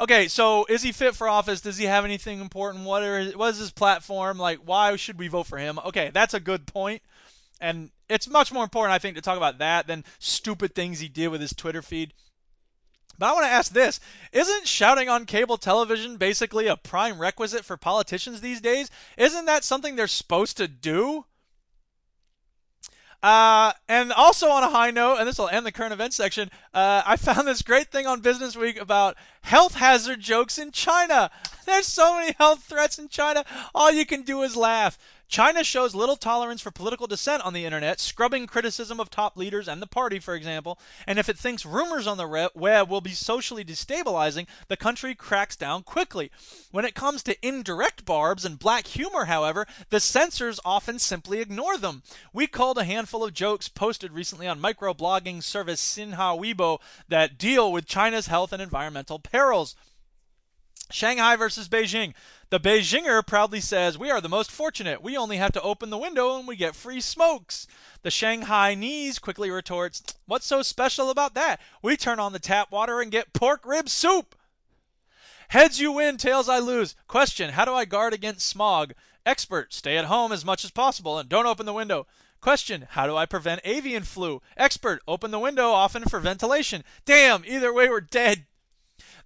Okay, 0.01 0.27
so 0.27 0.65
is 0.69 0.83
he 0.83 0.91
fit 0.91 1.15
for 1.15 1.29
office? 1.29 1.61
Does 1.61 1.77
he 1.77 1.85
have 1.85 2.05
anything 2.05 2.41
important? 2.41 2.87
What, 2.87 3.05
are, 3.05 3.25
what 3.33 3.51
is 3.51 3.59
his 3.59 3.71
platform? 3.71 4.37
Like, 4.37 4.59
why 4.65 4.97
should 4.97 5.19
we 5.19 5.29
vote 5.29 5.47
for 5.47 5.59
him? 5.59 5.79
Okay, 5.85 6.11
that's 6.13 6.35
a 6.35 6.41
good 6.41 6.67
point. 6.67 7.03
And 7.61 7.91
it's 8.09 8.29
much 8.29 8.51
more 8.51 8.65
important, 8.65 8.95
I 8.95 8.99
think, 8.99 9.15
to 9.15 9.23
talk 9.23 9.37
about 9.37 9.59
that 9.59 9.87
than 9.87 10.05
stupid 10.19 10.75
things 10.75 10.99
he 10.99 11.09
did 11.09 11.29
with 11.29 11.41
his 11.41 11.53
Twitter 11.53 11.83
feed. 11.83 12.15
But 13.21 13.29
I 13.29 13.33
want 13.35 13.45
to 13.45 13.51
ask 13.51 13.73
this 13.73 14.01
Isn't 14.33 14.67
shouting 14.67 15.11
on 15.11 15.27
cable 15.27 15.59
television 15.59 16.17
basically 16.17 16.67
a 16.67 16.77
prime 16.77 17.21
requisite 17.21 17.67
for 17.67 17.77
politicians 17.77 18.41
these 18.41 18.63
days? 18.63 18.91
Isn't 19.19 19.45
that 19.45 19.63
something 19.63 19.95
they're 19.95 20.09
supposed 20.09 20.57
to 20.57 20.67
do? 20.67 21.27
Uh, 23.23 23.75
and 23.87 24.11
also 24.13 24.49
on 24.49 24.63
a 24.63 24.71
high 24.71 24.91
note, 24.91 25.19
and 25.19 25.29
this 25.29 25.37
will 25.37 25.51
end 25.51 25.67
the 25.67 25.73
current 25.73 25.93
events 25.93 26.17
section, 26.17 26.51
uh, 26.73 27.03
I 27.05 27.17
found 27.17 27.47
this 27.47 27.61
great 27.61 27.89
thing 27.89 28.07
on 28.07 28.23
Business 28.23 28.57
Week 28.57 28.81
about 28.81 29.15
health 29.43 29.75
hazard 29.75 30.21
jokes 30.21 30.57
in 30.57 30.73
China. 30.73 31.31
There's 31.67 31.87
so 31.87 32.15
many 32.15 32.35
health 32.39 32.65
threats 32.65 32.99
in 32.99 33.11
China, 33.11 33.45
all 33.75 33.93
you 33.93 34.07
can 34.07 34.23
do 34.23 34.43
is 34.43 34.57
laugh. 34.57 34.99
China 35.31 35.63
shows 35.63 35.95
little 35.95 36.17
tolerance 36.17 36.61
for 36.61 36.73
political 36.73 37.07
dissent 37.07 37.41
on 37.45 37.53
the 37.53 37.65
internet, 37.65 38.01
scrubbing 38.01 38.49
criticism 38.49 38.99
of 38.99 39.09
top 39.09 39.37
leaders 39.37 39.69
and 39.69 39.81
the 39.81 39.87
party, 39.87 40.19
for 40.19 40.35
example. 40.35 40.77
And 41.07 41.21
if 41.21 41.29
it 41.29 41.39
thinks 41.39 41.65
rumors 41.65 42.09
on 42.09 42.17
the 42.17 42.51
web 42.53 42.91
will 42.91 43.01
be 43.01 43.13
socially 43.13 43.65
destabilizing, 43.65 44.49
the 44.67 44.77
country 44.77 45.15
cracks 45.15 45.55
down 45.55 45.85
quickly. 45.85 46.33
When 46.73 46.85
it 46.85 46.97
comes 46.97 47.23
to 47.23 47.47
indirect 47.47 48.05
barbs 48.05 48.45
and 48.45 48.59
black 48.59 48.89
humor, 48.89 49.27
however, 49.27 49.69
the 49.91 50.01
censors 50.01 50.59
often 50.65 50.99
simply 50.99 51.39
ignore 51.39 51.79
them. 51.79 52.03
We 52.33 52.49
called 52.49 52.79
a 52.79 52.85
handful 52.85 53.23
of 53.23 53.33
jokes 53.33 53.69
posted 53.69 54.11
recently 54.11 54.49
on 54.49 54.61
microblogging 54.61 55.45
service 55.45 55.81
Sina 55.81 56.17
Weibo 56.17 56.81
that 57.09 57.39
deal 57.39 57.71
with 57.71 57.87
China's 57.87 58.27
health 58.27 58.53
and 58.53 58.61
environmental 58.61 59.21
perils. 59.21 59.77
Shanghai 60.91 61.37
versus 61.37 61.69
Beijing. 61.69 62.15
The 62.51 62.59
Beijinger 62.59 63.25
proudly 63.25 63.61
says, 63.61 63.97
We 63.97 64.11
are 64.11 64.21
the 64.21 64.29
most 64.29 64.51
fortunate. 64.51 65.01
We 65.01 65.17
only 65.17 65.37
have 65.37 65.53
to 65.53 65.63
open 65.63 65.91
the 65.91 65.97
window 65.97 66.37
and 66.37 66.49
we 66.49 66.57
get 66.57 66.75
free 66.75 67.01
smokes. 67.01 67.69
The 68.03 68.11
Shanghainese 68.11 69.21
quickly 69.21 69.53
retorts, 69.53 70.03
What's 70.27 70.47
so 70.47 70.63
special 70.63 71.11
about 71.11 71.35
that? 71.35 71.61
We 71.81 71.97
turn 71.97 72.19
on 72.19 72.33
the 72.33 72.41
tap 72.41 72.73
water 72.73 73.01
and 73.01 73.13
get 73.13 73.33
pork 73.33 73.65
rib 73.65 73.89
soup. 73.89 74.35
Heads 75.51 75.79
you 75.79 75.93
win, 75.93 76.17
tails 76.17 76.49
I 76.49 76.59
lose. 76.59 76.97
Question 77.07 77.51
How 77.51 77.65
do 77.65 77.73
I 77.73 77.85
guard 77.85 78.13
against 78.13 78.49
smog? 78.49 78.95
Expert 79.25 79.73
Stay 79.73 79.97
at 79.97 80.07
home 80.07 80.33
as 80.33 80.45
much 80.45 80.65
as 80.65 80.73
possible 80.73 81.21
and 81.21 81.29
don't 81.29 81.47
open 81.47 81.67
the 81.67 81.73
window. 81.73 82.09
Question 82.41 82.89
How 82.91 83.07
do 83.07 83.17
I 83.17 83.27
prevent 83.27 83.61
avian 83.63 84.03
flu? 84.03 84.43
Expert 84.57 85.03
Open 85.07 85.31
the 85.31 85.39
window 85.39 85.71
often 85.71 86.03
for 86.05 86.19
ventilation. 86.19 86.83
Damn, 87.05 87.45
either 87.47 87.73
way, 87.73 87.89
we're 87.89 88.01
dead. 88.01 88.47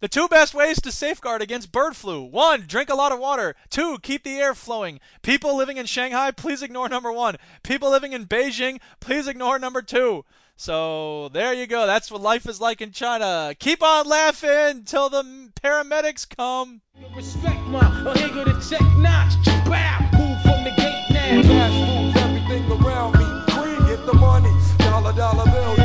The 0.05 0.09
two 0.09 0.29
best 0.29 0.53
ways 0.53 0.83
to 0.83 0.93
safeguard 0.93 1.41
against 1.41 1.73
bird 1.73 1.97
flu 1.97 2.23
one, 2.23 2.65
drink 2.67 2.91
a 2.91 2.95
lot 2.95 3.11
of 3.11 3.19
water. 3.19 3.57
Two, 3.71 3.97
keep 4.03 4.23
the 4.23 4.37
air 4.37 4.55
flowing. 4.55 5.01
People 5.23 5.57
living 5.57 5.79
in 5.79 5.87
Shanghai, 5.87 6.31
please 6.31 6.61
ignore 6.61 6.91
number 6.91 7.11
one. 7.11 7.37
People 7.63 7.91
living 7.91 8.13
in 8.13 8.27
Beijing, 8.27 8.81
please 9.01 9.27
ignore 9.27 9.59
number 9.59 9.81
two. 9.81 10.27
So 10.59 11.31
there 11.31 11.55
you 11.55 11.67
go. 11.67 11.87
That's 11.87 12.11
what 12.11 12.21
life 12.21 12.47
is 12.47 12.61
like 12.61 12.83
in 12.83 12.91
China. 12.91 13.55
Keep 13.59 13.83
on 13.83 14.07
laughing 14.07 14.85
till 14.85 15.09
the 15.09 15.23
paramedics 15.63 16.29
come. 16.29 16.83
Respect 17.17 17.61
my 17.61 17.81
to 17.81 18.61
check. 18.69 18.83
Move 18.83 20.43
from 20.43 20.65
the 20.65 20.75
gate 20.77 21.07
now. 21.13 21.41
Cash 21.41 21.89
moves 21.89 22.17
everything 22.19 22.71
around 22.73 23.13
me. 23.19 23.25
Green, 23.55 24.05
the 24.05 24.13
money. 24.21 24.53
Dollar, 24.81 25.15
dollar 25.15 25.51
bill, 25.51 25.84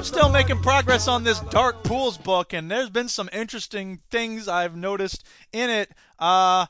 I'm 0.00 0.04
still 0.06 0.30
making 0.30 0.62
progress 0.62 1.08
on 1.08 1.24
this 1.24 1.40
Dark 1.40 1.84
Pools 1.84 2.16
book, 2.16 2.54
and 2.54 2.70
there's 2.70 2.88
been 2.88 3.06
some 3.06 3.28
interesting 3.34 4.00
things 4.10 4.48
I've 4.48 4.74
noticed 4.74 5.26
in 5.52 5.68
it. 5.68 5.90
Uh, 6.18 6.64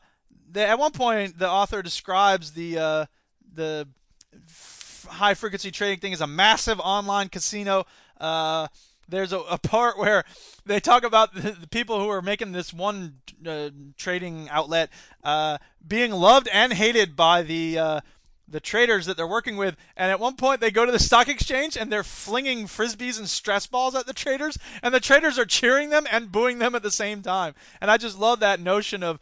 the, 0.50 0.66
at 0.66 0.80
one 0.80 0.90
point, 0.90 1.38
the 1.38 1.48
author 1.48 1.80
describes 1.80 2.50
the 2.54 2.76
uh, 2.76 3.06
the 3.54 3.86
f- 4.48 5.06
high 5.08 5.34
frequency 5.34 5.70
trading 5.70 6.00
thing 6.00 6.12
as 6.12 6.20
a 6.20 6.26
massive 6.26 6.80
online 6.80 7.28
casino. 7.28 7.86
Uh, 8.20 8.66
there's 9.08 9.32
a, 9.32 9.38
a, 9.38 9.58
part 9.58 9.96
where 9.96 10.24
they 10.66 10.80
talk 10.80 11.04
about 11.04 11.32
the, 11.32 11.52
the, 11.60 11.68
people 11.68 12.00
who 12.00 12.08
are 12.08 12.22
making 12.22 12.50
this 12.50 12.74
one 12.74 13.18
uh, 13.46 13.70
trading 13.96 14.48
outlet 14.50 14.90
uh, 15.22 15.58
being 15.86 16.10
loved 16.10 16.48
and 16.52 16.72
hated 16.72 17.14
by 17.14 17.42
the 17.42 17.78
uh, 17.78 18.00
the 18.50 18.60
traders 18.60 19.06
that 19.06 19.16
they're 19.16 19.26
working 19.26 19.56
with. 19.56 19.76
And 19.96 20.10
at 20.10 20.20
one 20.20 20.36
point, 20.36 20.60
they 20.60 20.70
go 20.70 20.84
to 20.84 20.92
the 20.92 20.98
stock 20.98 21.28
exchange 21.28 21.76
and 21.76 21.90
they're 21.90 22.04
flinging 22.04 22.66
frisbees 22.66 23.18
and 23.18 23.28
stress 23.28 23.66
balls 23.66 23.94
at 23.94 24.06
the 24.06 24.12
traders, 24.12 24.58
and 24.82 24.92
the 24.92 25.00
traders 25.00 25.38
are 25.38 25.44
cheering 25.44 25.90
them 25.90 26.06
and 26.10 26.32
booing 26.32 26.58
them 26.58 26.74
at 26.74 26.82
the 26.82 26.90
same 26.90 27.22
time. 27.22 27.54
And 27.80 27.90
I 27.90 27.96
just 27.96 28.18
love 28.18 28.40
that 28.40 28.60
notion 28.60 29.02
of 29.02 29.18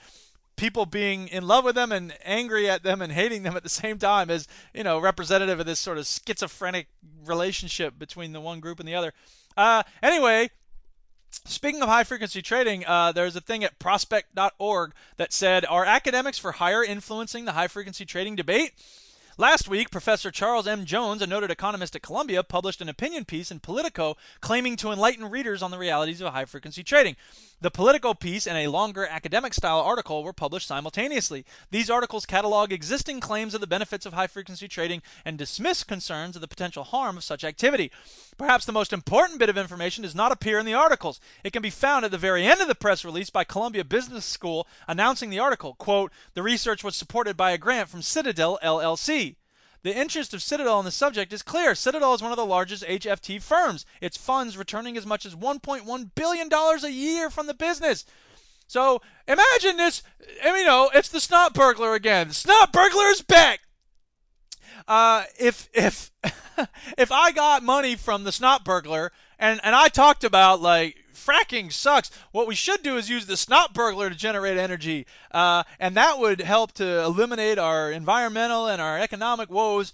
people 0.57 0.87
being 0.87 1.29
in 1.29 1.47
love 1.47 1.65
with 1.65 1.77
them 1.77 1.93
and 1.93 2.13
angry 2.25 2.69
at 2.69 2.83
them 2.83 3.01
and 3.01 3.13
hating 3.13 3.45
them 3.45 3.57
at 3.57 3.63
the 3.63 3.69
same 3.69 3.97
time 3.97 4.29
as 4.29 4.49
you 4.75 4.83
know 4.83 4.99
representative 4.99 5.61
of 5.61 5.67
this 5.67 5.79
sort 5.79 5.99
of 5.99 6.07
schizophrenic 6.07 6.89
relationship 7.25 7.97
between 7.97 8.33
the 8.33 8.41
one 8.41 8.59
group 8.59 8.81
and 8.81 8.89
the 8.89 8.95
other. 8.95 9.13
Uh, 9.57 9.83
anyway, 10.03 10.51
Speaking 11.31 11.83
of 11.83 11.89
high 11.89 12.05
frequency 12.05 12.41
trading, 12.41 12.87
uh, 12.87 13.13
there's 13.13 13.37
a 13.37 13.41
thing 13.41 13.63
at 13.63 13.79
prospect.org 13.79 14.93
that 15.19 15.33
said, 15.33 15.67
Are 15.67 15.85
academics 15.85 16.39
for 16.39 16.53
hire 16.53 16.83
influencing 16.83 17.45
the 17.45 17.53
high 17.53 17.69
frequency 17.69 18.07
trading 18.07 18.35
debate? 18.35 18.73
Last 19.41 19.69
week, 19.69 19.93
Professor 19.93 20.33
Charles 20.33 20.67
M. 20.67 20.85
Jones, 20.85 21.23
a 21.23 21.27
noted 21.29 21.49
economist 21.49 21.95
at 21.95 22.03
Columbia, 22.03 22.43
published 22.43 22.81
an 22.81 22.89
opinion 22.89 23.25
piece 23.25 23.53
in 23.53 23.61
Politico 23.61 24.17
claiming 24.41 24.75
to 24.75 24.91
enlighten 24.91 25.31
readers 25.31 25.63
on 25.63 25.71
the 25.71 25.79
realities 25.79 26.21
of 26.21 26.33
high 26.33 26.45
frequency 26.45 26.83
trading. 26.83 27.15
The 27.61 27.71
Politico 27.71 28.15
piece 28.15 28.49
and 28.49 28.59
a 28.59 28.71
longer 28.71 29.07
academic 29.07 29.55
style 29.55 29.79
article 29.79 30.25
were 30.25 30.33
published 30.33 30.67
simultaneously. 30.67 31.45
These 31.71 31.89
articles 31.89 32.27
catalog 32.27 32.73
existing 32.73 33.21
claims 33.21 33.55
of 33.55 33.61
the 33.61 33.69
benefits 33.69 34.07
of 34.07 34.13
high 34.13 34.27
frequency 34.27 34.67
trading 34.67 35.03
and 35.25 35.39
dismiss 35.39 35.85
concerns 35.85 36.35
of 36.35 36.43
the 36.43 36.49
potential 36.49 36.83
harm 36.83 37.17
of 37.17 37.23
such 37.23 37.45
activity. 37.45 37.93
Perhaps 38.39 38.65
the 38.65 38.73
most 38.73 38.93
important 38.93 39.39
bit 39.39 39.49
of 39.49 39.59
information 39.59 40.03
does 40.03 40.17
not 40.17 40.33
appear 40.33 40.59
in 40.59 40.67
the 40.67 40.75
articles. 40.75 41.21
It 41.45 41.53
can 41.53 41.63
be 41.63 41.71
found 41.71 42.05
at 42.05 42.11
the 42.11 42.19
very 42.19 42.45
end 42.45 42.61
of 42.61 42.67
the 42.67 42.75
press 42.75 43.05
release 43.05 43.31
by 43.31 43.45
Columbia 43.45 43.85
Business 43.85 44.25
School 44.25 44.67
announcing 44.89 45.31
the 45.31 45.41
article. 45.41 45.75
Quote, 45.75 46.13
the 46.35 46.43
research 46.43 46.83
was 46.83 46.97
supported 46.97 47.37
by 47.37 47.53
a 47.53 47.59
grant 47.59 47.89
from 47.89 48.03
Citadel 48.03 48.59
LLC. 48.65 49.28
The 49.83 49.97
interest 49.97 50.35
of 50.35 50.43
Citadel 50.43 50.79
on 50.79 50.85
the 50.85 50.91
subject 50.91 51.33
is 51.33 51.43
clear. 51.43 51.75
Citadel 51.75 52.15
is 52.15 52.23
one 52.23 52.33
of 52.33 52.37
the 52.37 52.45
largest 52.45 52.85
HFT 52.85 53.41
firms, 53.41 53.87
its 54.01 54.17
funds 54.17 54.57
returning 54.59 54.97
as 54.97 55.07
much 55.07 55.25
as 55.25 55.35
$1.1 55.35 56.11
billion 56.15 56.49
a 56.53 56.89
year 56.89 57.31
from 57.31 57.47
the 57.47 57.55
business. 57.55 58.05
So 58.67 59.01
imagine 59.27 59.77
this. 59.77 60.03
I 60.45 60.51
mean, 60.53 60.61
you 60.61 60.67
know, 60.67 60.91
it's 60.93 61.09
the 61.09 61.21
snot 61.21 61.55
burglar 61.55 61.95
again. 61.95 62.29
The 62.29 62.35
snot 62.35 62.73
burglar 62.73 63.07
is 63.07 63.23
back. 63.23 63.61
uh, 64.87 65.25
if 65.39 65.69
if 65.73 66.11
if 66.99 67.13
I 67.13 67.33
got 67.33 67.63
money 67.63 67.97
from 67.97 68.25
the 68.25 68.33
snot 68.33 68.65
burglar 68.65 69.13
and 69.39 69.61
and 69.63 69.75
I 69.75 69.89
talked 69.89 70.25
about 70.25 70.61
like 70.61 70.97
fracking 71.15 71.73
sucks. 71.73 72.11
What 72.33 72.47
we 72.47 72.55
should 72.55 72.83
do 72.83 72.97
is 72.97 73.11
use 73.11 73.27
the 73.27 73.37
snot 73.37 73.75
burglar 73.75 74.09
to 74.09 74.17
generate 74.17 74.57
energy, 74.57 75.07
uh, 75.31 75.65
and 75.79 75.97
that 75.97 76.19
would 76.19 76.41
help 76.41 76.73
to 76.73 77.03
eliminate 77.03 77.59
our 77.59 77.91
environmental 77.93 78.67
and 78.67 78.81
our 78.81 78.99
economic 78.99 79.51
woes. 79.51 79.93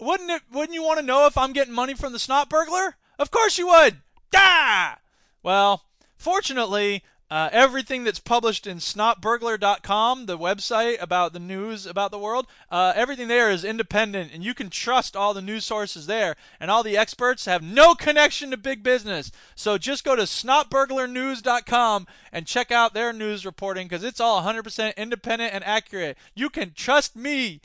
Wouldn't 0.00 0.30
it? 0.30 0.42
Wouldn't 0.52 0.74
you 0.74 0.82
want 0.82 0.98
to 0.98 1.06
know 1.06 1.26
if 1.26 1.38
I'm 1.38 1.52
getting 1.52 1.74
money 1.74 1.94
from 1.94 2.12
the 2.12 2.18
snot 2.18 2.48
burglar? 2.48 2.96
Of 3.18 3.30
course 3.30 3.58
you 3.58 3.68
would. 3.68 3.98
Da! 4.30 4.94
Well, 5.42 5.84
fortunately, 6.16 7.04
uh, 7.32 7.48
everything 7.50 8.04
that's 8.04 8.18
published 8.18 8.66
in 8.66 8.76
snotburglar.com, 8.76 10.26
the 10.26 10.36
website 10.36 11.00
about 11.00 11.32
the 11.32 11.38
news 11.38 11.86
about 11.86 12.10
the 12.10 12.18
world, 12.18 12.46
uh, 12.70 12.92
everything 12.94 13.26
there 13.26 13.50
is 13.50 13.64
independent, 13.64 14.30
and 14.34 14.44
you 14.44 14.52
can 14.52 14.68
trust 14.68 15.16
all 15.16 15.32
the 15.32 15.40
news 15.40 15.64
sources 15.64 16.04
there. 16.04 16.36
And 16.60 16.70
all 16.70 16.82
the 16.82 16.98
experts 16.98 17.46
have 17.46 17.62
no 17.62 17.94
connection 17.94 18.50
to 18.50 18.58
big 18.58 18.82
business. 18.82 19.32
So 19.54 19.78
just 19.78 20.04
go 20.04 20.14
to 20.14 20.24
snotburglarnews.com 20.24 22.06
and 22.32 22.46
check 22.46 22.70
out 22.70 22.92
their 22.92 23.14
news 23.14 23.46
reporting 23.46 23.88
because 23.88 24.04
it's 24.04 24.20
all 24.20 24.42
100% 24.42 24.94
independent 24.98 25.54
and 25.54 25.64
accurate. 25.64 26.18
You 26.34 26.50
can 26.50 26.72
trust 26.74 27.16
me. 27.16 27.62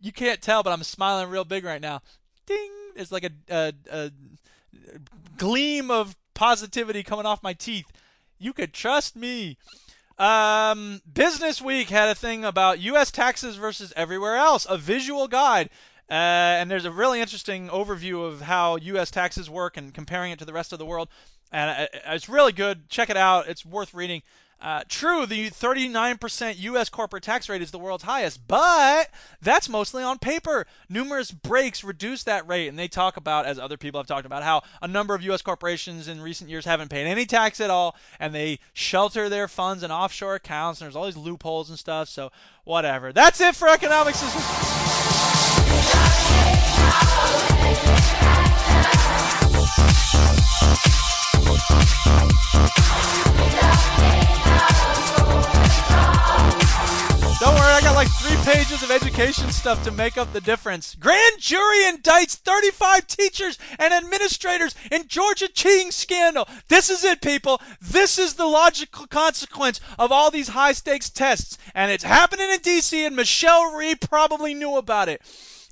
You 0.00 0.10
can't 0.10 0.42
tell, 0.42 0.64
but 0.64 0.72
I'm 0.72 0.82
smiling 0.82 1.30
real 1.30 1.44
big 1.44 1.62
right 1.62 1.80
now. 1.80 2.02
Ding! 2.46 2.72
It's 2.96 3.12
like 3.12 3.22
a, 3.22 3.30
a, 3.48 3.72
a 3.92 4.10
gleam 5.36 5.88
of 5.88 6.16
positivity 6.34 7.04
coming 7.04 7.26
off 7.26 7.44
my 7.44 7.52
teeth. 7.52 7.86
You 8.42 8.52
could 8.52 8.72
trust 8.72 9.14
me. 9.14 9.56
Um, 10.18 11.00
Business 11.12 11.62
Week 11.62 11.88
had 11.90 12.08
a 12.08 12.14
thing 12.14 12.44
about 12.44 12.80
U.S. 12.80 13.10
taxes 13.10 13.56
versus 13.56 13.92
everywhere 13.94 14.36
else, 14.36 14.66
a 14.68 14.76
visual 14.76 15.28
guide. 15.28 15.70
Uh, 16.10 16.58
and 16.58 16.70
there's 16.70 16.84
a 16.84 16.90
really 16.90 17.20
interesting 17.20 17.68
overview 17.68 18.26
of 18.26 18.42
how 18.42 18.76
U.S. 18.76 19.10
taxes 19.10 19.48
work 19.48 19.76
and 19.76 19.94
comparing 19.94 20.32
it 20.32 20.38
to 20.40 20.44
the 20.44 20.52
rest 20.52 20.72
of 20.72 20.78
the 20.78 20.84
world. 20.84 21.08
And 21.52 21.70
uh, 21.70 21.98
it's 22.06 22.28
really 22.28 22.52
good. 22.52 22.88
Check 22.88 23.10
it 23.10 23.16
out. 23.16 23.48
It's 23.48 23.64
worth 23.64 23.94
reading. 23.94 24.22
Uh, 24.62 24.82
true, 24.88 25.26
the 25.26 25.50
39% 25.50 26.56
U.S. 26.60 26.88
corporate 26.88 27.24
tax 27.24 27.48
rate 27.48 27.60
is 27.60 27.72
the 27.72 27.78
world's 27.80 28.04
highest, 28.04 28.46
but 28.46 29.10
that's 29.40 29.68
mostly 29.68 30.04
on 30.04 30.20
paper. 30.20 30.68
Numerous 30.88 31.32
breaks 31.32 31.82
reduce 31.82 32.22
that 32.22 32.46
rate, 32.46 32.68
and 32.68 32.78
they 32.78 32.86
talk 32.86 33.16
about, 33.16 33.44
as 33.44 33.58
other 33.58 33.76
people 33.76 33.98
have 33.98 34.06
talked 34.06 34.24
about, 34.24 34.44
how 34.44 34.62
a 34.80 34.86
number 34.86 35.16
of 35.16 35.22
U.S. 35.22 35.42
corporations 35.42 36.06
in 36.06 36.20
recent 36.20 36.48
years 36.48 36.64
haven't 36.64 36.90
paid 36.90 37.08
any 37.08 37.26
tax 37.26 37.60
at 37.60 37.70
all, 37.70 37.96
and 38.20 38.32
they 38.32 38.60
shelter 38.72 39.28
their 39.28 39.48
funds 39.48 39.82
in 39.82 39.90
offshore 39.90 40.36
accounts, 40.36 40.80
and 40.80 40.86
there's 40.86 40.94
all 40.94 41.06
these 41.06 41.16
loopholes 41.16 41.68
and 41.68 41.76
stuff. 41.76 42.08
So, 42.08 42.30
whatever. 42.62 43.12
That's 43.12 43.40
it 43.40 43.56
for 43.56 43.66
economics. 43.66 44.22
Don't 57.42 57.56
worry, 57.56 57.72
I 57.72 57.80
got 57.82 57.96
like 57.96 58.08
three 58.08 58.36
pages 58.44 58.84
of 58.84 58.92
education 58.92 59.50
stuff 59.50 59.82
to 59.82 59.90
make 59.90 60.16
up 60.16 60.32
the 60.32 60.40
difference. 60.40 60.94
Grand 60.94 61.40
jury 61.40 61.78
indicts 61.78 62.36
35 62.36 63.08
teachers 63.08 63.58
and 63.80 63.92
administrators 63.92 64.76
in 64.92 65.08
Georgia 65.08 65.48
cheating 65.48 65.90
scandal. 65.90 66.46
This 66.68 66.88
is 66.88 67.02
it, 67.02 67.20
people. 67.20 67.60
This 67.80 68.16
is 68.16 68.34
the 68.34 68.46
logical 68.46 69.08
consequence 69.08 69.80
of 69.98 70.12
all 70.12 70.30
these 70.30 70.50
high 70.50 70.72
stakes 70.72 71.10
tests. 71.10 71.58
And 71.74 71.90
it's 71.90 72.04
happening 72.04 72.48
in 72.48 72.60
D.C., 72.60 73.04
and 73.04 73.16
Michelle 73.16 73.74
Rhee 73.74 73.96
probably 73.96 74.54
knew 74.54 74.76
about 74.76 75.08
it. 75.08 75.20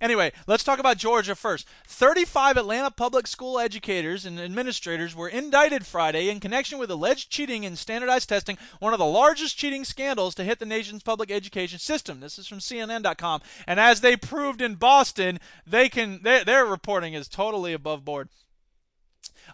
Anyway, 0.01 0.32
let's 0.46 0.64
talk 0.64 0.78
about 0.78 0.96
Georgia 0.96 1.34
first. 1.34 1.68
35 1.86 2.57
Atlanta 2.57 2.90
public 2.90 3.26
school 3.26 3.59
educators 3.59 4.24
and 4.24 4.40
administrators 4.40 5.14
were 5.14 5.28
indicted 5.28 5.86
Friday 5.86 6.30
in 6.30 6.40
connection 6.40 6.78
with 6.78 6.90
alleged 6.90 7.30
cheating 7.30 7.64
in 7.64 7.76
standardized 7.76 8.28
testing, 8.28 8.57
one 8.78 8.94
of 8.94 8.98
the 8.98 9.05
largest 9.05 9.59
cheating 9.59 9.84
scandals 9.84 10.34
to 10.34 10.44
hit 10.44 10.59
the 10.59 10.66
nation's 10.66 11.03
public 11.03 11.30
education 11.30 11.78
system. 11.78 12.20
This 12.20 12.38
is 12.38 12.46
from 12.46 12.59
CNN.com. 12.59 13.42
And 13.66 13.78
as 13.78 14.01
they 14.01 14.16
proved 14.16 14.62
in 14.62 14.76
Boston, 14.76 15.38
they 15.66 15.88
can 15.88 16.22
their, 16.22 16.44
their 16.44 16.64
reporting 16.64 17.14
is 17.14 17.28
totally 17.28 17.72
above 17.72 18.05
board. 18.05 18.28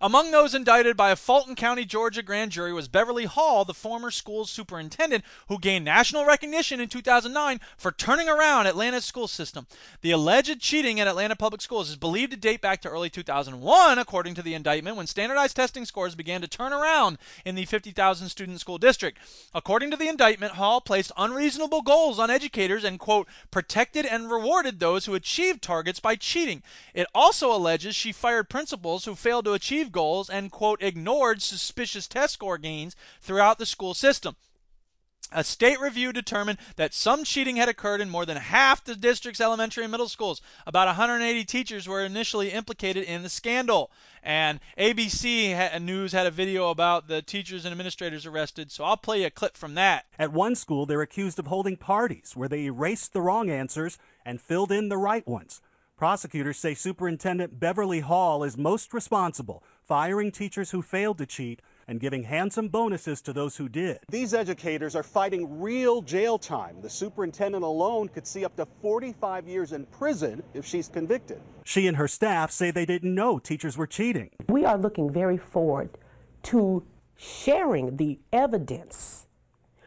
Among 0.00 0.30
those 0.30 0.54
indicted 0.54 0.96
by 0.96 1.10
a 1.10 1.16
Fulton 1.16 1.54
County, 1.54 1.84
Georgia 1.84 2.22
grand 2.22 2.52
jury 2.52 2.72
was 2.72 2.88
Beverly 2.88 3.24
Hall, 3.24 3.64
the 3.64 3.72
former 3.72 4.10
school's 4.10 4.50
superintendent, 4.50 5.24
who 5.48 5.58
gained 5.58 5.84
national 5.84 6.26
recognition 6.26 6.80
in 6.80 6.88
2009 6.88 7.60
for 7.78 7.92
turning 7.92 8.28
around 8.28 8.66
Atlanta's 8.66 9.04
school 9.04 9.28
system. 9.28 9.66
The 10.02 10.10
alleged 10.10 10.60
cheating 10.60 11.00
at 11.00 11.08
Atlanta 11.08 11.34
public 11.34 11.62
schools 11.62 11.88
is 11.88 11.96
believed 11.96 12.32
to 12.32 12.36
date 12.36 12.60
back 12.60 12.82
to 12.82 12.88
early 12.88 13.08
2001, 13.08 13.98
according 13.98 14.34
to 14.34 14.42
the 14.42 14.54
indictment, 14.54 14.96
when 14.96 15.06
standardized 15.06 15.56
testing 15.56 15.84
scores 15.84 16.14
began 16.14 16.40
to 16.42 16.48
turn 16.48 16.72
around 16.72 17.18
in 17.44 17.54
the 17.54 17.64
50,000 17.64 18.28
student 18.28 18.60
school 18.60 18.78
district. 18.78 19.18
According 19.54 19.90
to 19.92 19.96
the 19.96 20.08
indictment, 20.08 20.52
Hall 20.52 20.80
placed 20.80 21.12
unreasonable 21.16 21.82
goals 21.82 22.18
on 22.18 22.30
educators 22.30 22.84
and, 22.84 22.98
quote, 22.98 23.28
protected 23.50 24.04
and 24.04 24.30
rewarded 24.30 24.78
those 24.78 25.06
who 25.06 25.14
achieved 25.14 25.62
targets 25.62 26.00
by 26.00 26.16
cheating. 26.16 26.62
It 26.92 27.06
also 27.14 27.54
alleges 27.54 27.94
she 27.94 28.12
fired 28.12 28.50
principals 28.50 29.06
who 29.06 29.14
failed 29.14 29.46
to 29.46 29.54
achieve 29.56 29.90
goals 29.90 30.30
and, 30.30 30.52
quote, 30.52 30.80
ignored 30.80 31.42
suspicious 31.42 32.06
test 32.06 32.34
score 32.34 32.58
gains 32.58 32.94
throughout 33.20 33.58
the 33.58 33.66
school 33.66 33.94
system. 33.94 34.36
A 35.32 35.42
state 35.42 35.80
review 35.80 36.12
determined 36.12 36.58
that 36.76 36.94
some 36.94 37.24
cheating 37.24 37.56
had 37.56 37.68
occurred 37.68 38.00
in 38.00 38.08
more 38.08 38.24
than 38.24 38.36
half 38.36 38.84
the 38.84 38.94
district's 38.94 39.40
elementary 39.40 39.82
and 39.82 39.90
middle 39.90 40.08
schools. 40.08 40.40
About 40.68 40.86
180 40.86 41.44
teachers 41.44 41.88
were 41.88 42.04
initially 42.04 42.52
implicated 42.52 43.02
in 43.02 43.24
the 43.24 43.28
scandal. 43.28 43.90
And 44.22 44.60
ABC 44.78 45.80
News 45.80 46.12
had 46.12 46.26
a 46.26 46.30
video 46.30 46.70
about 46.70 47.08
the 47.08 47.22
teachers 47.22 47.64
and 47.64 47.72
administrators 47.72 48.24
arrested, 48.24 48.70
so 48.70 48.84
I'll 48.84 48.96
play 48.96 49.24
a 49.24 49.30
clip 49.30 49.56
from 49.56 49.74
that. 49.74 50.06
At 50.16 50.32
one 50.32 50.54
school, 50.54 50.86
they're 50.86 51.02
accused 51.02 51.40
of 51.40 51.48
holding 51.48 51.76
parties 51.76 52.32
where 52.36 52.48
they 52.48 52.66
erased 52.66 53.12
the 53.12 53.20
wrong 53.20 53.50
answers 53.50 53.98
and 54.24 54.40
filled 54.40 54.70
in 54.70 54.88
the 54.90 54.98
right 54.98 55.26
ones. 55.26 55.60
Prosecutors 55.96 56.58
say 56.58 56.74
Superintendent 56.74 57.58
Beverly 57.58 58.00
Hall 58.00 58.44
is 58.44 58.58
most 58.58 58.92
responsible, 58.92 59.64
firing 59.82 60.30
teachers 60.30 60.70
who 60.70 60.82
failed 60.82 61.16
to 61.16 61.24
cheat 61.24 61.62
and 61.88 61.98
giving 61.98 62.24
handsome 62.24 62.68
bonuses 62.68 63.22
to 63.22 63.32
those 63.32 63.56
who 63.56 63.66
did. 63.66 64.00
These 64.10 64.34
educators 64.34 64.94
are 64.94 65.02
fighting 65.02 65.58
real 65.58 66.02
jail 66.02 66.38
time. 66.38 66.82
The 66.82 66.90
superintendent 66.90 67.64
alone 67.64 68.08
could 68.08 68.26
see 68.26 68.44
up 68.44 68.54
to 68.56 68.66
45 68.82 69.48
years 69.48 69.72
in 69.72 69.86
prison 69.86 70.42
if 70.52 70.66
she's 70.66 70.86
convicted. 70.86 71.40
She 71.64 71.86
and 71.86 71.96
her 71.96 72.08
staff 72.08 72.50
say 72.50 72.70
they 72.70 72.84
didn't 72.84 73.14
know 73.14 73.38
teachers 73.38 73.78
were 73.78 73.86
cheating. 73.86 74.28
We 74.50 74.66
are 74.66 74.76
looking 74.76 75.10
very 75.10 75.38
forward 75.38 75.96
to 76.42 76.84
sharing 77.16 77.96
the 77.96 78.18
evidence 78.34 79.28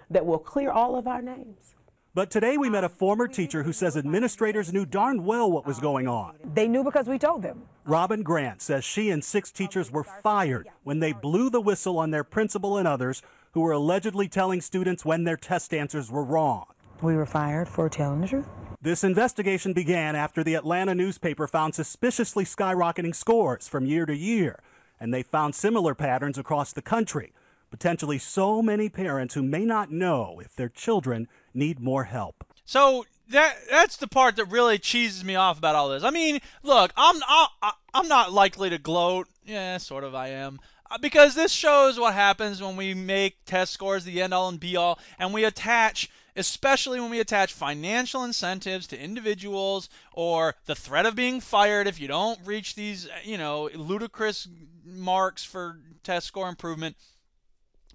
that 0.09 0.25
will 0.25 0.39
clear 0.39 0.71
all 0.71 0.95
of 0.95 1.05
our 1.05 1.21
names. 1.21 1.75
But 2.19 2.31
today 2.31 2.57
we 2.57 2.69
met 2.69 2.83
a 2.83 2.89
former 2.89 3.29
teacher 3.29 3.63
who 3.63 3.71
says 3.71 3.95
administrators 3.95 4.73
knew 4.73 4.85
darn 4.85 5.23
well 5.23 5.49
what 5.49 5.65
was 5.65 5.79
going 5.79 6.05
on. 6.05 6.35
They 6.53 6.67
knew 6.67 6.83
because 6.83 7.07
we 7.07 7.17
told 7.17 7.43
them. 7.43 7.61
Robin 7.85 8.23
Grant 8.23 8.61
says 8.61 8.83
she 8.83 9.09
and 9.09 9.23
six 9.23 9.53
teachers 9.53 9.89
were 9.89 10.03
fired 10.03 10.67
when 10.83 10.99
they 10.99 11.13
blew 11.13 11.49
the 11.49 11.61
whistle 11.61 11.97
on 11.97 12.11
their 12.11 12.25
principal 12.25 12.77
and 12.77 12.85
others 12.85 13.21
who 13.53 13.61
were 13.61 13.71
allegedly 13.71 14.27
telling 14.27 14.59
students 14.59 15.05
when 15.05 15.23
their 15.23 15.37
test 15.37 15.73
answers 15.73 16.11
were 16.11 16.25
wrong. 16.25 16.65
We 17.01 17.15
were 17.15 17.25
fired 17.25 17.69
for 17.69 17.87
telling 17.87 18.19
the 18.19 18.27
truth. 18.27 18.49
This 18.81 19.05
investigation 19.05 19.71
began 19.71 20.17
after 20.17 20.43
the 20.43 20.55
Atlanta 20.55 20.93
newspaper 20.93 21.47
found 21.47 21.73
suspiciously 21.73 22.43
skyrocketing 22.43 23.15
scores 23.15 23.69
from 23.69 23.85
year 23.85 24.05
to 24.05 24.13
year, 24.13 24.59
and 24.99 25.13
they 25.13 25.23
found 25.23 25.55
similar 25.55 25.95
patterns 25.95 26.37
across 26.37 26.73
the 26.73 26.81
country. 26.81 27.31
Potentially 27.71 28.17
so 28.17 28.61
many 28.61 28.89
parents 28.89 29.35
who 29.35 29.43
may 29.43 29.63
not 29.63 29.89
know 29.89 30.41
if 30.43 30.53
their 30.53 30.67
children 30.67 31.29
need 31.53 31.79
more 31.79 32.05
help. 32.05 32.45
So 32.65 33.05
that 33.29 33.55
that's 33.69 33.97
the 33.97 34.07
part 34.07 34.35
that 34.35 34.45
really 34.45 34.77
cheeses 34.77 35.23
me 35.23 35.35
off 35.35 35.57
about 35.57 35.75
all 35.75 35.89
this. 35.89 36.03
I 36.03 36.09
mean, 36.09 36.39
look, 36.63 36.91
I'm 36.97 37.19
not 37.19 37.51
I'm 37.93 38.07
not 38.07 38.31
likely 38.31 38.69
to 38.69 38.77
gloat. 38.77 39.27
Yeah, 39.45 39.77
sort 39.77 40.03
of 40.03 40.13
I 40.13 40.29
am. 40.29 40.59
Uh, 40.91 40.97
Because 40.99 41.35
this 41.35 41.51
shows 41.51 41.99
what 41.99 42.13
happens 42.13 42.61
when 42.61 42.75
we 42.75 42.93
make 42.93 43.43
test 43.45 43.73
scores 43.73 44.03
the 44.03 44.21
end 44.21 44.33
all 44.33 44.49
and 44.49 44.59
be 44.59 44.75
all, 44.75 44.99
and 45.17 45.33
we 45.33 45.43
attach, 45.43 46.09
especially 46.35 46.99
when 46.99 47.09
we 47.09 47.19
attach 47.19 47.53
financial 47.53 48.23
incentives 48.23 48.87
to 48.87 48.99
individuals 48.99 49.89
or 50.13 50.55
the 50.65 50.75
threat 50.75 51.05
of 51.05 51.15
being 51.15 51.39
fired 51.41 51.87
if 51.87 51.99
you 51.99 52.07
don't 52.07 52.39
reach 52.45 52.75
these, 52.75 53.07
you 53.23 53.37
know, 53.37 53.69
ludicrous 53.73 54.47
marks 54.85 55.43
for 55.43 55.79
test 56.03 56.27
score 56.27 56.49
improvement 56.49 56.95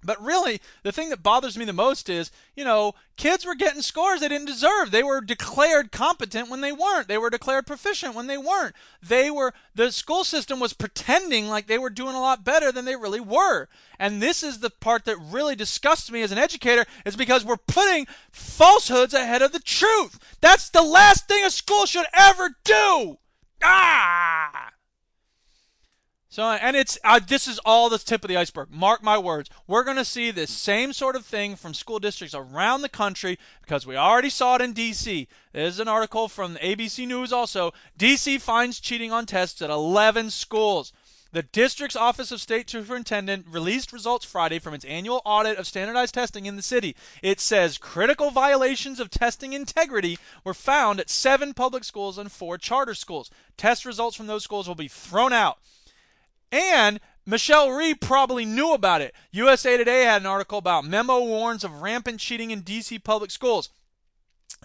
But 0.05 0.23
really, 0.23 0.61
the 0.83 0.91
thing 0.91 1.09
that 1.09 1.23
bothers 1.23 1.57
me 1.57 1.65
the 1.65 1.73
most 1.73 2.09
is, 2.09 2.31
you 2.55 2.63
know, 2.63 2.93
kids 3.17 3.45
were 3.45 3.55
getting 3.55 3.81
scores 3.81 4.19
they 4.19 4.27
didn't 4.27 4.47
deserve. 4.47 4.91
They 4.91 5.03
were 5.03 5.21
declared 5.21 5.91
competent 5.91 6.49
when 6.49 6.61
they 6.61 6.71
weren't. 6.71 7.07
They 7.07 7.17
were 7.17 7.29
declared 7.29 7.65
proficient 7.65 8.13
when 8.13 8.27
they 8.27 8.37
weren't. 8.37 8.75
They 9.01 9.31
were, 9.31 9.53
the 9.73 9.91
school 9.91 10.23
system 10.23 10.59
was 10.59 10.73
pretending 10.73 11.47
like 11.47 11.67
they 11.67 11.79
were 11.79 11.89
doing 11.89 12.15
a 12.15 12.21
lot 12.21 12.45
better 12.45 12.71
than 12.71 12.85
they 12.85 12.95
really 12.95 13.19
were. 13.19 13.67
And 13.99 14.21
this 14.21 14.43
is 14.43 14.59
the 14.59 14.69
part 14.69 15.05
that 15.05 15.17
really 15.17 15.55
disgusts 15.55 16.11
me 16.11 16.21
as 16.21 16.31
an 16.31 16.37
educator, 16.37 16.85
is 17.05 17.15
because 17.15 17.43
we're 17.43 17.57
putting 17.57 18.07
falsehoods 18.31 19.13
ahead 19.13 19.41
of 19.41 19.51
the 19.51 19.59
truth. 19.59 20.19
That's 20.41 20.69
the 20.69 20.83
last 20.83 21.27
thing 21.27 21.43
a 21.43 21.49
school 21.49 21.85
should 21.85 22.05
ever 22.13 22.55
do. 22.63 23.17
Ah! 23.63 24.71
So, 26.35 26.43
and 26.43 26.75
it's 26.75 26.97
uh, 27.05 27.21
this 27.25 27.47
is 27.47 27.59
all 27.59 27.87
the 27.87 27.97
tip 27.97 28.25
of 28.25 28.27
the 28.27 28.35
iceberg. 28.35 28.67
Mark 28.69 29.01
my 29.01 29.17
words. 29.17 29.49
We're 29.67 29.85
going 29.85 29.95
to 29.95 30.03
see 30.03 30.31
this 30.31 30.51
same 30.51 30.91
sort 30.91 31.15
of 31.15 31.25
thing 31.25 31.55
from 31.55 31.73
school 31.73 31.97
districts 31.97 32.35
around 32.35 32.81
the 32.81 32.89
country 32.89 33.39
because 33.61 33.87
we 33.87 33.95
already 33.95 34.29
saw 34.29 34.55
it 34.55 34.61
in 34.61 34.73
D.C. 34.73 35.29
There's 35.53 35.79
an 35.79 35.87
article 35.87 36.27
from 36.27 36.57
ABC 36.57 37.07
News 37.07 37.31
also. 37.31 37.71
D.C. 37.97 38.37
finds 38.39 38.81
cheating 38.81 39.13
on 39.13 39.25
tests 39.25 39.61
at 39.61 39.69
11 39.69 40.29
schools. 40.29 40.91
The 41.31 41.43
district's 41.43 41.95
Office 41.95 42.33
of 42.33 42.41
State 42.41 42.69
Superintendent 42.69 43.45
released 43.49 43.93
results 43.93 44.25
Friday 44.25 44.59
from 44.59 44.73
its 44.73 44.83
annual 44.83 45.21
audit 45.23 45.57
of 45.57 45.65
standardized 45.65 46.15
testing 46.15 46.47
in 46.47 46.57
the 46.57 46.61
city. 46.61 46.97
It 47.23 47.39
says 47.39 47.77
critical 47.77 48.29
violations 48.29 48.99
of 48.99 49.09
testing 49.09 49.53
integrity 49.53 50.19
were 50.43 50.53
found 50.53 50.99
at 50.99 51.09
seven 51.09 51.53
public 51.53 51.85
schools 51.85 52.17
and 52.17 52.29
four 52.29 52.57
charter 52.57 52.93
schools. 52.93 53.31
Test 53.55 53.85
results 53.85 54.17
from 54.17 54.27
those 54.27 54.43
schools 54.43 54.67
will 54.67 54.75
be 54.75 54.89
thrown 54.89 55.31
out. 55.31 55.59
And 56.51 56.99
Michelle 57.25 57.71
Rhee 57.71 57.95
probably 57.95 58.45
knew 58.45 58.73
about 58.73 59.01
it. 59.01 59.13
USA 59.31 59.77
Today 59.77 60.03
had 60.03 60.21
an 60.21 60.27
article 60.27 60.57
about 60.57 60.85
memo 60.85 61.19
warns 61.23 61.63
of 61.63 61.81
rampant 61.81 62.19
cheating 62.19 62.51
in 62.51 62.61
D.C. 62.61 62.99
public 62.99 63.31
schools. 63.31 63.69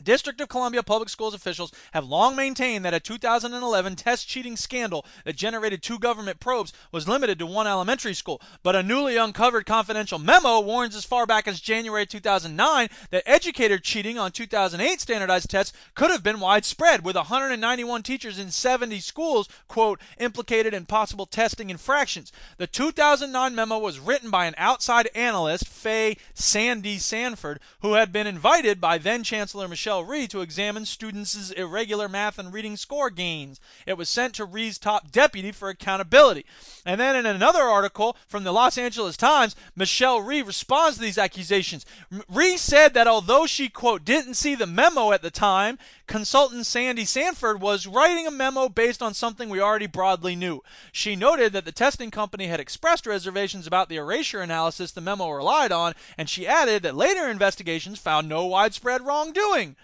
District 0.04 0.40
of 0.40 0.48
Columbia 0.48 0.82
Public 0.82 1.08
Schools 1.08 1.34
officials 1.34 1.72
have 1.92 2.08
long 2.08 2.36
maintained 2.36 2.84
that 2.84 2.94
a 2.94 3.00
2011 3.00 3.96
test 3.96 4.28
cheating 4.28 4.56
scandal 4.56 5.04
that 5.24 5.36
generated 5.36 5.82
two 5.82 5.98
government 5.98 6.40
probes 6.40 6.72
was 6.92 7.08
limited 7.08 7.38
to 7.38 7.46
one 7.46 7.66
elementary 7.66 8.14
school, 8.14 8.40
but 8.62 8.76
a 8.76 8.82
newly 8.82 9.16
uncovered 9.16 9.66
confidential 9.66 10.18
memo 10.18 10.60
warns 10.60 10.96
as 10.96 11.04
far 11.04 11.26
back 11.26 11.46
as 11.46 11.60
January 11.60 12.06
2009 12.06 12.88
that 13.10 13.22
educator 13.26 13.78
cheating 13.78 14.18
on 14.18 14.32
2008 14.32 15.00
standardized 15.00 15.50
tests 15.50 15.76
could 15.94 16.10
have 16.10 16.22
been 16.22 16.40
widespread, 16.40 17.04
with 17.04 17.16
191 17.16 18.02
teachers 18.02 18.38
in 18.38 18.50
70 18.50 19.00
schools, 19.00 19.48
quote, 19.68 20.00
implicated 20.18 20.72
in 20.72 20.86
possible 20.86 21.26
testing 21.26 21.70
infractions. 21.70 22.32
The 22.56 22.66
2009 22.66 23.54
memo 23.54 23.78
was 23.78 23.98
written 23.98 24.30
by 24.30 24.46
an 24.46 24.54
outside 24.56 25.08
analyst, 25.14 25.66
Faye 25.66 26.16
Sandy 26.34 26.98
Sanford, 26.98 27.60
who 27.82 27.94
had 27.94 28.12
been 28.12 28.26
invited 28.26 28.80
by 28.80 28.98
then 28.98 29.24
Chancellor 29.24 29.68
Michelle 29.68 29.89
Rhee 29.98 30.28
to 30.28 30.40
examine 30.40 30.84
students' 30.84 31.50
irregular 31.50 32.08
math 32.08 32.38
and 32.38 32.52
reading 32.52 32.76
score 32.76 33.10
gains. 33.10 33.58
It 33.86 33.98
was 33.98 34.08
sent 34.08 34.34
to 34.34 34.44
Rhee's 34.44 34.78
top 34.78 35.10
deputy 35.10 35.50
for 35.50 35.68
accountability. 35.68 36.46
And 36.86 37.00
then 37.00 37.16
in 37.16 37.26
another 37.26 37.62
article 37.62 38.16
from 38.28 38.44
the 38.44 38.52
Los 38.52 38.78
Angeles 38.78 39.16
Times, 39.16 39.56
Michelle 39.74 40.20
Rhee 40.20 40.42
responds 40.42 40.96
to 40.96 41.02
these 41.02 41.18
accusations. 41.18 41.84
Rhee 42.28 42.56
said 42.56 42.94
that 42.94 43.08
although 43.08 43.46
she, 43.46 43.68
quote, 43.68 44.04
didn't 44.04 44.34
see 44.34 44.54
the 44.54 44.66
memo 44.66 45.10
at 45.10 45.22
the 45.22 45.30
time, 45.30 45.78
consultant 46.10 46.66
Sandy 46.66 47.04
Sanford 47.04 47.60
was 47.60 47.86
writing 47.86 48.26
a 48.26 48.32
memo 48.32 48.68
based 48.68 49.00
on 49.00 49.14
something 49.14 49.48
we 49.48 49.60
already 49.60 49.86
broadly 49.86 50.34
knew. 50.34 50.60
She 50.90 51.14
noted 51.14 51.52
that 51.52 51.64
the 51.64 51.70
testing 51.70 52.10
company 52.10 52.48
had 52.48 52.58
expressed 52.58 53.06
reservations 53.06 53.64
about 53.64 53.88
the 53.88 53.94
erasure 53.94 54.40
analysis 54.40 54.90
the 54.90 55.00
memo 55.00 55.30
relied 55.30 55.70
on, 55.70 55.94
and 56.18 56.28
she 56.28 56.48
added 56.48 56.82
that 56.82 56.96
later 56.96 57.28
investigations 57.28 58.00
found 58.00 58.28
no 58.28 58.44
widespread 58.44 59.06
wrongdoing. 59.06 59.76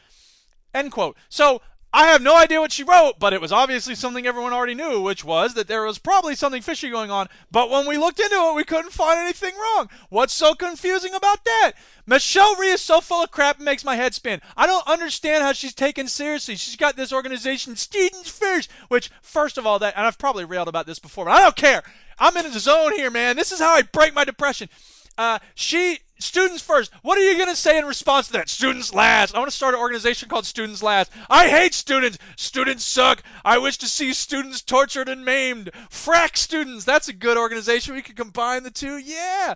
End 0.74 0.90
quote. 0.90 1.16
So 1.28 1.62
I 1.96 2.08
have 2.08 2.20
no 2.20 2.36
idea 2.36 2.60
what 2.60 2.72
she 2.72 2.84
wrote, 2.84 3.14
but 3.18 3.32
it 3.32 3.40
was 3.40 3.52
obviously 3.52 3.94
something 3.94 4.26
everyone 4.26 4.52
already 4.52 4.74
knew, 4.74 5.00
which 5.00 5.24
was 5.24 5.54
that 5.54 5.66
there 5.66 5.82
was 5.82 5.96
probably 5.96 6.34
something 6.34 6.60
fishy 6.60 6.90
going 6.90 7.10
on. 7.10 7.26
But 7.50 7.70
when 7.70 7.86
we 7.86 7.96
looked 7.96 8.20
into 8.20 8.36
it, 8.36 8.54
we 8.54 8.64
couldn't 8.64 8.92
find 8.92 9.18
anything 9.18 9.54
wrong. 9.54 9.88
What's 10.10 10.34
so 10.34 10.54
confusing 10.54 11.14
about 11.14 11.42
that? 11.46 11.72
Michelle 12.04 12.54
Rhee 12.56 12.68
is 12.68 12.82
so 12.82 13.00
full 13.00 13.24
of 13.24 13.30
crap 13.30 13.58
it 13.58 13.64
makes 13.64 13.82
my 13.82 13.96
head 13.96 14.12
spin. 14.12 14.42
I 14.58 14.66
don't 14.66 14.86
understand 14.86 15.42
how 15.42 15.54
she's 15.54 15.72
taken 15.72 16.06
seriously. 16.06 16.56
She's 16.56 16.76
got 16.76 16.96
this 16.96 17.14
organization, 17.14 17.76
Students 17.76 18.28
First, 18.28 18.70
which, 18.88 19.10
first 19.22 19.56
of 19.56 19.66
all, 19.66 19.78
that, 19.78 19.94
and 19.96 20.06
I've 20.06 20.18
probably 20.18 20.44
railed 20.44 20.68
about 20.68 20.84
this 20.84 20.98
before, 20.98 21.24
but 21.24 21.30
I 21.30 21.44
don't 21.44 21.56
care. 21.56 21.82
I'm 22.18 22.36
in 22.36 22.52
the 22.52 22.60
zone 22.60 22.92
here, 22.92 23.10
man. 23.10 23.36
This 23.36 23.52
is 23.52 23.58
how 23.58 23.72
I 23.72 23.80
break 23.80 24.14
my 24.14 24.24
depression. 24.24 24.68
Uh, 25.16 25.38
she 25.54 26.00
students 26.18 26.62
first. 26.62 26.90
What 27.02 27.18
are 27.18 27.22
you 27.22 27.36
going 27.36 27.48
to 27.48 27.56
say 27.56 27.78
in 27.78 27.84
response 27.84 28.28
to 28.28 28.32
that? 28.34 28.48
Students 28.48 28.94
last. 28.94 29.34
I 29.34 29.38
want 29.38 29.50
to 29.50 29.56
start 29.56 29.74
an 29.74 29.80
organization 29.80 30.28
called 30.28 30.46
Students 30.46 30.82
Last. 30.82 31.10
I 31.28 31.48
hate 31.48 31.74
students. 31.74 32.18
Students 32.36 32.84
suck. 32.84 33.22
I 33.44 33.58
wish 33.58 33.76
to 33.78 33.86
see 33.86 34.12
students 34.12 34.62
tortured 34.62 35.08
and 35.08 35.24
maimed. 35.24 35.70
Frack 35.90 36.36
students. 36.36 36.84
That's 36.84 37.08
a 37.08 37.12
good 37.12 37.36
organization. 37.36 37.94
We 37.94 38.02
could 38.02 38.16
combine 38.16 38.62
the 38.62 38.70
two. 38.70 38.96
Yeah. 38.96 39.54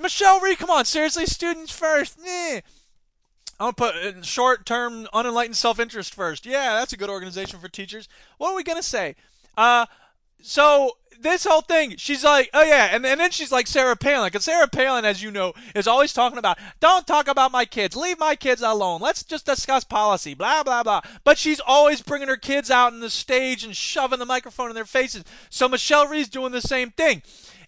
Michelle 0.00 0.40
Rhee, 0.40 0.56
come 0.56 0.70
on. 0.70 0.84
Seriously, 0.84 1.26
students 1.26 1.72
first. 1.72 2.18
Eh. 2.26 2.60
I'm 3.60 3.72
gonna 3.72 3.92
put 3.92 4.26
short-term, 4.26 5.06
unenlightened 5.12 5.56
self-interest 5.56 6.12
first. 6.12 6.44
Yeah, 6.44 6.74
that's 6.74 6.92
a 6.92 6.96
good 6.96 7.08
organization 7.08 7.60
for 7.60 7.68
teachers. 7.68 8.08
What 8.38 8.50
are 8.50 8.56
we 8.56 8.64
gonna 8.64 8.82
say? 8.82 9.14
Uh, 9.56 9.86
so 10.42 10.96
this 11.24 11.44
whole 11.44 11.60
thing, 11.60 11.96
she's 11.96 12.22
like, 12.22 12.50
oh 12.54 12.62
yeah, 12.62 12.90
and, 12.92 13.04
and 13.04 13.18
then 13.18 13.30
she's 13.30 13.50
like 13.50 13.66
Sarah 13.66 13.96
Palin, 13.96 14.28
because 14.28 14.44
Sarah 14.44 14.68
Palin, 14.68 15.04
as 15.04 15.22
you 15.22 15.30
know, 15.30 15.52
is 15.74 15.88
always 15.88 16.12
talking 16.12 16.38
about, 16.38 16.58
don't 16.80 17.06
talk 17.06 17.28
about 17.28 17.52
my 17.52 17.64
kids, 17.64 17.96
leave 17.96 18.18
my 18.18 18.36
kids 18.36 18.62
alone, 18.62 19.00
let's 19.00 19.22
just 19.22 19.46
discuss 19.46 19.84
policy, 19.84 20.34
blah 20.34 20.62
blah 20.62 20.82
blah. 20.82 21.00
But 21.24 21.38
she's 21.38 21.60
always 21.60 22.02
bringing 22.02 22.28
her 22.28 22.36
kids 22.36 22.70
out 22.70 22.92
on 22.92 23.00
the 23.00 23.10
stage 23.10 23.64
and 23.64 23.76
shoving 23.76 24.18
the 24.18 24.26
microphone 24.26 24.68
in 24.68 24.74
their 24.74 24.84
faces. 24.84 25.24
So 25.50 25.68
Michelle 25.68 26.06
Rhee's 26.06 26.28
doing 26.28 26.52
the 26.52 26.60
same 26.60 26.90
thing. 26.90 27.22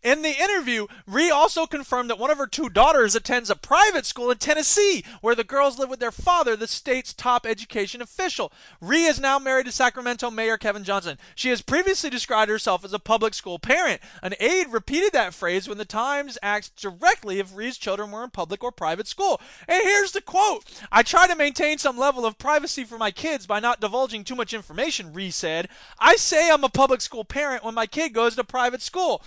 In 0.06 0.22
the 0.22 0.40
interview, 0.40 0.86
Rhee 1.08 1.32
also 1.32 1.66
confirmed 1.66 2.10
that 2.10 2.18
one 2.20 2.30
of 2.30 2.38
her 2.38 2.46
two 2.46 2.68
daughters 2.68 3.16
attends 3.16 3.50
a 3.50 3.56
private 3.56 4.06
school 4.06 4.30
in 4.30 4.38
Tennessee, 4.38 5.04
where 5.20 5.34
the 5.34 5.42
girls 5.42 5.80
live 5.80 5.90
with 5.90 5.98
their 5.98 6.12
father, 6.12 6.54
the 6.54 6.68
state's 6.68 7.12
top 7.12 7.44
education 7.44 8.00
official. 8.00 8.52
Rhee 8.80 9.06
is 9.06 9.18
now 9.18 9.40
married 9.40 9.66
to 9.66 9.72
Sacramento 9.72 10.30
Mayor 10.30 10.58
Kevin 10.58 10.84
Johnson. 10.84 11.18
She 11.34 11.48
has 11.48 11.60
previously 11.60 12.08
described 12.08 12.52
herself 12.52 12.84
as 12.84 12.92
a 12.92 13.00
public 13.00 13.34
school 13.34 13.58
parent. 13.58 14.00
An 14.22 14.34
aide 14.38 14.68
repeated 14.68 15.12
that 15.14 15.34
phrase 15.34 15.68
when 15.68 15.76
the 15.76 15.84
Times 15.84 16.38
asked 16.40 16.76
directly 16.76 17.40
if 17.40 17.56
Rhee's 17.56 17.76
children 17.76 18.12
were 18.12 18.22
in 18.22 18.30
public 18.30 18.62
or 18.62 18.70
private 18.70 19.08
school. 19.08 19.40
And 19.66 19.82
here's 19.82 20.12
the 20.12 20.20
quote 20.20 20.62
I 20.92 21.02
try 21.02 21.26
to 21.26 21.34
maintain 21.34 21.78
some 21.78 21.98
level 21.98 22.24
of 22.24 22.38
privacy 22.38 22.84
for 22.84 22.96
my 22.96 23.10
kids 23.10 23.44
by 23.44 23.58
not 23.58 23.80
divulging 23.80 24.22
too 24.22 24.36
much 24.36 24.54
information, 24.54 25.12
Rhee 25.12 25.32
said. 25.32 25.68
I 25.98 26.14
say 26.14 26.48
I'm 26.48 26.62
a 26.62 26.68
public 26.68 27.00
school 27.00 27.24
parent 27.24 27.64
when 27.64 27.74
my 27.74 27.86
kid 27.86 28.12
goes 28.12 28.36
to 28.36 28.44
private 28.44 28.82
school. 28.82 29.20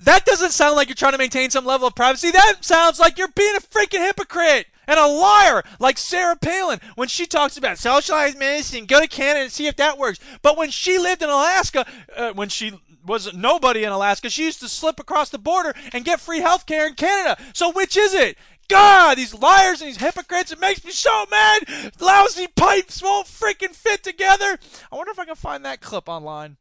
That 0.00 0.24
doesn't 0.24 0.52
sound 0.52 0.76
like 0.76 0.88
you're 0.88 0.94
trying 0.94 1.12
to 1.12 1.18
maintain 1.18 1.50
some 1.50 1.64
level 1.64 1.88
of 1.88 1.94
privacy. 1.94 2.30
That 2.30 2.56
sounds 2.60 3.00
like 3.00 3.18
you're 3.18 3.28
being 3.28 3.56
a 3.56 3.60
freaking 3.60 4.04
hypocrite 4.04 4.66
and 4.86 4.98
a 4.98 5.06
liar, 5.06 5.64
like 5.80 5.98
Sarah 5.98 6.36
Palin 6.36 6.80
when 6.94 7.08
she 7.08 7.26
talks 7.26 7.56
about 7.56 7.78
socialized 7.78 8.38
medicine. 8.38 8.86
Go 8.86 9.00
to 9.00 9.08
Canada 9.08 9.44
and 9.44 9.52
see 9.52 9.66
if 9.66 9.76
that 9.76 9.98
works. 9.98 10.18
But 10.40 10.56
when 10.56 10.70
she 10.70 10.98
lived 10.98 11.22
in 11.22 11.28
Alaska, 11.28 11.84
uh, 12.16 12.32
when 12.32 12.48
she 12.48 12.72
was 13.04 13.34
nobody 13.34 13.84
in 13.84 13.90
Alaska, 13.90 14.30
she 14.30 14.44
used 14.44 14.60
to 14.60 14.68
slip 14.68 15.00
across 15.00 15.30
the 15.30 15.38
border 15.38 15.74
and 15.92 16.04
get 16.04 16.20
free 16.20 16.40
health 16.40 16.66
care 16.66 16.86
in 16.86 16.94
Canada. 16.94 17.36
So 17.52 17.72
which 17.72 17.96
is 17.96 18.14
it? 18.14 18.38
God, 18.68 19.16
these 19.16 19.34
liars 19.34 19.80
and 19.80 19.88
these 19.88 19.96
hypocrites, 19.96 20.52
it 20.52 20.60
makes 20.60 20.84
me 20.84 20.90
so 20.90 21.24
mad. 21.30 21.62
Lousy 21.98 22.46
pipes 22.46 23.02
won't 23.02 23.26
freaking 23.26 23.74
fit 23.74 24.04
together. 24.04 24.58
I 24.92 24.96
wonder 24.96 25.10
if 25.10 25.18
I 25.18 25.24
can 25.24 25.36
find 25.36 25.64
that 25.64 25.80
clip 25.80 26.08
online. 26.08 26.58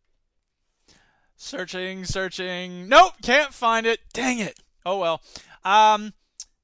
Searching, 1.40 2.04
searching. 2.04 2.90
Nope, 2.90 3.14
can't 3.22 3.54
find 3.54 3.86
it. 3.86 4.00
Dang 4.12 4.40
it. 4.40 4.60
Oh 4.84 4.98
well. 4.98 5.22
Um, 5.64 6.16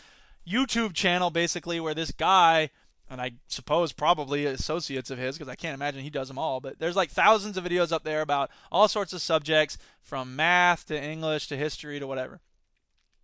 YouTube 0.45 0.93
channel 0.93 1.29
basically 1.29 1.79
where 1.79 1.93
this 1.93 2.11
guy 2.11 2.69
and 3.09 3.19
I 3.19 3.31
suppose 3.47 3.91
probably 3.91 4.45
associates 4.45 5.09
of 5.09 5.17
his 5.17 5.37
because 5.37 5.49
I 5.49 5.55
can't 5.55 5.73
imagine 5.73 6.01
he 6.01 6.09
does 6.09 6.27
them 6.27 6.37
all. 6.37 6.59
But 6.59 6.79
there's 6.79 6.95
like 6.95 7.09
thousands 7.09 7.57
of 7.57 7.63
videos 7.63 7.91
up 7.91 8.03
there 8.03 8.21
about 8.21 8.51
all 8.71 8.87
sorts 8.87 9.13
of 9.13 9.21
subjects 9.21 9.77
from 10.01 10.35
math 10.35 10.85
to 10.87 11.01
English 11.01 11.47
to 11.47 11.57
history 11.57 11.99
to 11.99 12.07
whatever. 12.07 12.39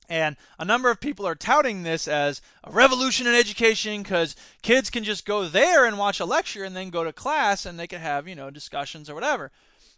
And 0.07 0.37
a 0.59 0.65
number 0.65 0.91
of 0.91 0.99
people 0.99 1.25
are 1.25 1.35
touting 1.35 1.83
this 1.83 2.07
as 2.07 2.41
a 2.63 2.71
revolution 2.71 3.25
in 3.25 3.33
education 3.33 4.03
because 4.03 4.35
kids 4.61 4.89
can 4.89 5.03
just 5.03 5.25
go 5.25 5.47
there 5.47 5.85
and 5.85 5.97
watch 5.97 6.19
a 6.19 6.25
lecture 6.25 6.63
and 6.63 6.75
then 6.75 6.89
go 6.89 7.03
to 7.03 7.13
class 7.13 7.65
and 7.65 7.79
they 7.79 7.87
can 7.87 8.01
have, 8.01 8.27
you 8.27 8.35
know, 8.35 8.49
discussions 8.51 9.09
or 9.09 9.15
whatever. 9.15 9.51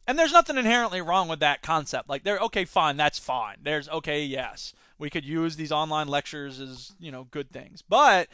And 0.06 0.18
there's 0.18 0.32
nothing 0.32 0.58
inherently 0.58 1.02
wrong 1.02 1.28
with 1.28 1.42
that 1.42 1.62
concept. 1.62 2.08
Like, 2.08 2.24
they're 2.24 2.40
okay, 2.40 2.64
fine, 2.64 2.96
that's 2.96 3.20
fine. 3.20 3.58
There's 3.62 3.90
okay, 3.90 4.24
yes, 4.24 4.74
we 4.98 5.10
could 5.10 5.26
use 5.26 5.58
these 5.58 5.72
online 5.72 6.08
lectures 6.08 6.62
as 6.62 6.94
you 7.00 7.12
know 7.12 7.26
good 7.30 7.52
things, 7.52 7.82
but 7.82 8.30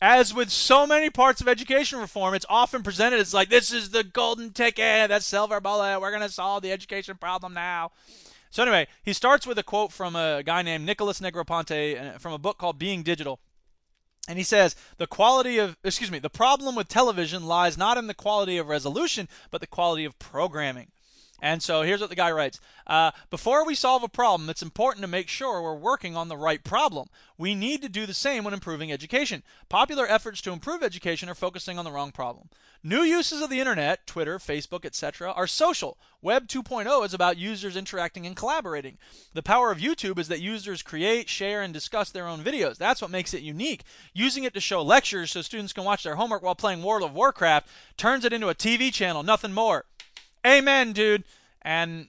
as 0.00 0.34
with 0.34 0.50
so 0.50 0.86
many 0.86 1.10
parts 1.10 1.40
of 1.40 1.48
education 1.48 1.98
reform, 1.98 2.34
it's 2.34 2.46
often 2.48 2.82
presented 2.82 3.20
as 3.20 3.32
like 3.32 3.48
this 3.48 3.72
is 3.72 3.90
the 3.90 4.04
golden 4.04 4.50
ticket, 4.50 5.08
that 5.08 5.22
silver 5.22 5.60
bullet. 5.60 6.00
We're 6.00 6.16
to 6.18 6.28
solve 6.28 6.62
the 6.62 6.72
education 6.72 7.16
problem 7.16 7.54
now. 7.54 7.92
So 8.50 8.62
anyway, 8.62 8.86
he 9.02 9.12
starts 9.12 9.46
with 9.46 9.58
a 9.58 9.62
quote 9.62 9.92
from 9.92 10.16
a 10.16 10.42
guy 10.42 10.62
named 10.62 10.86
Nicholas 10.86 11.20
Negroponte 11.20 12.16
uh, 12.16 12.18
from 12.18 12.32
a 12.32 12.38
book 12.38 12.58
called 12.58 12.78
Being 12.78 13.02
Digital. 13.02 13.40
And 14.28 14.38
he 14.38 14.44
says, 14.44 14.74
the 14.98 15.06
quality 15.06 15.58
of, 15.58 15.76
excuse 15.84 16.10
me, 16.10 16.18
the 16.18 16.28
problem 16.28 16.74
with 16.74 16.88
television 16.88 17.46
lies 17.46 17.78
not 17.78 17.96
in 17.96 18.06
the 18.06 18.14
quality 18.14 18.58
of 18.58 18.68
resolution, 18.68 19.28
but 19.50 19.60
the 19.60 19.66
quality 19.66 20.04
of 20.04 20.18
programming. 20.18 20.88
And 21.42 21.62
so 21.62 21.82
here's 21.82 22.00
what 22.00 22.08
the 22.08 22.16
guy 22.16 22.30
writes 22.30 22.60
uh, 22.86 23.10
Before 23.30 23.64
we 23.64 23.74
solve 23.74 24.02
a 24.02 24.08
problem, 24.08 24.48
it's 24.48 24.62
important 24.62 25.02
to 25.02 25.08
make 25.08 25.28
sure 25.28 25.60
we're 25.60 25.74
working 25.74 26.16
on 26.16 26.28
the 26.28 26.36
right 26.36 26.64
problem. 26.64 27.08
We 27.36 27.54
need 27.54 27.82
to 27.82 27.88
do 27.90 28.06
the 28.06 28.14
same 28.14 28.44
when 28.44 28.54
improving 28.54 28.90
education. 28.90 29.42
Popular 29.68 30.06
efforts 30.06 30.40
to 30.42 30.52
improve 30.52 30.82
education 30.82 31.28
are 31.28 31.34
focusing 31.34 31.78
on 31.78 31.84
the 31.84 31.92
wrong 31.92 32.10
problem. 32.10 32.48
New 32.82 33.02
uses 33.02 33.42
of 33.42 33.50
the 33.50 33.60
internet, 33.60 34.06
Twitter, 34.06 34.38
Facebook, 34.38 34.84
etc., 34.84 35.30
are 35.32 35.46
social. 35.46 35.98
Web 36.22 36.48
2.0 36.48 37.04
is 37.04 37.12
about 37.12 37.36
users 37.36 37.76
interacting 37.76 38.26
and 38.26 38.36
collaborating. 38.36 38.96
The 39.34 39.42
power 39.42 39.70
of 39.70 39.78
YouTube 39.78 40.18
is 40.18 40.28
that 40.28 40.40
users 40.40 40.82
create, 40.82 41.28
share, 41.28 41.62
and 41.62 41.74
discuss 41.74 42.10
their 42.10 42.26
own 42.26 42.42
videos. 42.42 42.78
That's 42.78 43.02
what 43.02 43.10
makes 43.10 43.34
it 43.34 43.42
unique. 43.42 43.82
Using 44.14 44.44
it 44.44 44.54
to 44.54 44.60
show 44.60 44.82
lectures 44.82 45.32
so 45.32 45.42
students 45.42 45.72
can 45.72 45.84
watch 45.84 46.02
their 46.02 46.16
homework 46.16 46.42
while 46.42 46.54
playing 46.54 46.82
World 46.82 47.02
of 47.02 47.12
Warcraft 47.12 47.68
turns 47.96 48.24
it 48.24 48.32
into 48.32 48.48
a 48.48 48.54
TV 48.54 48.92
channel, 48.92 49.22
nothing 49.22 49.52
more. 49.52 49.84
Amen, 50.46 50.92
dude. 50.92 51.24
And 51.62 52.08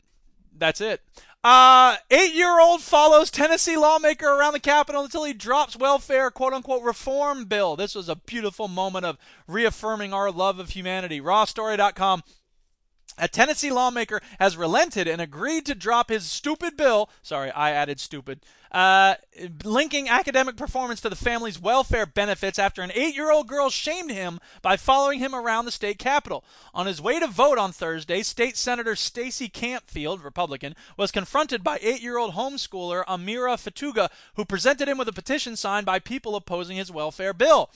that's 0.58 0.82
it. 0.82 1.02
Uh, 1.44 1.96
eight 2.12 2.34
year 2.34 2.60
old 2.60 2.82
follows 2.82 3.32
Tennessee 3.32 3.78
lawmaker 3.78 4.28
around 4.28 4.54
the 4.54 4.60
Capitol 4.60 5.04
until 5.04 5.24
he 5.24 5.34
drops 5.34 5.78
welfare 5.78 6.30
quote 6.30 6.52
unquote 6.52 6.84
reform 6.84 7.46
bill. 7.46 7.76
This 7.76 7.96
was 7.96 8.10
a 8.10 8.16
beautiful 8.16 8.68
moment 8.68 9.06
of 9.06 9.18
reaffirming 9.48 10.14
our 10.14 10.30
love 10.32 10.60
of 10.60 10.72
humanity. 10.72 11.22
Rawstory.com 11.22 12.24
a 13.18 13.28
Tennessee 13.28 13.72
lawmaker 13.72 14.22
has 14.40 14.58
relented 14.58 15.08
and 15.08 15.22
agreed 15.22 15.66
to 15.66 15.76
drop 15.76 16.10
his 16.10 16.26
stupid 16.26 16.78
bill. 16.78 17.10
Sorry, 17.22 17.52
I 17.52 17.72
added 17.72 18.00
stupid. 18.00 18.40
Uh, 18.72 19.16
linking 19.64 20.10
academic 20.10 20.58
performance 20.58 21.00
to 21.00 21.10
the 21.10 21.16
family's 21.16 21.60
welfare 21.60 22.06
benefits 22.06 22.60
after 22.60 22.82
an 22.82 22.92
eight 22.94 23.16
year 23.16 23.32
old 23.32 23.48
girl 23.48 23.70
shamed 23.70 24.12
him 24.12 24.40
by 24.62 24.76
following 24.76 25.20
him 25.20 25.34
around 25.34 25.66
the 25.66 25.72
state 25.72 25.98
capitol. 25.98 26.44
On 26.74 26.86
his 26.86 27.02
way 27.02 27.20
to 27.20 27.28
vote 27.28 27.58
on 27.58 27.72
Thursday, 27.72 28.22
State 28.24 28.58
Senator 28.58 28.96
Stacey 28.96 29.48
Campfield, 29.48 30.24
Republican, 30.24 30.76
was 30.98 31.12
confronted 31.12 31.64
by 31.64 31.80
eight 31.82 32.02
year 32.02 32.18
old 32.18 32.34
homeschooler 32.34 33.06
Amira 33.06 33.56
Fatuga, 33.56 34.10
who 34.36 34.44
presented 34.44 34.88
him 34.88 34.98
with 34.98 35.08
a 35.08 35.14
petition 35.14 35.56
signed 35.56 35.86
by 35.86 36.00
people 36.00 36.36
opposing 36.36 36.78
his 36.78 36.92
welfare 36.92 37.34
bill. 37.34 37.70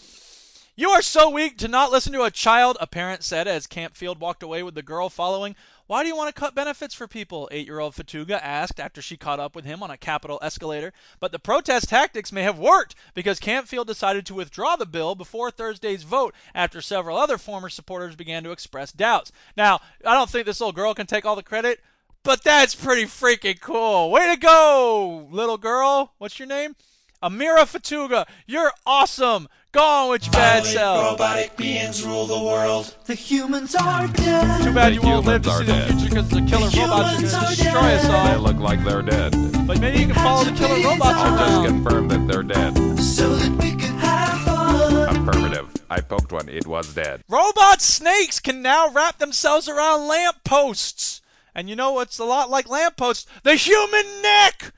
You 0.82 0.89
are 0.89 1.03
so 1.03 1.29
weak 1.29 1.59
to 1.59 1.67
not 1.67 1.91
listen 1.91 2.11
to 2.13 2.23
a 2.23 2.32
child, 2.32 2.75
a 2.82 2.88
parent 2.88 3.21
said 3.21 3.47
as 3.47 3.67
Campfield 3.67 4.17
walked 4.17 4.41
away 4.41 4.63
with 4.63 4.73
the 4.73 4.82
girl 4.82 5.09
following. 5.09 5.55
Why 5.86 6.01
do 6.01 6.07
you 6.07 6.15
want 6.15 6.34
to 6.34 6.39
cut 6.39 6.55
benefits 6.55 6.95
for 6.95 7.07
people? 7.07 7.47
Eight 7.51 7.67
year 7.67 7.77
old 7.77 7.93
Fatuga 7.93 8.41
asked 8.41 8.79
after 8.79 8.99
she 8.99 9.15
caught 9.15 9.39
up 9.39 9.55
with 9.55 9.63
him 9.63 9.84
on 9.84 9.91
a 9.91 9.95
Capitol 9.95 10.39
escalator. 10.41 10.91
But 11.19 11.32
the 11.32 11.38
protest 11.38 11.89
tactics 11.89 12.32
may 12.32 12.41
have 12.41 12.57
worked 12.57 12.95
because 13.13 13.39
Campfield 13.39 13.86
decided 13.86 14.25
to 14.25 14.34
withdraw 14.34 14.75
the 14.75 14.88
bill 14.88 15.13
before 15.13 15.51
Thursday's 15.51 16.01
vote 16.01 16.34
after 16.55 16.82
several 16.82 17.15
other 17.15 17.38
former 17.38 17.69
supporters 17.69 18.15
began 18.15 18.43
to 18.43 18.51
express 18.51 18.91
doubts. 18.91 19.32
Now, 19.55 19.82
I 20.03 20.15
don't 20.15 20.32
think 20.32 20.47
this 20.47 20.59
little 20.59 20.73
girl 20.73 20.95
can 20.95 21.05
take 21.05 21.27
all 21.27 21.36
the 21.36 21.43
credit, 21.43 21.79
but 22.23 22.43
that's 22.43 22.73
pretty 22.73 23.03
freaking 23.03 23.61
cool. 23.61 24.09
Way 24.09 24.34
to 24.34 24.39
go, 24.39 25.27
little 25.29 25.59
girl. 25.59 26.13
What's 26.17 26.39
your 26.39 26.47
name? 26.47 26.75
Amira 27.21 27.71
Fatuga, 27.71 28.25
you're 28.47 28.71
awesome. 28.84 29.47
Go 29.74 29.82
on 29.82 30.09
with 30.09 30.26
your 30.26 30.34
bad 30.34 30.65
self. 30.65 31.11
Robotic 31.13 31.55
beings 31.55 32.03
rule 32.03 32.26
the 32.26 32.38
world. 32.43 32.93
The 33.05 33.15
humans 33.15 33.74
are 33.74 34.05
dead. 34.07 34.63
Too 34.65 34.74
bad 34.74 34.93
you 34.93 34.99
The 34.99 35.07
won't 35.07 35.26
live 35.26 35.43
to 35.43 35.49
humans 35.49 35.49
see 35.49 35.51
are 35.51 35.63
the 35.63 35.72
dead. 35.72 35.88
future 35.91 36.09
because 36.09 36.30
the 36.30 36.41
killer 36.41 36.69
The 36.69 36.78
robots 36.82 36.91
are 36.91 37.15
humans 37.15 37.32
going 37.32 37.43
are 37.45 37.49
to 37.49 37.55
destroy 37.55 37.80
us 37.95 38.03
They 38.03 38.34
all. 38.34 38.39
look 38.41 38.57
like 38.57 38.84
they're 38.84 39.01
dead. 39.01 39.32
But 39.65 39.80
maybe 39.80 39.99
you 39.99 40.05
can 40.07 40.15
follow 40.15 40.43
the 40.43 40.51
killer 40.51 40.76
robots 40.84 41.03
I'll 41.05 41.38
just 41.38 41.51
around. 41.53 41.65
confirm 41.84 42.07
that 42.09 42.28
they're 42.28 42.43
dead. 42.43 42.99
So 42.99 43.34
that 43.36 43.51
we 43.63 43.69
can 43.72 43.97
have 43.99 44.41
fun. 44.41 45.15
Affirmative. 45.30 45.74
I 45.89 46.01
poked 46.01 46.34
one. 46.34 46.49
It 46.49 46.67
was 46.67 46.93
dead. 46.93 47.24
Robot 47.30 47.82
snakes 47.82 48.41
can 48.41 48.61
now 48.61 48.89
wrap 48.91 49.19
themselves 49.19 49.69
around 49.69 50.05
lampposts. 50.05 51.22
And 51.55 51.69
you 51.69 51.78
know 51.78 51.93
what's 51.93 52.19
a 52.19 52.26
lot 52.26 52.49
like 52.49 52.67
lampposts? 52.67 53.26
The 53.43 53.55
human 53.55 54.05
neck! 54.22 54.74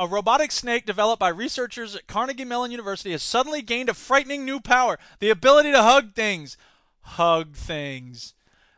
A 0.00 0.06
robotic 0.06 0.52
snake 0.52 0.86
developed 0.86 1.18
by 1.18 1.28
researchers 1.28 1.96
at 1.96 2.06
Carnegie 2.06 2.44
Mellon 2.44 2.70
University 2.70 3.10
has 3.10 3.22
suddenly 3.22 3.62
gained 3.62 3.88
a 3.88 3.94
frightening 3.94 4.44
new 4.44 4.60
power 4.60 4.96
the 5.18 5.28
ability 5.28 5.72
to 5.72 5.82
hug 5.82 6.14
things. 6.14 6.56
Hug 7.00 7.56
things. 7.56 8.34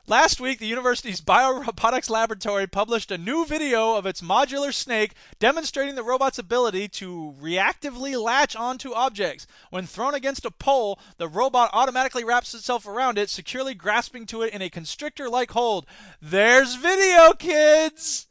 Last 0.06 0.40
week, 0.40 0.58
the 0.58 0.66
university's 0.66 1.20
biorobotics 1.20 2.08
laboratory 2.08 2.66
published 2.66 3.10
a 3.10 3.18
new 3.18 3.44
video 3.44 3.96
of 3.96 4.06
its 4.06 4.22
modular 4.22 4.72
snake 4.72 5.12
demonstrating 5.38 5.94
the 5.94 6.02
robot's 6.02 6.38
ability 6.38 6.88
to 6.88 7.34
reactively 7.38 8.20
latch 8.20 8.56
onto 8.56 8.94
objects. 8.94 9.46
When 9.68 9.86
thrown 9.86 10.14
against 10.14 10.46
a 10.46 10.50
pole, 10.50 10.98
the 11.18 11.28
robot 11.28 11.68
automatically 11.74 12.24
wraps 12.24 12.54
itself 12.54 12.86
around 12.86 13.18
it, 13.18 13.28
securely 13.28 13.74
grasping 13.74 14.24
to 14.26 14.40
it 14.40 14.54
in 14.54 14.62
a 14.62 14.70
constrictor 14.70 15.28
like 15.28 15.50
hold. 15.50 15.84
There's 16.22 16.76
video, 16.76 17.34
kids! 17.34 18.26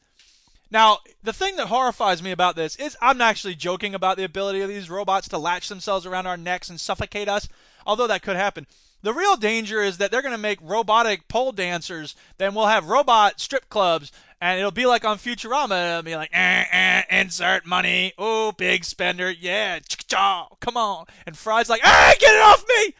Now, 0.71 0.99
the 1.23 1.33
thing 1.33 1.55
that 1.55 1.67
horrifies 1.67 2.21
me 2.21 2.31
about 2.31 2.55
this 2.55 2.75
is 2.75 2.97
I'm 3.01 3.21
actually 3.21 3.55
joking 3.55 3.95
about 3.95 4.17
the 4.17 4.23
ability 4.23 4.61
of 4.61 4.69
these 4.69 4.89
robots 4.89 5.27
to 5.29 5.37
latch 5.37 5.67
themselves 5.67 6.05
around 6.05 6.27
our 6.27 6.37
necks 6.37 6.69
and 6.69 6.79
suffocate 6.79 7.27
us, 7.27 7.47
although 7.85 8.07
that 8.07 8.21
could 8.21 8.35
happen. 8.35 8.67
The 9.01 9.13
real 9.13 9.37
danger 9.37 9.81
is 9.81 9.97
that 9.97 10.11
they're 10.11 10.21
going 10.21 10.33
to 10.33 10.37
make 10.37 10.59
robotic 10.61 11.27
pole 11.27 11.53
dancers, 11.53 12.15
then 12.37 12.53
we'll 12.53 12.67
have 12.67 12.89
robot 12.89 13.39
strip 13.39 13.69
clubs, 13.69 14.11
and 14.41 14.59
it'll 14.59 14.71
be 14.71 14.85
like 14.85 15.05
on 15.05 15.17
Futurama. 15.17 15.91
It'll 15.91 16.03
be 16.03 16.15
like, 16.15 16.31
eh, 16.33 16.65
eh, 16.69 17.03
insert 17.09 17.65
money. 17.65 18.13
Oh, 18.17 18.51
big 18.51 18.83
spender. 18.83 19.31
Yeah, 19.31 19.79
cha 19.79 20.49
come 20.59 20.75
on. 20.77 21.05
And 21.25 21.37
Fry's 21.37 21.69
like, 21.69 21.81
ah, 21.83 22.13
get 22.19 22.35
it 22.35 22.41
off 22.41 22.65
me! 22.67 22.95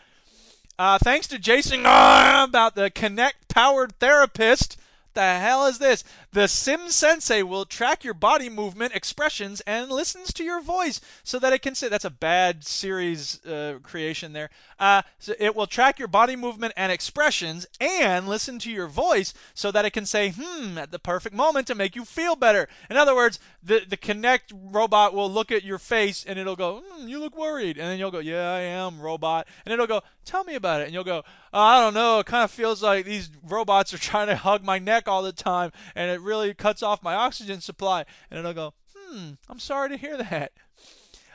Uh, 0.78 0.98
thanks 0.98 1.28
to 1.28 1.38
Jason 1.38 1.86
uh, 1.86 2.46
about 2.48 2.76
the 2.76 2.90
Kinect 2.90 3.50
powered 3.50 4.00
therapist. 4.00 4.78
The 5.14 5.36
hell 5.36 5.66
is 5.66 5.80
this? 5.80 6.06
The 6.32 6.42
SimSensei 6.42 7.42
will 7.42 7.66
track 7.66 8.04
your 8.04 8.14
body 8.14 8.50
movement, 8.50 8.94
expressions, 8.94 9.62
and 9.62 9.90
listens 9.90 10.32
to 10.34 10.44
your 10.44 10.62
voice 10.62 11.02
so 11.24 11.40
that 11.40 11.54
it 11.54 11.64
can 11.64 11.74
say 11.74 11.90
that's 11.90 12.06
a 12.06 12.12
bad 12.12 12.64
series 12.64 13.44
uh, 13.48 13.80
creation 13.82 14.34
there. 14.34 14.52
Uh, 14.80 15.02
so 15.18 15.34
it 15.40 15.56
will 15.56 15.66
track 15.66 15.98
your 15.98 16.08
body 16.08 16.36
movement 16.36 16.74
and 16.78 16.92
expressions 16.92 17.66
and 17.82 18.28
listen 18.28 18.60
to 18.60 18.70
your 18.70 18.88
voice 18.88 19.34
so 19.56 19.72
that 19.72 19.86
it 19.86 19.92
can 19.92 20.06
say 20.06 20.30
hmm 20.30 20.78
at 20.78 20.92
the 20.92 21.00
perfect 21.00 21.36
moment 21.36 21.66
to 21.66 21.74
make 21.74 21.96
you 21.96 22.06
feel 22.06 22.36
better. 22.36 22.68
In 22.92 22.98
other 22.98 23.16
words, 23.16 23.40
the 23.64 23.82
the 23.88 23.98
Kinect 23.98 24.54
robot 24.54 25.14
will 25.16 25.30
look 25.30 25.52
at 25.52 25.64
your 25.64 25.80
face 25.80 26.24
and 26.26 26.38
it'll 26.38 26.56
go, 26.56 26.84
hmm, 26.86 27.08
you 27.08 27.20
look 27.20 27.36
worried, 27.36 27.78
and 27.78 27.88
then 27.88 27.98
you'll 27.98 28.12
go, 28.12 28.20
yeah, 28.20 28.54
I 28.54 28.60
am, 28.60 29.00
robot, 29.00 29.48
and 29.66 29.74
it'll 29.74 29.88
go, 29.88 30.02
tell 30.26 30.44
me 30.44 30.56
about 30.56 30.82
it, 30.82 30.86
and 30.86 30.94
you'll 30.94 31.04
go, 31.04 31.24
oh, 31.54 31.60
I 31.60 31.82
don't 31.82 31.94
know, 31.94 32.20
it 32.20 32.28
kind 32.28 32.44
of 32.44 32.52
feels 32.52 32.84
like 32.84 33.06
these 33.06 33.30
robots 33.44 33.94
are 33.94 33.98
trying 33.98 34.28
to 34.28 34.36
hug 34.36 34.64
my 34.64 34.80
neck 34.80 35.08
all 35.08 35.24
the 35.24 35.32
time, 35.32 35.72
and 35.96 36.12
it 36.12 36.19
really 36.22 36.54
cuts 36.54 36.84
off 36.84 37.04
my 37.04 37.16
oxygen 37.16 37.62
supply, 37.62 38.06
and 38.30 38.40
it'll 38.40 38.54
go, 38.54 38.74
hmm, 38.96 39.32
I'm 39.50 39.60
sorry 39.60 39.90
to 39.90 39.98
hear 39.98 40.18
that. 40.18 40.52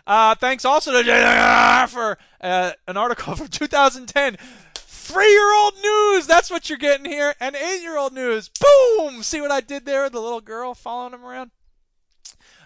Uh, 0.07 0.35
thanks 0.35 0.65
also 0.65 0.93
to 0.93 1.03
JR 1.03 1.91
for 1.91 2.19
uh, 2.41 2.73
an 2.87 2.97
article 2.97 3.35
from 3.37 3.49
2010. 3.49 4.37
Three 4.75 5.31
year 5.31 5.55
old 5.55 5.75
news, 5.83 6.27
that's 6.27 6.51
what 6.51 6.69
you're 6.69 6.79
getting 6.79 7.05
here. 7.07 7.35
And 7.41 7.57
eight 7.57 7.83
year 7.83 7.99
old 7.99 8.13
news. 8.13 8.49
Boom! 8.49 9.23
See 9.23 9.41
what 9.41 9.51
I 9.51 9.61
did 9.61 9.85
there? 9.85 10.09
The 10.09 10.21
little 10.21 10.41
girl 10.41 10.75
following 10.75 11.15
him 11.15 11.25
around. 11.25 11.51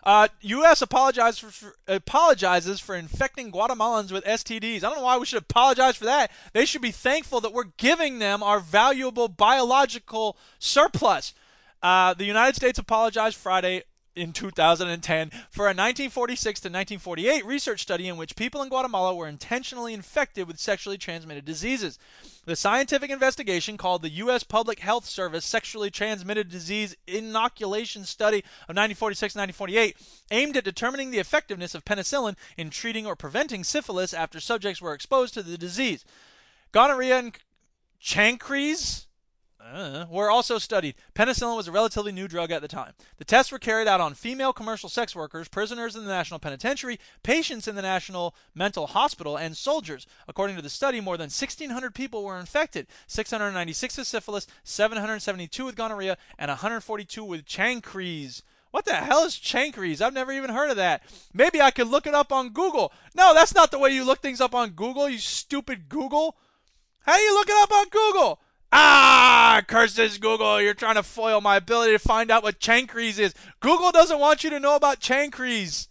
Uh, 0.04 0.28
U.S. 0.40 0.80
apologizes 0.80 1.38
for, 1.38 1.50
for, 1.50 1.74
apologizes 1.86 2.80
for 2.80 2.94
infecting 2.94 3.50
Guatemalans 3.50 4.12
with 4.12 4.24
STDs. 4.24 4.78
I 4.78 4.80
don't 4.88 4.98
know 4.98 5.04
why 5.04 5.18
we 5.18 5.26
should 5.26 5.42
apologize 5.42 5.96
for 5.96 6.04
that. 6.04 6.30
They 6.52 6.64
should 6.64 6.80
be 6.80 6.92
thankful 6.92 7.40
that 7.40 7.52
we're 7.52 7.72
giving 7.76 8.18
them 8.18 8.42
our 8.42 8.60
valuable 8.60 9.28
biological 9.28 10.36
surplus. 10.58 11.34
Uh, 11.82 12.14
the 12.14 12.24
United 12.24 12.56
States 12.56 12.78
apologized 12.78 13.36
Friday 13.36 13.82
in 14.18 14.32
2010 14.32 15.30
for 15.50 15.66
a 15.66 15.70
1946 15.70 16.60
to 16.60 16.68
1948 16.68 17.46
research 17.46 17.80
study 17.80 18.08
in 18.08 18.16
which 18.16 18.36
people 18.36 18.60
in 18.62 18.68
Guatemala 18.68 19.14
were 19.14 19.28
intentionally 19.28 19.94
infected 19.94 20.46
with 20.46 20.58
sexually 20.58 20.98
transmitted 20.98 21.44
diseases. 21.44 21.98
The 22.44 22.56
scientific 22.56 23.10
investigation, 23.10 23.76
called 23.76 24.02
the 24.02 24.10
U.S. 24.10 24.42
Public 24.42 24.80
Health 24.80 25.04
Service 25.04 25.44
Sexually 25.44 25.90
Transmitted 25.90 26.48
Disease 26.48 26.96
Inoculation 27.06 28.04
Study 28.04 28.38
of 28.38 28.74
1946 28.74 29.34
1948, 29.34 29.96
aimed 30.30 30.56
at 30.56 30.64
determining 30.64 31.10
the 31.10 31.18
effectiveness 31.18 31.74
of 31.74 31.84
penicillin 31.84 32.36
in 32.56 32.70
treating 32.70 33.06
or 33.06 33.14
preventing 33.14 33.62
syphilis 33.64 34.12
after 34.12 34.40
subjects 34.40 34.82
were 34.82 34.94
exposed 34.94 35.34
to 35.34 35.42
the 35.42 35.58
disease. 35.58 36.04
Gonorrhea 36.72 37.18
and 37.18 37.38
chancres 38.00 39.07
uh, 39.72 40.06
were 40.10 40.30
also 40.30 40.58
studied. 40.58 40.94
Penicillin 41.14 41.56
was 41.56 41.68
a 41.68 41.72
relatively 41.72 42.12
new 42.12 42.28
drug 42.28 42.50
at 42.50 42.62
the 42.62 42.68
time. 42.68 42.92
The 43.18 43.24
tests 43.24 43.52
were 43.52 43.58
carried 43.58 43.88
out 43.88 44.00
on 44.00 44.14
female 44.14 44.52
commercial 44.52 44.88
sex 44.88 45.14
workers, 45.14 45.48
prisoners 45.48 45.94
in 45.96 46.04
the 46.04 46.10
National 46.10 46.40
Penitentiary, 46.40 46.98
patients 47.22 47.68
in 47.68 47.74
the 47.74 47.82
National 47.82 48.34
Mental 48.54 48.86
Hospital, 48.86 49.36
and 49.36 49.56
soldiers. 49.56 50.06
According 50.26 50.56
to 50.56 50.62
the 50.62 50.70
study, 50.70 51.00
more 51.00 51.16
than 51.16 51.24
1,600 51.24 51.94
people 51.94 52.24
were 52.24 52.38
infected 52.38 52.86
696 53.06 53.98
with 53.98 54.06
syphilis, 54.06 54.46
772 54.64 55.64
with 55.64 55.76
gonorrhea, 55.76 56.16
and 56.38 56.48
142 56.48 57.24
with 57.24 57.44
chancres. 57.44 58.42
What 58.70 58.84
the 58.84 58.94
hell 58.94 59.24
is 59.24 59.36
chancres? 59.36 60.02
I've 60.02 60.12
never 60.12 60.32
even 60.32 60.50
heard 60.50 60.70
of 60.70 60.76
that. 60.76 61.02
Maybe 61.32 61.60
I 61.60 61.70
could 61.70 61.88
look 61.88 62.06
it 62.06 62.14
up 62.14 62.32
on 62.32 62.50
Google. 62.50 62.92
No, 63.14 63.32
that's 63.32 63.54
not 63.54 63.70
the 63.70 63.78
way 63.78 63.90
you 63.90 64.04
look 64.04 64.20
things 64.20 64.40
up 64.40 64.54
on 64.54 64.70
Google, 64.70 65.08
you 65.08 65.18
stupid 65.18 65.88
Google. 65.88 66.36
How 67.00 67.16
do 67.16 67.22
you 67.22 67.34
look 67.34 67.48
it 67.48 67.62
up 67.62 67.72
on 67.72 67.88
Google? 67.88 68.40
Ah, 68.70 69.62
curses 69.66 70.18
Google. 70.18 70.60
You're 70.60 70.74
trying 70.74 70.96
to 70.96 71.02
foil 71.02 71.40
my 71.40 71.56
ability 71.56 71.92
to 71.92 71.98
find 71.98 72.30
out 72.30 72.42
what 72.42 72.60
chancres 72.60 73.18
is. 73.18 73.34
Google 73.60 73.90
doesn't 73.90 74.20
want 74.20 74.44
you 74.44 74.50
to 74.50 74.60
know 74.60 74.76
about 74.76 75.00
chancres. 75.00 75.88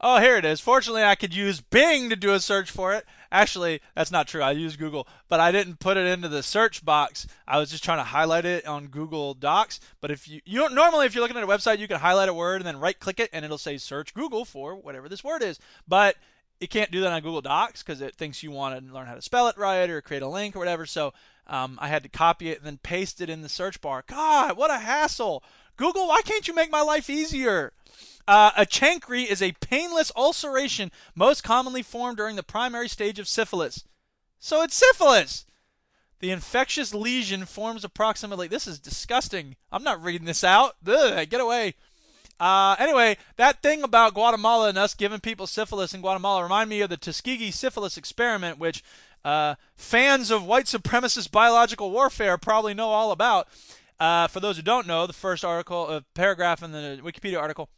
Oh, 0.00 0.20
here 0.20 0.36
it 0.36 0.44
is. 0.44 0.60
Fortunately, 0.60 1.02
I 1.02 1.14
could 1.14 1.34
use 1.34 1.62
Bing 1.62 2.10
to 2.10 2.16
do 2.16 2.34
a 2.34 2.40
search 2.40 2.70
for 2.70 2.92
it. 2.92 3.06
Actually, 3.32 3.80
that's 3.96 4.10
not 4.10 4.28
true. 4.28 4.42
I 4.42 4.50
used 4.50 4.78
Google, 4.78 5.08
but 5.28 5.40
I 5.40 5.50
didn't 5.50 5.78
put 5.80 5.96
it 5.96 6.06
into 6.06 6.28
the 6.28 6.42
search 6.42 6.84
box. 6.84 7.26
I 7.48 7.58
was 7.58 7.70
just 7.70 7.82
trying 7.82 7.98
to 7.98 8.04
highlight 8.04 8.44
it 8.44 8.66
on 8.66 8.88
Google 8.88 9.32
Docs. 9.32 9.80
But 10.02 10.10
if 10.10 10.28
you, 10.28 10.42
you 10.44 10.58
don't, 10.58 10.74
normally 10.74 11.06
if 11.06 11.14
you're 11.14 11.22
looking 11.22 11.38
at 11.38 11.42
a 11.42 11.46
website, 11.46 11.78
you 11.78 11.88
can 11.88 12.00
highlight 12.00 12.28
a 12.28 12.34
word 12.34 12.60
and 12.60 12.66
then 12.66 12.78
right 12.78 12.98
click 12.98 13.18
it 13.18 13.30
and 13.32 13.44
it'll 13.46 13.56
say 13.56 13.78
search 13.78 14.12
Google 14.12 14.44
for 14.44 14.76
whatever 14.76 15.08
this 15.08 15.24
word 15.24 15.42
is. 15.42 15.58
But 15.88 16.16
you 16.60 16.68
can't 16.68 16.90
do 16.90 17.00
that 17.00 17.12
on 17.12 17.22
Google 17.22 17.42
Docs 17.42 17.82
because 17.82 18.00
it 18.00 18.14
thinks 18.14 18.42
you 18.42 18.50
want 18.50 18.86
to 18.86 18.92
learn 18.92 19.06
how 19.06 19.14
to 19.14 19.22
spell 19.22 19.48
it 19.48 19.58
right 19.58 19.88
or 19.90 20.00
create 20.00 20.22
a 20.22 20.28
link 20.28 20.56
or 20.56 20.58
whatever. 20.58 20.86
So 20.86 21.12
um, 21.46 21.78
I 21.80 21.88
had 21.88 22.02
to 22.04 22.08
copy 22.08 22.50
it 22.50 22.58
and 22.58 22.66
then 22.66 22.78
paste 22.78 23.20
it 23.20 23.28
in 23.28 23.42
the 23.42 23.48
search 23.48 23.80
bar. 23.80 24.04
God, 24.06 24.56
what 24.56 24.70
a 24.70 24.78
hassle! 24.78 25.42
Google, 25.76 26.08
why 26.08 26.22
can't 26.22 26.46
you 26.46 26.54
make 26.54 26.70
my 26.70 26.82
life 26.82 27.10
easier? 27.10 27.72
Uh, 28.26 28.52
a 28.56 28.64
chancre 28.64 29.26
is 29.26 29.42
a 29.42 29.52
painless 29.60 30.10
ulceration 30.16 30.90
most 31.14 31.42
commonly 31.42 31.82
formed 31.82 32.16
during 32.16 32.36
the 32.36 32.42
primary 32.42 32.88
stage 32.88 33.18
of 33.18 33.28
syphilis. 33.28 33.84
So 34.38 34.62
it's 34.62 34.76
syphilis. 34.76 35.44
The 36.20 36.30
infectious 36.30 36.94
lesion 36.94 37.44
forms 37.44 37.84
approximately. 37.84 38.48
This 38.48 38.66
is 38.66 38.78
disgusting. 38.78 39.56
I'm 39.70 39.82
not 39.82 40.02
reading 40.02 40.26
this 40.26 40.44
out. 40.44 40.76
Ugh, 40.86 41.28
get 41.28 41.40
away. 41.40 41.74
Uh, 42.40 42.76
anyway, 42.78 43.16
that 43.36 43.62
thing 43.62 43.82
about 43.82 44.14
Guatemala 44.14 44.68
and 44.68 44.78
us 44.78 44.94
giving 44.94 45.20
people 45.20 45.46
syphilis 45.46 45.94
in 45.94 46.00
Guatemala 46.00 46.42
remind 46.42 46.68
me 46.68 46.80
of 46.80 46.90
the 46.90 46.96
Tuskegee 46.96 47.50
syphilis 47.50 47.96
experiment, 47.96 48.58
which 48.58 48.82
uh, 49.24 49.54
fans 49.76 50.30
of 50.30 50.44
white 50.44 50.66
supremacist 50.66 51.30
biological 51.30 51.90
warfare 51.90 52.36
probably 52.36 52.74
know 52.74 52.88
all 52.88 53.12
about. 53.12 53.48
Uh, 54.00 54.26
for 54.26 54.40
those 54.40 54.56
who 54.56 54.62
don't 54.62 54.86
know, 54.86 55.06
the 55.06 55.12
first 55.12 55.44
article, 55.44 55.86
uh, 55.88 56.00
paragraph 56.14 56.62
in 56.62 56.72
the 56.72 57.00
Wikipedia 57.02 57.40
article 57.40 57.68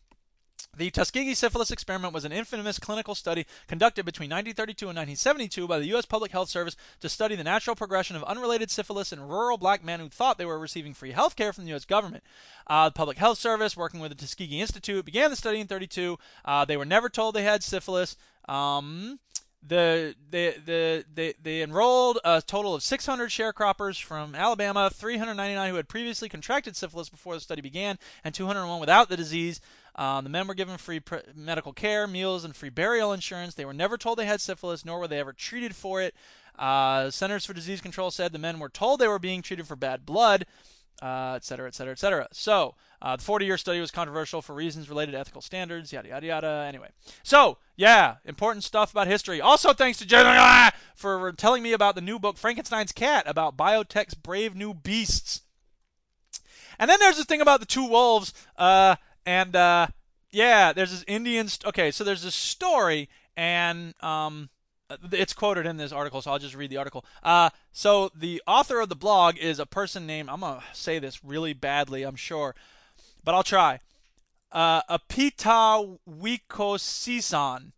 the 0.77 0.91
Tuskegee 0.91 1.35
syphilis 1.35 1.71
experiment 1.71 2.13
was 2.13 2.25
an 2.25 2.33
infamous 2.33 2.79
clinical 2.79 3.15
study 3.15 3.47
conducted 3.67 4.05
between 4.05 4.31
1932 4.31 4.87
and 4.87 4.97
1972 4.97 5.67
by 5.67 5.79
the 5.79 5.87
U.S. 5.89 6.05
Public 6.05 6.33
Health 6.33 6.49
Service 6.49 6.77
to 7.01 7.09
study 7.09 7.35
the 7.35 7.45
natural 7.45 7.75
progression 7.75 8.17
of 8.17 8.23
unrelated 8.25 8.71
syphilis 8.71 9.13
in 9.13 9.21
rural 9.21 9.59
black 9.59 9.83
men 9.85 10.01
who 10.01 10.09
thought 10.09 10.39
they 10.39 10.45
were 10.45 10.59
receiving 10.59 10.95
free 10.95 11.13
health 11.13 11.37
care 11.37 11.53
from 11.53 11.65
the 11.65 11.71
U.S. 11.71 11.85
government. 11.85 12.23
Uh, 12.67 12.89
the 12.89 12.95
Public 12.95 13.17
Health 13.17 13.39
Service, 13.39 13.77
working 13.77 14.01
with 14.01 14.11
the 14.11 14.17
Tuskegee 14.17 14.61
Institute, 14.61 15.05
began 15.05 15.31
the 15.31 15.37
study 15.37 15.61
in 15.61 15.67
32. 15.67 16.19
Uh, 16.45 16.65
they 16.65 16.77
were 16.77 16.85
never 16.85 17.09
told 17.09 17.35
they 17.35 17.43
had 17.43 17.63
syphilis. 17.63 18.17
Um, 18.49 19.19
the 19.69 20.15
they, 20.31 20.55
the, 20.65 21.05
they, 21.15 21.35
they 21.43 21.63
enrolled 21.63 22.19
a 22.25 22.43
total 22.43 22.75
of 22.75 22.83
600 22.83 23.31
sharecroppers 23.31 24.03
from 24.03 24.35
Alabama, 24.35 24.91
399 24.93 25.71
who 25.71 25.77
had 25.77 25.89
previously 25.89 26.29
contracted 26.29 26.77
syphilis 26.77 27.09
before 27.09 27.35
the 27.35 27.41
study 27.41 27.61
began, 27.61 27.99
and 28.25 28.35
201 28.35 28.81
without 28.81 29.09
the 29.09 29.17
disease. 29.17 29.61
Um, 29.95 30.25
the 30.25 30.31
men 30.31 30.47
were 30.47 30.55
given 30.55 30.77
free 30.77 31.01
pre- 31.01 31.23
medical 31.35 31.73
care, 31.73 32.07
meals, 32.07 32.45
and 32.45 32.55
free 32.55 32.69
burial 32.69 33.13
insurance. 33.13 33.55
They 33.55 33.65
were 33.65 33.73
never 33.73 33.97
told 33.97 34.19
they 34.19 34.27
had 34.27 34.41
syphilis, 34.41 34.85
nor 34.85 35.01
were 35.01 35.09
they 35.09 35.19
ever 35.19 35.33
treated 35.33 35.75
for 35.75 36.03
it. 36.03 36.15
Uh, 36.59 37.11
Centers 37.11 37.45
for 37.45 37.53
Disease 37.53 37.81
Control 37.81 38.11
said 38.11 38.33
the 38.33 38.39
men 38.39 38.59
were 38.59 38.69
told 38.69 39.01
they 39.01 39.09
were 39.09 39.19
being 39.19 39.43
treated 39.43 39.67
for 39.67 39.77
bad 39.77 40.07
blood, 40.07 40.47
uh, 41.03 41.35
et 41.37 41.45
cetera, 41.45 41.69
et 41.69 41.75
cetera, 41.75 41.93
et 41.93 41.99
cetera. 41.99 42.29
So, 42.33 42.75
uh, 43.03 43.17
the 43.17 43.23
40 43.23 43.45
year 43.47 43.59
study 43.59 43.81
was 43.81 43.91
controversial 43.91 44.43
for 44.43 44.55
reasons 44.55 44.89
related 44.89 45.13
to 45.13 45.19
ethical 45.19 45.43
standards, 45.43 45.93
yada, 45.93 46.09
yada, 46.09 46.27
yada. 46.27 46.65
Anyway, 46.67 46.89
so, 47.23 47.59
yeah, 47.77 48.17
important 48.25 48.65
stuff 48.65 48.93
about 48.93 49.07
history. 49.07 49.41
Also, 49.41 49.73
thanks 49.73 49.99
to 49.99 50.07
Jen 50.07 50.73
for 50.95 51.33
telling 51.33 51.63
me 51.63 51.73
about 51.73 51.95
the 51.95 52.01
new 52.01 52.19
book, 52.19 52.39
Frankenstein's 52.39 52.93
Cat, 52.93 53.25
about 53.27 53.57
biotech's 53.57 54.15
brave 54.15 54.55
new 54.55 54.73
beasts. 54.73 55.43
And 56.79 56.91
then 56.91 56.99
there's 57.01 57.17
this 57.17 57.27
thing 57.27 57.41
about 57.41 57.61
the 57.61 57.67
two 57.67 57.87
wolves, 57.87 58.33
uh, 58.57 58.97
and 59.25 59.57
uh, 59.57 59.89
yeah, 60.31 60.73
there's 60.73 60.91
this 60.91 61.05
Indian. 61.07 61.49
St- 61.49 61.67
okay, 61.67 61.91
so 61.91 62.05
there's 62.05 62.23
this 62.23 62.35
story, 62.35 63.09
and 63.37 63.95
um, 64.03 64.51
it's 65.13 65.33
quoted 65.33 65.67
in 65.67 65.77
this 65.77 65.93
article, 65.93 66.23
so 66.23 66.31
I'll 66.31 66.39
just 66.39 66.55
read 66.55 66.71
the 66.71 66.77
article. 66.77 67.05
Uh, 67.23 67.51
so 67.73 68.11
the 68.15 68.43
author 68.47 68.81
of 68.81 68.89
the 68.89 68.97
blog 68.97 69.37
is 69.39 69.59
a 69.59 69.67
person 69.67 70.07
named. 70.07 70.29
I'm 70.29 70.41
gonna 70.41 70.63
say 70.73 70.99
this 70.99 71.25
really 71.25 71.53
badly, 71.53 72.03
I'm 72.03 72.17
sure, 72.17 72.55
but 73.25 73.35
I'll 73.35 73.43
try. 73.43 73.81
Uh, 74.53 74.83
Apita 74.83 75.99
Wikosisan. 76.09 77.73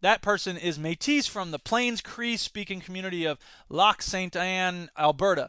That 0.00 0.20
person 0.20 0.56
is 0.56 0.78
Métis 0.78 1.28
from 1.28 1.52
the 1.52 1.60
Plains 1.60 2.00
Cree 2.00 2.36
speaking 2.36 2.80
community 2.80 3.24
of 3.24 3.38
Lac 3.68 4.02
Sainte 4.02 4.36
Anne, 4.36 4.90
Alberta. 4.98 5.48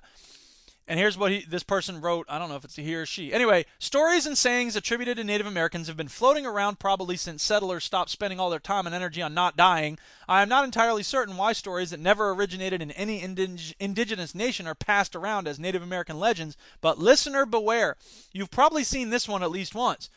And 0.85 0.99
here's 0.99 1.17
what 1.17 1.31
he, 1.31 1.45
this 1.47 1.63
person 1.63 2.01
wrote. 2.01 2.25
I 2.27 2.37
don't 2.37 2.49
know 2.49 2.57
if 2.57 2.65
it's 2.65 2.75
he 2.75 2.93
or 2.93 3.05
she. 3.05 3.31
Anyway, 3.31 3.65
stories 3.79 4.25
and 4.25 4.37
sayings 4.37 4.75
attributed 4.75 5.15
to 5.15 5.23
Native 5.23 5.47
Americans 5.47 5.87
have 5.87 5.95
been 5.95 6.09
floating 6.09 6.45
around 6.45 6.77
probably 6.77 7.15
since 7.15 7.41
settlers 7.41 7.85
stopped 7.85 8.09
spending 8.09 8.37
all 8.37 8.49
their 8.49 8.59
time 8.59 8.85
and 8.85 8.93
energy 8.93 9.21
on 9.21 9.33
not 9.33 9.55
dying. 9.55 9.97
I 10.27 10.41
am 10.41 10.49
not 10.49 10.65
entirely 10.65 11.01
certain 11.01 11.37
why 11.37 11.53
stories 11.53 11.91
that 11.91 12.01
never 12.01 12.31
originated 12.31 12.81
in 12.81 12.91
any 12.91 13.21
indig- 13.21 13.73
indigenous 13.79 14.35
nation 14.35 14.67
are 14.67 14.75
passed 14.75 15.15
around 15.15 15.47
as 15.47 15.57
Native 15.57 15.81
American 15.81 16.19
legends, 16.19 16.57
but 16.81 16.99
listener 16.99 17.45
beware. 17.45 17.95
You've 18.33 18.51
probably 18.51 18.83
seen 18.83 19.09
this 19.09 19.27
one 19.27 19.41
at 19.41 19.51
least 19.51 19.73
once. 19.73 20.09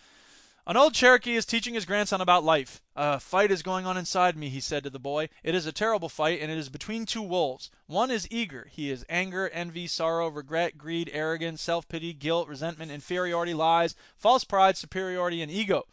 An 0.69 0.77
old 0.77 0.95
Cherokee 0.95 1.37
is 1.37 1.47
teaching 1.47 1.75
his 1.75 1.85
grandson 1.85 2.21
about 2.21 2.43
life. 2.43 2.83
A 2.97 3.21
fight 3.21 3.53
is 3.53 3.63
going 3.63 3.87
on 3.87 3.97
inside 3.97 4.37
me, 4.37 4.49
he 4.49 4.59
said 4.59 4.83
to 4.83 4.91
the 4.91 4.99
boy. 4.99 5.29
It 5.45 5.55
is 5.55 5.65
a 5.65 5.71
terrible 5.71 6.09
fight, 6.09 6.41
and 6.43 6.51
it 6.51 6.59
is 6.59 6.69
between 6.69 7.07
two 7.07 7.23
wolves. 7.23 7.71
One 7.87 8.11
is 8.11 8.27
eager. 8.33 8.67
He 8.73 8.91
is 8.91 9.07
anger, 9.09 9.49
envy, 9.51 9.87
sorrow, 9.87 10.27
regret, 10.27 10.77
greed, 10.77 11.09
arrogance, 11.13 11.63
self 11.63 11.87
pity, 11.89 12.13
guilt, 12.13 12.49
resentment, 12.49 12.91
inferiority, 12.91 13.55
lies, 13.55 13.95
false 14.17 14.43
pride, 14.43 14.77
superiority, 14.77 15.41
and 15.41 15.53
ego. 15.53 15.85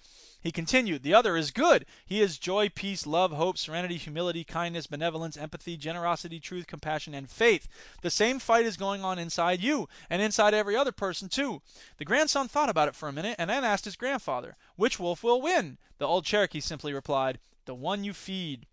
He 0.44 0.52
continued, 0.52 1.04
The 1.04 1.14
other 1.14 1.38
is 1.38 1.52
good. 1.52 1.86
He 2.06 2.22
is 2.22 2.38
joy, 2.38 2.68
peace, 2.68 3.08
love, 3.08 3.32
hope, 3.32 3.58
serenity, 3.58 3.96
humility, 3.96 4.44
kindness, 4.44 4.88
benevolence, 4.88 5.38
empathy, 5.38 5.78
generosity, 5.78 6.38
truth, 6.42 6.68
compassion, 6.68 7.14
and 7.14 7.30
faith. 7.30 7.70
The 8.02 8.10
same 8.10 8.40
fight 8.40 8.66
is 8.66 8.76
going 8.76 9.06
on 9.06 9.18
inside 9.18 9.62
you, 9.62 9.88
and 10.10 10.22
inside 10.22 10.54
every 10.54 10.76
other 10.76 10.92
person, 10.92 11.30
too. 11.30 11.62
The 11.98 12.04
grandson 12.04 12.50
thought 12.50 12.70
about 12.70 12.90
it 12.90 12.96
for 12.96 13.08
a 13.08 13.14
minute, 13.14 13.38
and 13.40 13.50
then 13.50 13.64
asked 13.64 13.86
his 13.86 13.96
grandfather, 13.96 14.58
Which 14.76 15.00
wolf 15.00 15.24
will 15.24 15.42
win? 15.42 15.78
The 15.98 16.08
old 16.08 16.26
Cherokee 16.26 16.60
simply 16.60 16.94
replied, 16.94 17.40
The 17.64 17.74
one 17.74 18.04
you 18.04 18.12
feed. 18.12 18.66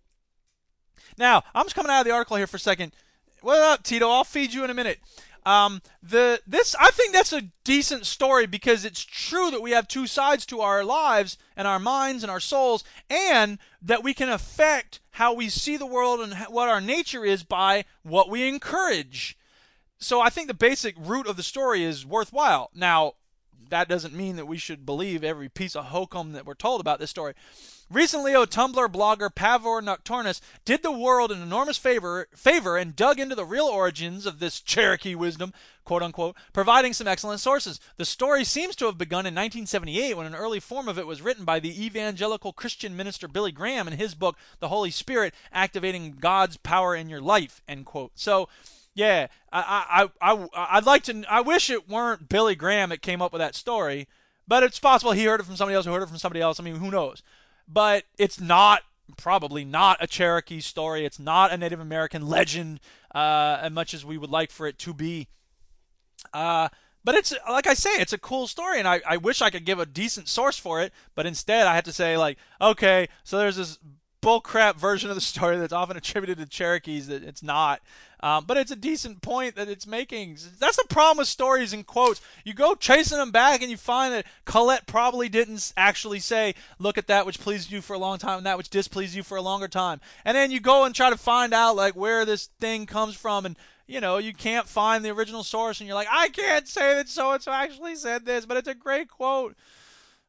Now, 1.17 1.45
I'm 1.55 1.67
just 1.67 1.77
coming 1.77 1.93
out 1.93 2.01
of 2.01 2.07
the 2.07 2.13
article 2.13 2.37
here 2.37 2.49
for 2.49 2.57
a 2.57 2.61
second. 2.61 2.93
What 3.43 3.61
up, 3.61 3.85
Tito? 3.85 4.09
I'll 4.09 4.25
feed 4.25 4.53
you 4.53 4.65
in 4.65 4.71
a 4.71 4.75
minute. 4.75 4.99
Um, 5.47 5.81
the 6.03 6.41
this 6.47 6.75
I 6.79 6.91
think 6.91 7.13
that's 7.13 7.33
a 7.33 7.49
decent 7.65 8.07
story 8.07 8.47
because 8.47 8.85
it's 8.85 9.03
true 9.03 9.51
that 9.51 9.63
we 9.63 9.71
have 9.71 9.89
two 9.89 10.07
sides 10.07 10.45
to 10.47 10.61
our 10.61 10.85
lives 10.85 11.39
and 11.57 11.67
our 11.67 11.79
minds 11.79 12.23
and 12.23 12.31
our 12.31 12.41
souls, 12.41 12.85
and 13.09 13.59
that 13.81 14.05
we 14.05 14.13
can 14.13 14.29
affect 14.29 15.01
how 15.13 15.33
we 15.33 15.49
see 15.49 15.77
the 15.77 15.87
world 15.87 16.21
and 16.21 16.35
what 16.49 16.69
our 16.69 16.81
nature 16.81 17.25
is 17.25 17.43
by 17.43 17.85
what 18.03 18.29
we 18.29 18.49
encourage. 18.49 19.37
So 19.99 20.21
I 20.21 20.31
think 20.31 20.49
the 20.49 20.55
basic 20.55 20.95
root 20.99 21.27
of 21.27 21.37
the 21.37 21.43
story 21.43 21.85
is 21.85 22.07
worthwhile. 22.07 22.71
Now, 22.75 23.15
that 23.69 23.89
doesn't 23.89 24.15
mean 24.15 24.37
that 24.37 24.47
we 24.47 24.59
should 24.59 24.87
believe 24.87 25.23
every 25.23 25.49
piece 25.49 25.77
of 25.77 25.87
hokum 25.87 26.33
that 26.33 26.47
we're 26.47 26.55
told 26.55 26.81
about 26.81 26.99
this 26.99 27.11
story. 27.11 27.35
Recently, 27.93 28.35
a 28.35 28.47
Tumblr 28.47 28.87
blogger 28.93 29.35
Pavor 29.35 29.83
Nocturnus 29.83 30.41
did 30.65 30.85
the 30.85 30.93
world 30.93 31.33
an 31.33 31.43
enormous 31.43 31.77
favor, 31.77 32.29
favor 32.33 32.77
and 32.77 32.95
dug 32.95 33.19
into 33.19 33.35
the 33.35 33.45
real 33.45 33.65
origins 33.65 34.27
of 34.27 34.39
this 34.39 34.61
Cherokee 34.61 35.17
wisdom, 35.17 35.53
quote 35.85 36.01
unquote, 36.01 36.37
providing 36.53 36.93
some 36.93 37.09
excellent 37.09 37.41
sources. 37.41 37.81
The 37.97 38.05
story 38.05 38.45
seems 38.45 38.77
to 38.77 38.87
have 38.87 38.97
begun 38.97 39.27
in 39.27 39.35
1978 39.35 40.17
when 40.17 40.27
an 40.27 40.37
early 40.37 40.61
form 40.61 40.89
of 40.89 41.01
it 41.01 41.07
was 41.09 41.21
written 41.21 41.45
by 41.45 41.59
the 41.59 41.85
evangelical 41.85 42.53
Christian 42.53 42.97
minister 42.97 43.27
Billy 43.27 43.51
Graham 43.51 43.89
in 43.89 43.99
his 43.99 44.15
book, 44.15 44.37
The 44.61 44.69
Holy 44.69 44.93
Spirit 44.93 45.35
Activating 45.53 46.13
God's 46.21 46.59
Power 46.59 46.95
in 46.95 47.09
Your 47.09 47.21
Life, 47.21 47.61
end 47.67 47.87
quote. 47.87 48.13
So, 48.15 48.49
yeah, 48.95 49.27
I, 49.53 50.09
I, 50.23 50.33
I, 50.33 50.49
I'd 50.77 50.87
like 50.87 51.03
to. 51.05 51.25
I 51.29 51.41
wish 51.41 51.71
it 51.71 51.89
weren't 51.89 52.29
Billy 52.29 52.55
Graham 52.55 52.91
that 52.91 53.03
came 53.03 53.21
up 53.21 53.33
with 53.33 53.41
that 53.41 53.57
story, 53.57 54.07
but 54.47 54.63
it's 54.63 54.79
possible 54.79 55.11
he 55.11 55.25
heard 55.25 55.41
it 55.41 55.47
from 55.47 55.57
somebody 55.57 55.75
else 55.75 55.87
who 55.87 55.93
heard 55.93 56.05
it 56.05 56.09
from 56.09 56.19
somebody 56.19 56.41
else. 56.41 56.61
I 56.61 56.63
mean, 56.63 56.77
who 56.77 56.93
knows? 56.93 57.25
But 57.73 58.05
it's 58.19 58.41
not 58.41 58.83
probably 59.17 59.65
not 59.65 59.99
a 60.01 60.07
Cherokee 60.07 60.61
story. 60.61 61.05
It's 61.05 61.19
not 61.19 61.53
a 61.53 61.57
Native 61.57 61.81
American 61.81 62.27
legend, 62.29 62.81
uh, 63.15 63.59
as 63.61 63.73
much 63.73 63.95
as 63.95 64.05
we 64.05 64.19
would 64.19 64.31
like 64.31 64.51
for 64.51 64.67
it 64.67 64.79
to 64.81 64.95
be. 64.95 65.29
Uh, 66.33 66.69
but 67.05 67.15
it's 67.15 67.33
like 67.49 67.67
I 67.67 67.75
say, 67.75 67.91
it's 67.95 68.13
a 68.13 68.19
cool 68.19 68.47
story, 68.47 68.79
and 68.79 68.87
I, 68.87 69.01
I 69.09 69.17
wish 69.17 69.41
I 69.41 69.51
could 69.51 69.65
give 69.65 69.79
a 69.79 69.87
decent 69.87 70.29
source 70.29 70.59
for 70.59 70.83
it, 70.83 70.93
but 71.15 71.27
instead 71.27 71.67
I 71.67 71.75
have 71.75 71.85
to 71.85 71.93
say 71.93 72.17
like, 72.19 72.39
okay, 72.61 73.09
so 73.25 73.39
there's 73.39 73.57
this 73.57 73.79
bullcrap 74.23 74.77
version 74.77 75.11
of 75.11 75.17
the 75.17 75.21
story 75.21 75.57
that's 75.57 75.73
often 75.73 75.97
attributed 75.97 76.39
to 76.39 76.47
Cherokees 76.47 77.09
that 77.09 77.23
it's 77.23 77.43
not. 77.43 77.81
Um, 78.23 78.45
but 78.45 78.59
it's 78.59 78.71
a 78.71 78.77
decent 78.77 79.23
point 79.23 79.57
that 79.57 79.69
it's 79.69 79.87
making. 79.87 80.37
That's 80.59 80.77
the 80.77 80.85
problem 80.89 81.19
with 81.19 81.29
stories 81.29 81.73
and 81.73 81.87
quotes. 81.87 82.21
You 82.45 82.53
go 82.53 82.75
chasing 82.75 83.17
them 83.17 83.31
back 83.31 83.63
and 83.63 83.71
you 83.71 83.79
find 83.79 84.13
that 84.13 84.27
Colette 84.45 84.87
probably 84.87 85.31
didn't 85.31 85.73
actually 85.77 86.21
say, 86.21 86.55
look 86.79 86.99
at 86.99 87.07
that 87.07 87.25
which 87.25 87.41
pleased 87.41 87.73
you 87.73 87.81
for 87.81 87.95
a 87.95 87.99
long 87.99 88.19
time 88.19 88.39
and 88.39 88.47
that 88.47 88.59
which 88.59 88.69
displeased 88.69 89.15
you 89.15 89.23
for 89.23 89.39
a 89.39 89.43
longer 89.43 89.69
time. 89.69 90.01
And 90.25 90.37
then 90.37 90.51
you 90.51 90.61
go 90.61 90.85
and 90.85 90.95
try 90.95 91.09
to 91.09 91.17
find 91.17 91.55
out 91.55 91.77
like 91.77 91.97
where 91.97 92.27
this 92.27 92.51
thing 92.61 92.85
comes 92.85 93.15
from 93.15 93.47
and 93.47 93.57
you 93.87 94.01
know, 94.01 94.19
you 94.19 94.33
can't 94.33 94.69
find 94.69 95.05
the 95.05 95.11
original 95.11 95.43
source 95.43 95.81
and 95.81 95.89
you're 95.89 95.97
like, 95.97 96.07
I 96.09 96.29
can't 96.29 96.69
say 96.69 96.95
that 96.95 97.09
so 97.09 97.33
and 97.33 97.43
so 97.43 97.51
actually 97.51 97.97
said 97.97 98.25
this, 98.25 98.47
but 98.47 98.57
it's 98.57 98.69
a 98.69 98.75
great 98.75 99.09
quote. 99.09 99.57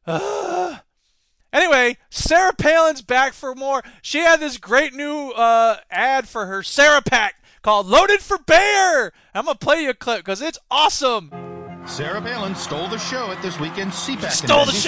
Anyway, 1.52 1.98
Sarah 2.08 2.54
Palin's 2.54 3.02
back 3.02 3.34
for 3.34 3.54
more. 3.54 3.82
She 4.00 4.20
had 4.20 4.40
this 4.40 4.56
great 4.56 4.94
new 4.94 5.30
uh, 5.30 5.76
ad 5.90 6.28
for 6.28 6.46
her 6.46 6.62
SarahPAC 6.62 7.30
called 7.62 7.86
Loaded 7.86 8.20
for 8.20 8.38
Bear. 8.38 9.12
I'm 9.34 9.44
going 9.44 9.56
to 9.56 9.64
play 9.64 9.82
you 9.82 9.90
a 9.90 9.94
clip 9.94 10.18
because 10.18 10.40
it's 10.40 10.58
awesome. 10.70 11.51
Sarah 11.86 12.22
Palin 12.22 12.54
stole 12.54 12.88
the 12.88 12.98
show 12.98 13.30
at 13.32 13.42
this 13.42 13.58
weekend's 13.58 13.96
CPAC 13.96 14.30
Stole 14.30 14.64
the 14.66 14.72
convention. 14.72 14.80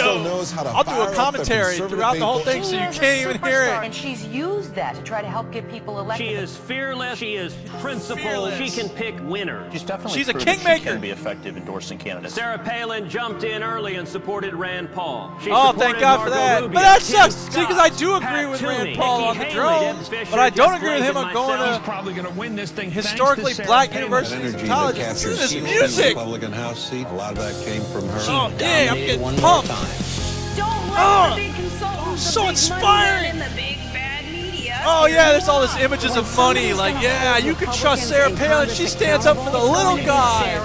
show. 0.54 0.68
I'll 0.68 0.84
do 0.84 1.12
a 1.12 1.14
commentary 1.14 1.76
throughout 1.76 2.16
the 2.16 2.24
whole 2.24 2.38
thing 2.38 2.62
so 2.62 2.70
you 2.72 2.88
can't 2.98 3.28
even 3.30 3.42
hear 3.42 3.64
it. 3.64 3.70
And 3.84 3.94
she's 3.94 4.24
used 4.26 4.74
that 4.76 4.94
to 4.94 5.02
try 5.02 5.20
to 5.20 5.28
help 5.28 5.50
get 5.50 5.68
people 5.70 5.98
elected. 5.98 6.26
She 6.26 6.32
is 6.34 6.56
fearless. 6.56 7.18
She 7.18 7.34
is 7.34 7.54
principled. 7.80 8.54
She 8.54 8.70
can 8.70 8.88
pick 8.90 9.16
winners. 9.22 9.72
She's 9.72 9.82
definitely 9.82 10.16
She's 10.18 10.28
a 10.28 10.32
proven 10.32 10.54
kingmaker. 10.54 10.78
She 10.78 10.84
can 10.84 11.00
be 11.00 11.10
effective 11.10 11.56
endorsing 11.56 11.98
candidates. 11.98 12.34
Sarah 12.34 12.58
Palin 12.58 13.08
jumped 13.10 13.42
in 13.44 13.62
early 13.62 13.96
and 13.96 14.06
supported 14.06 14.54
Rand 14.54 14.92
Paul. 14.92 15.36
She 15.42 15.50
Oh, 15.52 15.72
thank 15.72 15.98
God 15.98 16.22
for 16.24 16.30
that. 16.30 16.62
Rubio, 16.62 16.74
But 16.74 16.80
that 16.82 17.00
Tim 17.02 17.16
sucks. 17.30 17.34
Scott, 17.34 17.52
See, 17.54 17.60
because 17.60 17.78
I 17.78 17.88
do 17.90 18.14
agree 18.14 18.26
Pat 18.26 18.50
with 18.50 18.60
Toomey, 18.60 18.72
Rand 18.84 18.96
Paul 18.96 19.18
Nikki 19.18 19.28
on 19.30 19.38
the 19.38 19.44
Haley, 19.44 19.54
drones, 19.54 20.08
Deb 20.08 20.18
Fischer, 20.20 20.30
but 20.30 20.40
I 20.40 20.50
don't 20.50 20.74
agree 20.74 20.94
with 20.94 21.02
him 21.04 21.16
on 21.16 21.32
going 21.34 21.58
myself. 21.58 21.78
to 21.78 21.84
probably 21.84 22.14
going 22.14 22.26
to 22.32 22.38
win 22.38 22.54
this 22.56 22.70
thing. 22.70 22.90
historically 22.90 23.52
black 23.66 23.92
universities 23.92 24.54
and 24.54 24.66
colleges. 24.68 25.24
Listen 25.24 25.30
to 25.32 25.36
this 25.36 25.54
music. 25.54 26.16
Republican 26.16 26.52
House 26.52 26.83
seat. 26.84 27.06
A 27.06 27.14
lot 27.14 27.32
of 27.32 27.38
that 27.38 27.54
came 27.64 27.82
from 27.82 28.06
her. 28.08 28.18
Oh, 28.28 28.52
yeah, 28.60 28.88
I'm 28.92 28.96
getting 28.98 29.20
one 29.20 29.36
pumped. 29.36 29.68
Don't 29.68 30.68
Oh, 30.96 31.30
the 31.34 31.36
big 31.36 31.54
consultants, 31.54 32.22
so 32.22 32.40
the 32.40 32.46
big 32.46 32.50
inspiring. 32.50 33.38
money 33.38 33.38
men, 33.38 33.50
the 33.50 33.56
big 33.56 33.78
bad 33.92 34.24
media. 34.30 34.80
Oh 34.86 35.06
yeah, 35.06 35.32
there's 35.32 35.48
all 35.48 35.60
these 35.62 35.76
images 35.82 36.16
of 36.16 36.24
money. 36.36 36.72
Like, 36.74 36.94
yeah, 37.02 37.38
you 37.38 37.54
can 37.54 37.72
trust 37.72 38.08
Sarah 38.08 38.30
Palin. 38.30 38.68
She 38.68 38.86
stands 38.86 39.24
up 39.26 39.36
for 39.38 39.50
the 39.50 39.58
little 39.58 39.96
guy. 40.04 40.60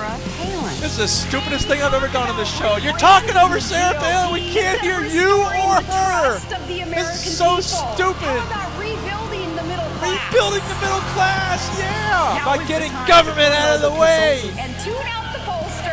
This 0.82 0.92
is 0.94 0.98
the 0.98 1.08
stupidest 1.08 1.68
thing 1.68 1.82
I've 1.82 1.94
ever 1.94 2.08
done 2.10 2.30
on 2.30 2.38
this 2.38 2.52
show. 2.58 2.78
You're 2.78 2.98
talking 2.98 3.36
over 3.36 3.60
Sarah 3.60 3.96
Palin. 4.00 4.34
We 4.34 4.52
can't 4.52 4.80
hear 4.82 5.02
you 5.04 5.40
or 5.42 5.82
her. 5.82 6.36
Of 6.38 6.68
the 6.68 6.82
American 6.82 6.96
This 6.96 7.26
is 7.28 7.38
so 7.38 7.58
people. 7.58 7.62
stupid. 7.96 8.40
How 8.48 8.68
about 8.68 8.80
rebuilding 8.80 9.56
the 9.56 9.64
middle 9.64 9.90
class? 10.00 10.24
Rebuilding 10.32 10.64
the 10.68 10.80
middle 10.80 11.06
class, 11.16 11.80
yeah, 11.80 12.40
Now 12.40 12.46
by 12.46 12.64
getting 12.68 12.92
government 13.08 13.52
out 13.56 13.76
of 13.76 13.82
the 13.82 13.90
build 13.90 14.00
way. 14.00 14.40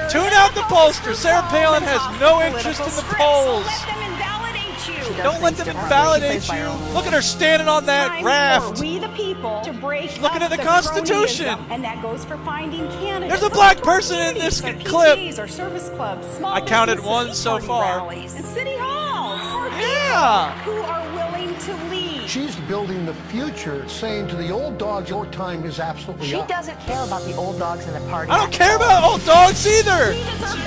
Consultants 0.06 0.14
And 0.14 0.22
tune 0.24 0.32
out 0.32 0.54
the 0.54 0.60
pollsters. 0.62 0.92
Tune 0.92 0.92
out 0.92 1.00
the 1.00 1.10
pollster. 1.10 1.14
Sarah 1.14 1.42
Palin 1.42 1.82
has 1.82 2.20
no 2.20 2.42
interest 2.42 2.80
in 2.80 2.86
the 2.96 3.14
polls. 3.16 3.66
Let 3.66 3.86
them 3.86 4.12
invalidate 4.12 4.88
you. 4.88 5.22
Don't 5.22 5.42
let 5.42 5.56
them 5.56 5.68
invalidate 5.68 6.48
you. 6.48 6.94
Look 6.94 7.06
at 7.06 7.12
her 7.12 7.22
standing 7.22 7.68
on 7.68 7.86
that 7.86 8.08
Time 8.08 8.24
raft. 8.24 8.80
We 8.80 8.98
the 8.98 9.08
people 9.08 9.60
to 9.62 9.72
break 9.72 10.20
Looking 10.20 10.42
at 10.42 10.50
the 10.50 10.58
Constitution. 10.58 11.46
and 11.70 11.82
that 11.84 12.02
goes 12.02 12.24
for 12.24 12.36
finding 12.38 12.88
candidates. 13.00 13.40
There's 13.40 13.50
a 13.50 13.54
black 13.54 13.78
person 13.82 14.18
in 14.20 14.34
this 14.34 14.62
Or 14.62 14.72
clip. 14.84 15.38
Or 15.38 15.48
service 15.48 15.88
clubs, 15.90 16.26
small 16.36 16.52
I 16.52 16.60
counted 16.60 17.00
one 17.00 17.34
so 17.34 17.58
far. 17.58 18.08
and 18.10 18.30
city 18.44 18.76
halls. 18.76 19.72
Yeah. 19.80 20.52
who 20.62 20.72
are 20.72 21.04
willing 21.14 21.56
to 21.58 21.74
lead. 21.90 21.95
She's 22.26 22.56
building 22.66 23.06
the 23.06 23.14
future, 23.30 23.88
saying 23.88 24.26
to 24.28 24.36
the 24.36 24.50
old 24.50 24.78
dogs, 24.78 25.08
your 25.08 25.26
time 25.26 25.64
is 25.64 25.78
absolutely 25.78 26.26
She 26.26 26.34
up. 26.34 26.48
doesn't 26.48 26.78
care 26.80 27.02
about 27.04 27.22
the 27.24 27.34
old 27.36 27.56
dogs 27.58 27.86
in 27.86 27.94
the 27.94 28.00
party. 28.10 28.32
I 28.32 28.38
don't 28.38 28.52
care 28.52 28.74
about 28.74 29.04
old 29.04 29.24
dogs 29.24 29.64
either. 29.64 30.12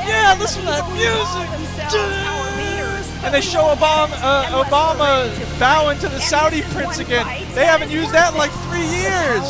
Yeah, 0.07 0.37
listen 0.39 0.61
to 0.61 0.67
that 0.67 0.87
music. 0.93 1.49
And 3.25 3.33
they 3.33 3.41
show 3.41 3.75
Obama, 3.75 4.13
uh, 4.21 4.63
Obama 4.63 5.59
bowing 5.59 5.99
to 5.99 6.07
the 6.07 6.19
Saudi 6.21 6.61
prince 6.71 6.99
again. 6.99 7.25
They 7.53 7.65
haven't 7.65 7.91
used 7.91 8.13
that 8.13 8.31
in 8.31 8.37
like 8.37 8.51
three 8.69 8.87
years. 8.87 9.43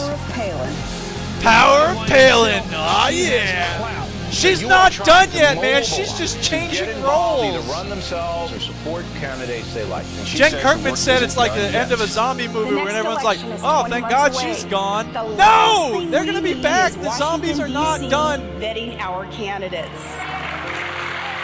Power 1.43 1.91
of 1.91 2.07
Palin. 2.07 2.63
Oh 2.73 3.09
yeah. 3.13 3.88
She's 4.31 4.61
not 4.61 4.93
done 5.03 5.29
yet, 5.33 5.61
man. 5.61 5.83
She's 5.83 6.13
just 6.17 6.41
changing 6.43 6.89
Either 6.89 7.01
roles. 7.01 7.67
run 7.67 7.89
themselves 7.89 8.53
or 8.53 8.59
support 8.59 9.05
candidates 9.19 9.73
they 9.73 9.85
like. 9.85 10.05
Jen 10.23 10.51
Kirkman 10.61 10.95
said 10.95 11.23
it's 11.23 11.35
like 11.37 11.53
the 11.53 11.59
done 11.61 11.75
end 11.75 11.91
of 11.91 12.01
a 12.01 12.07
zombie 12.07 12.47
movie 12.47 12.75
when 12.75 12.85
next 12.85 12.95
everyone's 12.95 13.23
like, 13.23 13.39
"Oh, 13.63 13.85
thank 13.89 14.09
God 14.09 14.33
away. 14.33 14.53
she's 14.53 14.63
gone." 14.65 15.11
The 15.13 15.23
No, 15.35 16.05
they're 16.09 16.25
gonna 16.25 16.41
be 16.41 16.53
back. 16.61 16.93
The 16.93 17.11
zombies 17.17 17.59
are 17.59 17.67
not 17.67 18.01
DC 18.01 18.09
done. 18.09 18.41
Vetting 18.59 18.99
our 18.99 19.25
candidates. 19.31 19.89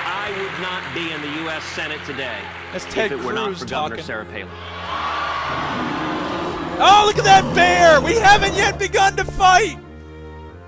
I 0.07 0.31
would 0.37 0.61
not 0.61 0.83
be 0.93 1.11
in 1.11 1.21
the 1.21 1.41
U.S. 1.43 1.63
Senate 1.63 1.99
today 2.05 2.37
That's 2.71 2.85
if 2.85 2.93
Ted 2.93 3.11
it 3.11 3.19
were 3.19 3.33
not 3.33 3.47
Cruz 3.47 3.59
for 3.59 3.65
Governor 3.65 3.95
talking. 3.97 4.05
Sarah 4.05 4.25
Palin. 4.25 4.49
Oh, 6.77 7.03
look 7.05 7.17
at 7.17 7.23
that 7.23 7.55
bear! 7.55 8.01
We 8.01 8.15
haven't 8.15 8.53
yet 8.55 8.77
begun 8.77 9.15
to 9.15 9.23
fight! 9.23 9.77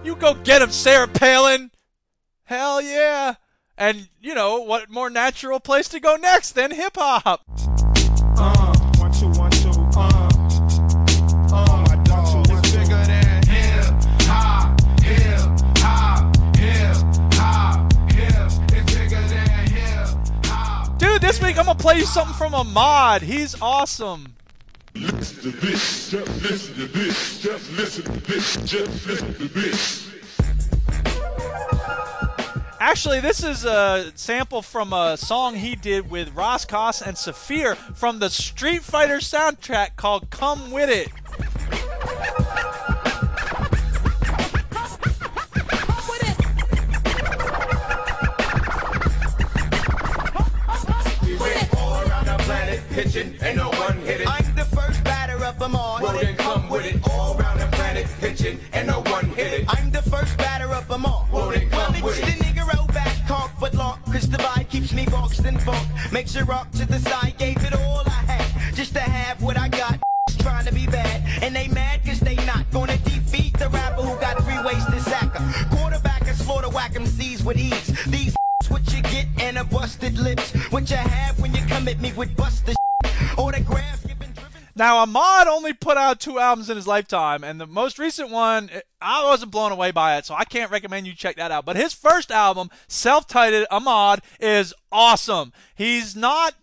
You 0.03 0.15
go 0.15 0.35
get 0.35 0.61
him, 0.61 0.71
Sarah 0.71 1.07
Palin! 1.07 1.69
Hell 2.47 2.81
yeah! 2.81 3.35
And, 3.77 4.07
you 4.21 4.33
know, 4.33 4.61
what 4.61 4.89
more 4.89 5.09
natural 5.09 5.59
place 5.59 5.89
to 5.89 5.99
go 5.99 6.15
next 6.15 6.53
than 6.53 6.71
hip 6.71 6.93
hop? 6.95 7.43
Uh, 8.39 8.73
one, 8.99 9.11
two, 9.11 9.27
one, 9.37 9.51
two, 9.51 9.69
uh. 9.97 10.29
Uh, 11.51 11.85
my 11.89 12.01
dog 12.05 12.49
is 12.49 12.71
bigger 12.71 13.03
than 13.03 13.43
hip 13.47 13.93
hop, 14.21 14.79
hip 15.01 15.39
hop, 15.79 16.55
hip 16.55 16.95
hop, 17.33 17.91
hip. 18.13 18.51
It's 18.71 18.93
bigger 18.95 19.27
than 19.27 19.67
hip 19.67 20.07
hop. 20.45 20.97
Dude, 20.97 21.21
this 21.21 21.41
week 21.41 21.59
I'm 21.59 21.65
gonna 21.65 21.77
play 21.77 21.97
you 21.97 22.05
something 22.05 22.33
from 22.33 22.55
Ahmad. 22.55 23.23
He's 23.23 23.61
awesome. 23.61 24.37
Listen 24.95 25.51
to 25.51 25.57
this, 25.57 26.11
just 26.11 26.41
listen 26.41 26.75
to 26.75 26.87
this, 26.87 27.41
just 27.41 27.71
listen 27.73 28.03
to 28.05 28.11
this, 28.21 28.55
just 28.63 29.05
listen 29.05 29.33
to 29.33 29.47
this. 29.49 30.07
Actually, 32.79 33.19
this 33.19 33.43
is 33.43 33.65
a 33.65 34.11
sample 34.15 34.61
from 34.61 34.93
a 34.93 35.17
song 35.17 35.55
he 35.55 35.75
did 35.75 36.09
with 36.09 36.33
Ras 36.35 36.63
Kass 36.63 37.01
and 37.01 37.17
Saafir 37.17 37.75
from 37.75 38.19
the 38.19 38.29
Street 38.29 38.83
Fighter 38.83 39.17
soundtrack 39.17 39.95
called 39.95 40.29
Come 40.29 40.71
With 40.71 40.89
It. 40.89 41.09
We 51.23 51.35
went 51.35 51.75
all 51.75 52.01
around 52.01 52.25
the 52.25 52.37
planet, 52.43 52.81
pitching, 52.89 53.35
and 53.41 53.57
no 53.57 53.69
one 53.69 53.97
hit 53.99 54.21
it. 54.21 54.27
I'm 54.27 54.55
the 54.55 54.65
first 54.65 55.03
batter 55.03 55.43
of 55.43 55.57
them 55.57 55.75
all. 55.75 55.99
Well, 56.01 56.19
then 56.19 56.35
come 56.37 56.69
with 56.69 56.85
it. 56.85 57.01
All 57.09 57.39
around 57.39 57.59
the 57.59 57.67
planet, 57.75 58.07
pitching, 58.19 58.59
and 58.71 58.87
no 58.87 59.01
one 59.01 59.25
hit 59.25 59.61
it. 59.61 59.65
I'm 59.67 59.91
the 59.91 60.03
first 60.03 60.37
batter 60.37 60.73
of 60.73 60.87
them 60.87 61.05
all. 61.05 61.27
Well, 61.31 61.49
then 61.49 61.69
come 61.69 62.01
with 62.01 62.23
it. 62.23 62.46
The 64.29 64.37
vibe 64.37 64.69
keeps 64.69 64.93
me 64.93 65.05
boxed 65.05 65.45
and 65.45 65.61
funk. 65.61 65.87
Makes 66.11 66.35
you 66.35 66.43
rock 66.43 66.69
to 66.71 66.85
the 66.85 66.99
side, 66.99 67.35
gave 67.37 67.57
it 67.63 67.73
all 67.73 68.03
I 68.05 68.21
had. 68.31 68.75
Just 68.75 68.93
to 68.93 68.99
have 68.99 69.41
what 69.41 69.57
I 69.57 69.67
got. 69.69 69.99
Trying 70.39 70.65
to 70.65 70.73
be 70.73 70.85
bad, 70.85 71.23
and 71.41 71.55
they 71.55 71.67
mad 71.67 72.05
cause 72.05 72.19
they 72.19 72.35
not 72.45 72.69
gonna 72.71 72.97
defeat 72.97 73.57
the 73.57 73.69
rapper 73.69 74.01
who 74.01 74.19
got 74.19 74.43
three 74.43 74.61
ways 74.63 74.85
to 74.85 74.99
sack 75.01 75.35
'em. 75.39 75.45
Quarterback 75.77 76.27
and 76.27 76.37
slaughter 76.37 76.69
whack 76.69 76.95
'em 76.95 77.05
C's 77.05 77.43
with 77.43 77.57
ease. 77.57 77.87
These 78.05 78.35
what 78.69 78.83
you 78.93 79.01
get 79.03 79.27
and 79.39 79.57
a 79.57 79.63
busted 79.63 80.17
lips. 80.17 80.51
What 80.71 80.89
you 80.89 80.97
have 80.97 81.39
when 81.39 81.53
you 81.53 81.61
come 81.67 81.87
at 81.87 81.99
me 81.99 82.11
with 82.13 82.35
busted. 82.35 82.56
Now, 84.77 84.97
Ahmad 84.97 85.47
only 85.47 85.73
put 85.73 85.97
out 85.97 86.19
two 86.19 86.37
albums 86.37 86.69
in 86.69 86.75
his 86.75 86.85
lifetime, 86.85 87.43
and 87.43 87.59
the 87.59 87.65
most 87.65 87.97
recent 87.97 88.29
one, 88.29 88.69
I 89.01 89.23
wasn't 89.25 89.51
blown 89.51 89.71
away 89.71 89.89
by 89.89 90.17
it, 90.17 90.25
so 90.27 90.35
I 90.35 90.43
can't 90.43 90.69
recommend 90.69 91.07
you 91.07 91.15
check 91.15 91.35
that 91.37 91.49
out. 91.49 91.65
But 91.65 91.77
his 91.77 91.93
first 91.93 92.29
album, 92.31 92.69
self 92.87 93.25
titled 93.27 93.65
Ahmad, 93.71 94.21
is 94.39 94.75
awesome. 94.91 95.51
He's 95.73 96.15
not 96.15 96.53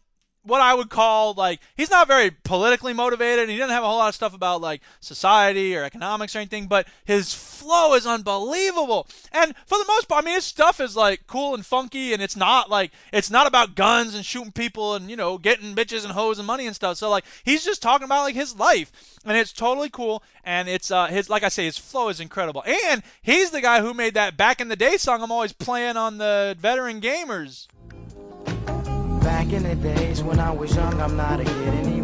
what 0.45 0.61
I 0.61 0.75
would 0.75 0.91
call 0.91 1.35
like 1.35 1.61
he's 1.75 1.91
not 1.91 2.07
very 2.07 2.31
politically 2.31 2.93
motivated. 2.93 3.49
He 3.49 3.57
doesn't 3.57 3.75
have 3.75 3.83
a 3.83 3.87
whole 3.87 3.99
lot 3.99 4.09
of 4.09 4.15
stuff 4.15 4.35
about 4.35 4.61
like 4.61 4.83
society 5.01 5.75
or 5.77 5.85
economics 5.85 6.37
or 6.37 6.41
anything, 6.41 6.67
but 6.67 6.87
his 7.05 7.35
flow 7.35 7.95
is 7.95 8.07
unbelievable. 8.07 9.07
And 9.33 9.55
for 9.67 9.79
the 9.79 9.87
most 9.89 10.09
part, 10.09 10.23
I 10.23 10.27
mean 10.27 10.35
his 10.35 10.45
stuff 10.45 10.81
is 10.81 10.97
like 10.97 11.27
cool 11.27 11.55
and 11.55 11.65
funky 11.65 12.13
and 12.13 12.23
it's 12.23 12.37
not 12.37 12.71
like 12.71 12.93
it's 13.13 13.31
not 13.31 13.47
about 13.47 13.75
guns 13.75 14.15
and 14.15 14.25
shooting 14.25 14.53
people 14.53 14.95
and 14.95 15.11
you 15.11 15.17
know 15.17 15.39
getting 15.39 15.75
bitches 15.75 16.05
and 16.05 16.13
hoes 16.13 16.39
and 16.39 16.47
money 16.47 16.67
and 16.67 16.77
stuff. 16.77 16.99
So 16.99 17.09
like 17.09 17.25
he's 17.43 17.65
just 17.65 17.83
talking 17.83 18.05
about 18.05 18.25
like 18.25 18.35
his 18.35 18.57
life 18.57 18.93
and 19.25 19.37
it's 19.37 19.53
totally 19.53 19.89
cool 19.89 20.23
and 20.45 20.69
it's 20.69 20.91
uh 20.91 21.07
his 21.07 21.31
like 21.31 21.43
I 21.43 21.49
say 21.49 21.65
his 21.65 21.79
flow 21.79 22.11
is 22.11 22.21
incredible. 22.21 22.63
And 22.67 23.03
he's 23.23 23.51
the 23.51 23.63
guy 23.63 23.81
who 23.81 23.95
made 23.95 24.15
that 24.15 24.37
back 24.37 24.61
in 24.61 24.69
the 24.69 24.77
day 24.77 24.99
song 24.99 25.23
I'm 25.23 25.33
always 25.33 25.53
playing 25.53 25.97
on 25.97 26.19
the 26.19 26.55
veteran 26.59 27.01
gamers. 27.01 27.67
Back 29.25 29.55
in 29.55 29.63
the 29.63 29.75
days 29.75 30.23
when 30.23 30.39
I 30.39 30.51
was 30.51 30.77
young, 30.77 31.01
I'm 31.01 31.17
not 31.17 31.41
a 31.41 31.45
kid 31.45 31.75
anymore. 31.75 32.04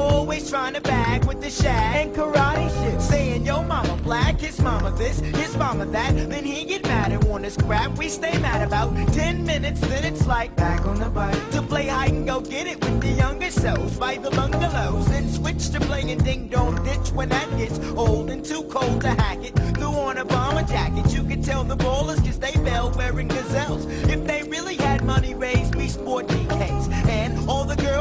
always 0.00 0.50
trying 0.50 0.74
to 0.74 0.80
bag 0.80 1.24
with 1.26 1.40
the 1.40 1.50
shag 1.50 2.06
and 2.06 2.16
karate 2.16 2.68
shit. 2.82 3.00
Saying, 3.00 3.46
yo, 3.46 3.62
mama 3.62 3.96
black, 4.02 4.40
his 4.40 4.60
mama 4.60 4.90
this, 4.92 5.20
his 5.20 5.56
mama 5.56 5.86
that. 5.86 6.16
Then 6.16 6.44
he 6.44 6.64
get 6.64 6.82
mad 6.84 7.12
and 7.12 7.22
want 7.24 7.44
his 7.44 7.56
crap. 7.56 7.96
We 7.98 8.08
stay 8.08 8.36
mad 8.38 8.66
about 8.66 8.94
10 9.12 9.44
minutes, 9.44 9.80
then 9.80 10.04
it's 10.04 10.26
like 10.26 10.54
back 10.56 10.86
on 10.86 10.98
the 10.98 11.08
bike 11.08 11.50
to 11.52 11.62
play 11.62 11.86
hide 11.86 12.12
and 12.12 12.26
go 12.26 12.40
get 12.40 12.66
it 12.66 12.80
with 12.84 13.00
the 13.00 13.10
younger 13.10 13.50
souls 13.50 13.96
by 13.96 14.16
the 14.16 14.30
bungalows. 14.30 15.06
Then 15.08 15.28
switch 15.28 15.70
to 15.70 15.80
playing 15.80 16.18
ding 16.18 16.48
dong 16.48 16.82
ditch 16.84 17.12
when 17.12 17.28
that 17.28 17.48
gets 17.58 17.78
old 17.90 18.30
and 18.30 18.44
too 18.44 18.62
cold 18.64 19.02
to 19.02 19.10
hack 19.10 19.44
it. 19.44 19.54
Threw 19.76 19.92
on 19.92 20.18
a 20.18 20.24
bomber 20.24 20.62
jacket, 20.62 21.12
you 21.12 21.22
could 21.24 21.44
tell 21.44 21.64
the 21.64 21.76
ballers 21.76 22.24
cause 22.24 22.38
they 22.38 22.52
fell 22.52 22.90
wearing 22.96 23.28
gazelles. 23.28 23.86
If 24.08 24.24
they 24.26 24.42
really 24.44 24.76
had 24.76 25.04
money 25.04 25.34
raised, 25.34 25.74
we 25.74 25.88
sport 25.88 26.29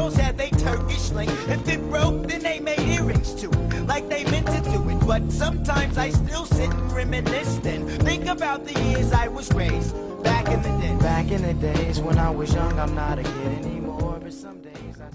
girls 0.09 0.25
had 0.25 0.37
they 0.37 0.49
Turkish 0.49 1.01
sling. 1.01 1.29
If 1.29 1.67
it 1.67 1.81
broke, 1.89 2.27
then 2.27 2.41
they 2.41 2.59
made 2.59 2.79
earrings 2.79 3.33
to 3.35 3.49
it, 3.49 3.87
like 3.87 4.09
they 4.09 4.23
meant 4.25 4.47
to 4.47 4.61
do 4.71 4.89
it. 4.89 4.99
But 5.05 5.31
sometimes 5.31 5.97
I 5.97 6.09
still 6.09 6.45
sit 6.45 6.69
and 6.69 6.91
reminisce 6.91 7.57
then. 7.57 7.87
Think 7.99 8.27
about 8.27 8.65
the 8.65 8.79
years 8.89 9.11
I 9.11 9.27
was 9.27 9.51
raised 9.53 9.95
back 10.23 10.47
in 10.47 10.61
the 10.61 10.69
day. 10.79 10.95
Back 10.99 11.31
in 11.31 11.41
the 11.41 11.53
days 11.53 11.99
when 11.99 12.17
I 12.17 12.29
was 12.29 12.53
young, 12.53 12.79
I'm 12.79 12.95
not 12.95 13.19
a 13.19 13.23
kid 13.23 13.65
anymore. 13.65 14.19
But 14.21 14.33
some 14.33 14.59
days 14.61 14.67
I 14.67 14.68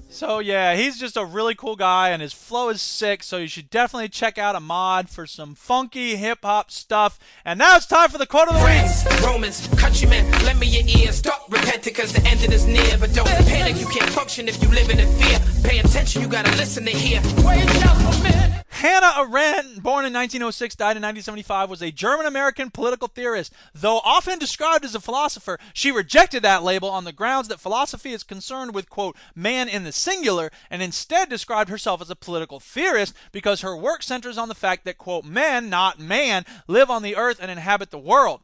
So 0.09 0.39
yeah, 0.39 0.74
he's 0.74 0.99
just 0.99 1.16
a 1.16 1.24
really 1.24 1.55
cool 1.55 1.76
guy, 1.76 2.11
and 2.11 2.22
his 2.22 2.32
flow 2.32 2.68
is 2.68 2.80
sick. 2.80 3.22
So 3.22 3.39
you 3.39 3.49
should 3.49 3.70
definitely 3.70 4.09
check 4.09 4.39
out 4.39 4.55
Ahmad 4.55 5.11
for 5.11 5.26
some 5.26 5.55
funky 5.55 6.16
hip 6.16 6.41
hop 6.43 6.70
stuff. 6.70 7.18
And 7.45 7.59
now 7.59 7.76
it's 7.76 7.87
time 7.87 8.11
for 8.11 8.18
the 8.18 8.26
quote 8.26 8.49
of 8.49 8.55
the 8.55 8.64
week. 8.64 9.24
Romans, 9.24 9.68
countrymen, 9.76 10.30
lend 10.45 10.61
me 10.61 10.66
your 10.66 10.87
ears. 10.87 11.16
Stop 11.16 11.51
repenting 11.51 11.95
cause 11.95 12.12
the 12.12 12.26
ending 12.26 12.53
is 12.53 12.66
near. 12.66 12.99
But 12.99 13.12
don't 13.14 13.26
panic, 13.26 13.80
you 13.80 13.87
can't 13.87 14.11
function 14.11 14.49
if 14.49 14.62
you 14.62 14.68
live 14.68 14.91
in 14.91 14.99
fear. 14.99 15.39
Pay 15.62 15.78
attention, 15.78 16.22
you 16.22 16.28
gotta 16.28 16.51
listen 16.53 16.85
to 16.85 16.91
hear. 16.91 17.20
Wait 17.45 17.66
just 17.66 18.20
a 18.20 18.22
minute. 18.22 18.53
Hannah 18.74 19.14
Arendt, 19.18 19.84
born 19.84 20.04
in 20.04 20.12
1906, 20.12 20.74
died 20.74 20.96
in 20.96 21.02
1975, 21.02 21.70
was 21.70 21.80
a 21.80 21.92
German 21.92 22.26
American 22.26 22.70
political 22.70 23.06
theorist. 23.06 23.52
Though 23.72 23.98
often 23.98 24.40
described 24.40 24.84
as 24.84 24.96
a 24.96 25.00
philosopher, 25.00 25.60
she 25.72 25.92
rejected 25.92 26.42
that 26.42 26.64
label 26.64 26.90
on 26.90 27.04
the 27.04 27.12
grounds 27.12 27.46
that 27.48 27.60
philosophy 27.60 28.10
is 28.10 28.24
concerned 28.24 28.74
with, 28.74 28.90
quote, 28.90 29.16
man 29.32 29.68
in 29.68 29.84
the 29.84 29.92
singular, 29.92 30.50
and 30.70 30.82
instead 30.82 31.28
described 31.28 31.70
herself 31.70 32.02
as 32.02 32.10
a 32.10 32.16
political 32.16 32.58
theorist 32.58 33.14
because 33.30 33.60
her 33.60 33.76
work 33.76 34.02
centers 34.02 34.36
on 34.36 34.48
the 34.48 34.56
fact 34.56 34.84
that, 34.84 34.98
quote, 34.98 35.24
men, 35.24 35.70
not 35.70 36.00
man, 36.00 36.44
live 36.66 36.90
on 36.90 37.02
the 37.02 37.14
earth 37.14 37.38
and 37.40 37.52
inhabit 37.52 37.92
the 37.92 37.98
world. 37.98 38.40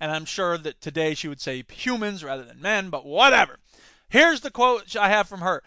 And 0.00 0.10
I'm 0.10 0.24
sure 0.24 0.56
that 0.56 0.80
today 0.80 1.12
she 1.12 1.28
would 1.28 1.42
say 1.42 1.62
humans 1.70 2.24
rather 2.24 2.42
than 2.42 2.62
men, 2.62 2.88
but 2.88 3.04
whatever. 3.04 3.58
Here's 4.08 4.40
the 4.40 4.50
quote 4.50 4.96
I 4.96 5.10
have 5.10 5.28
from 5.28 5.42
her 5.42 5.62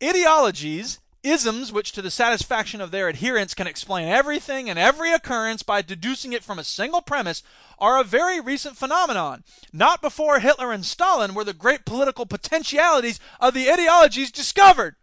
Ideologies 0.00 1.00
isms 1.22 1.72
which 1.72 1.92
to 1.92 2.02
the 2.02 2.10
satisfaction 2.10 2.80
of 2.80 2.90
their 2.90 3.08
adherents 3.08 3.54
can 3.54 3.66
explain 3.66 4.08
everything 4.08 4.68
and 4.70 4.78
every 4.78 5.12
occurrence 5.12 5.62
by 5.62 5.82
deducing 5.82 6.32
it 6.32 6.44
from 6.44 6.58
a 6.58 6.64
single 6.64 7.02
premise 7.02 7.42
are 7.78 8.00
a 8.00 8.04
very 8.04 8.40
recent 8.40 8.76
phenomenon. 8.76 9.44
Not 9.72 10.00
before 10.00 10.40
Hitler 10.40 10.72
and 10.72 10.84
Stalin 10.84 11.34
were 11.34 11.44
the 11.44 11.52
great 11.52 11.84
political 11.84 12.26
potentialities 12.26 13.20
of 13.40 13.54
the 13.54 13.70
ideologies 13.70 14.30
discovered. 14.30 14.96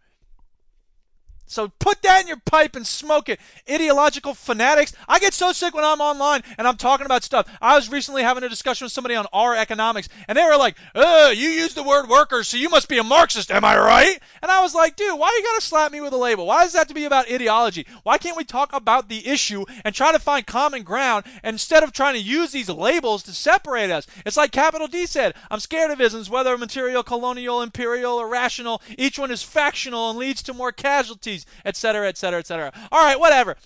So 1.46 1.72
put 1.78 2.02
that 2.02 2.22
in 2.22 2.28
your 2.28 2.40
pipe 2.44 2.76
and 2.76 2.86
smoke 2.86 3.28
it. 3.28 3.40
Ideological 3.70 4.34
fanatics. 4.34 4.92
I 5.08 5.18
get 5.18 5.32
so 5.32 5.52
sick 5.52 5.74
when 5.74 5.84
I'm 5.84 6.00
online 6.00 6.42
and 6.58 6.66
I'm 6.66 6.76
talking 6.76 7.06
about 7.06 7.22
stuff. 7.22 7.48
I 7.62 7.76
was 7.76 7.90
recently 7.90 8.22
having 8.22 8.44
a 8.44 8.48
discussion 8.48 8.84
with 8.84 8.92
somebody 8.92 9.14
on 9.14 9.26
R 9.32 9.54
economics, 9.54 10.08
and 10.28 10.36
they 10.36 10.44
were 10.44 10.56
like, 10.56 10.76
uh, 10.94 11.32
you 11.34 11.48
use 11.48 11.74
the 11.74 11.82
word 11.82 12.08
workers, 12.08 12.48
so 12.48 12.56
you 12.56 12.68
must 12.68 12.88
be 12.88 12.98
a 12.98 13.04
Marxist, 13.04 13.50
am 13.50 13.64
I 13.64 13.78
right? 13.78 14.20
And 14.42 14.50
I 14.50 14.62
was 14.62 14.74
like, 14.74 14.96
dude, 14.96 15.18
why 15.18 15.34
you 15.36 15.44
gotta 15.44 15.62
slap 15.62 15.92
me 15.92 16.00
with 16.00 16.12
a 16.12 16.18
label? 16.18 16.46
Why 16.46 16.64
does 16.64 16.72
that 16.72 16.80
have 16.80 16.88
to 16.88 16.94
be 16.94 17.04
about 17.04 17.30
ideology? 17.30 17.86
Why 18.02 18.18
can't 18.18 18.36
we 18.36 18.44
talk 18.44 18.72
about 18.72 19.08
the 19.08 19.26
issue 19.26 19.64
and 19.84 19.94
try 19.94 20.12
to 20.12 20.18
find 20.18 20.46
common 20.46 20.82
ground 20.82 21.24
instead 21.44 21.82
of 21.82 21.92
trying 21.92 22.14
to 22.14 22.20
use 22.20 22.52
these 22.52 22.68
labels 22.68 23.22
to 23.24 23.32
separate 23.32 23.90
us? 23.90 24.06
It's 24.24 24.36
like 24.36 24.52
Capital 24.52 24.88
D 24.88 25.06
said, 25.06 25.34
I'm 25.50 25.60
scared 25.60 25.90
of 25.90 26.00
isms, 26.00 26.28
whether 26.28 26.56
material, 26.58 27.02
colonial, 27.02 27.62
imperial, 27.62 28.14
or 28.14 28.28
rational. 28.28 28.82
Each 28.98 29.18
one 29.18 29.30
is 29.30 29.42
factional 29.42 30.10
and 30.10 30.18
leads 30.18 30.42
to 30.44 30.54
more 30.54 30.72
casualties 30.72 31.35
etc., 31.64 32.08
etc., 32.08 32.38
etc. 32.38 32.72
All 32.92 33.04
right, 33.04 33.18
whatever. 33.18 33.56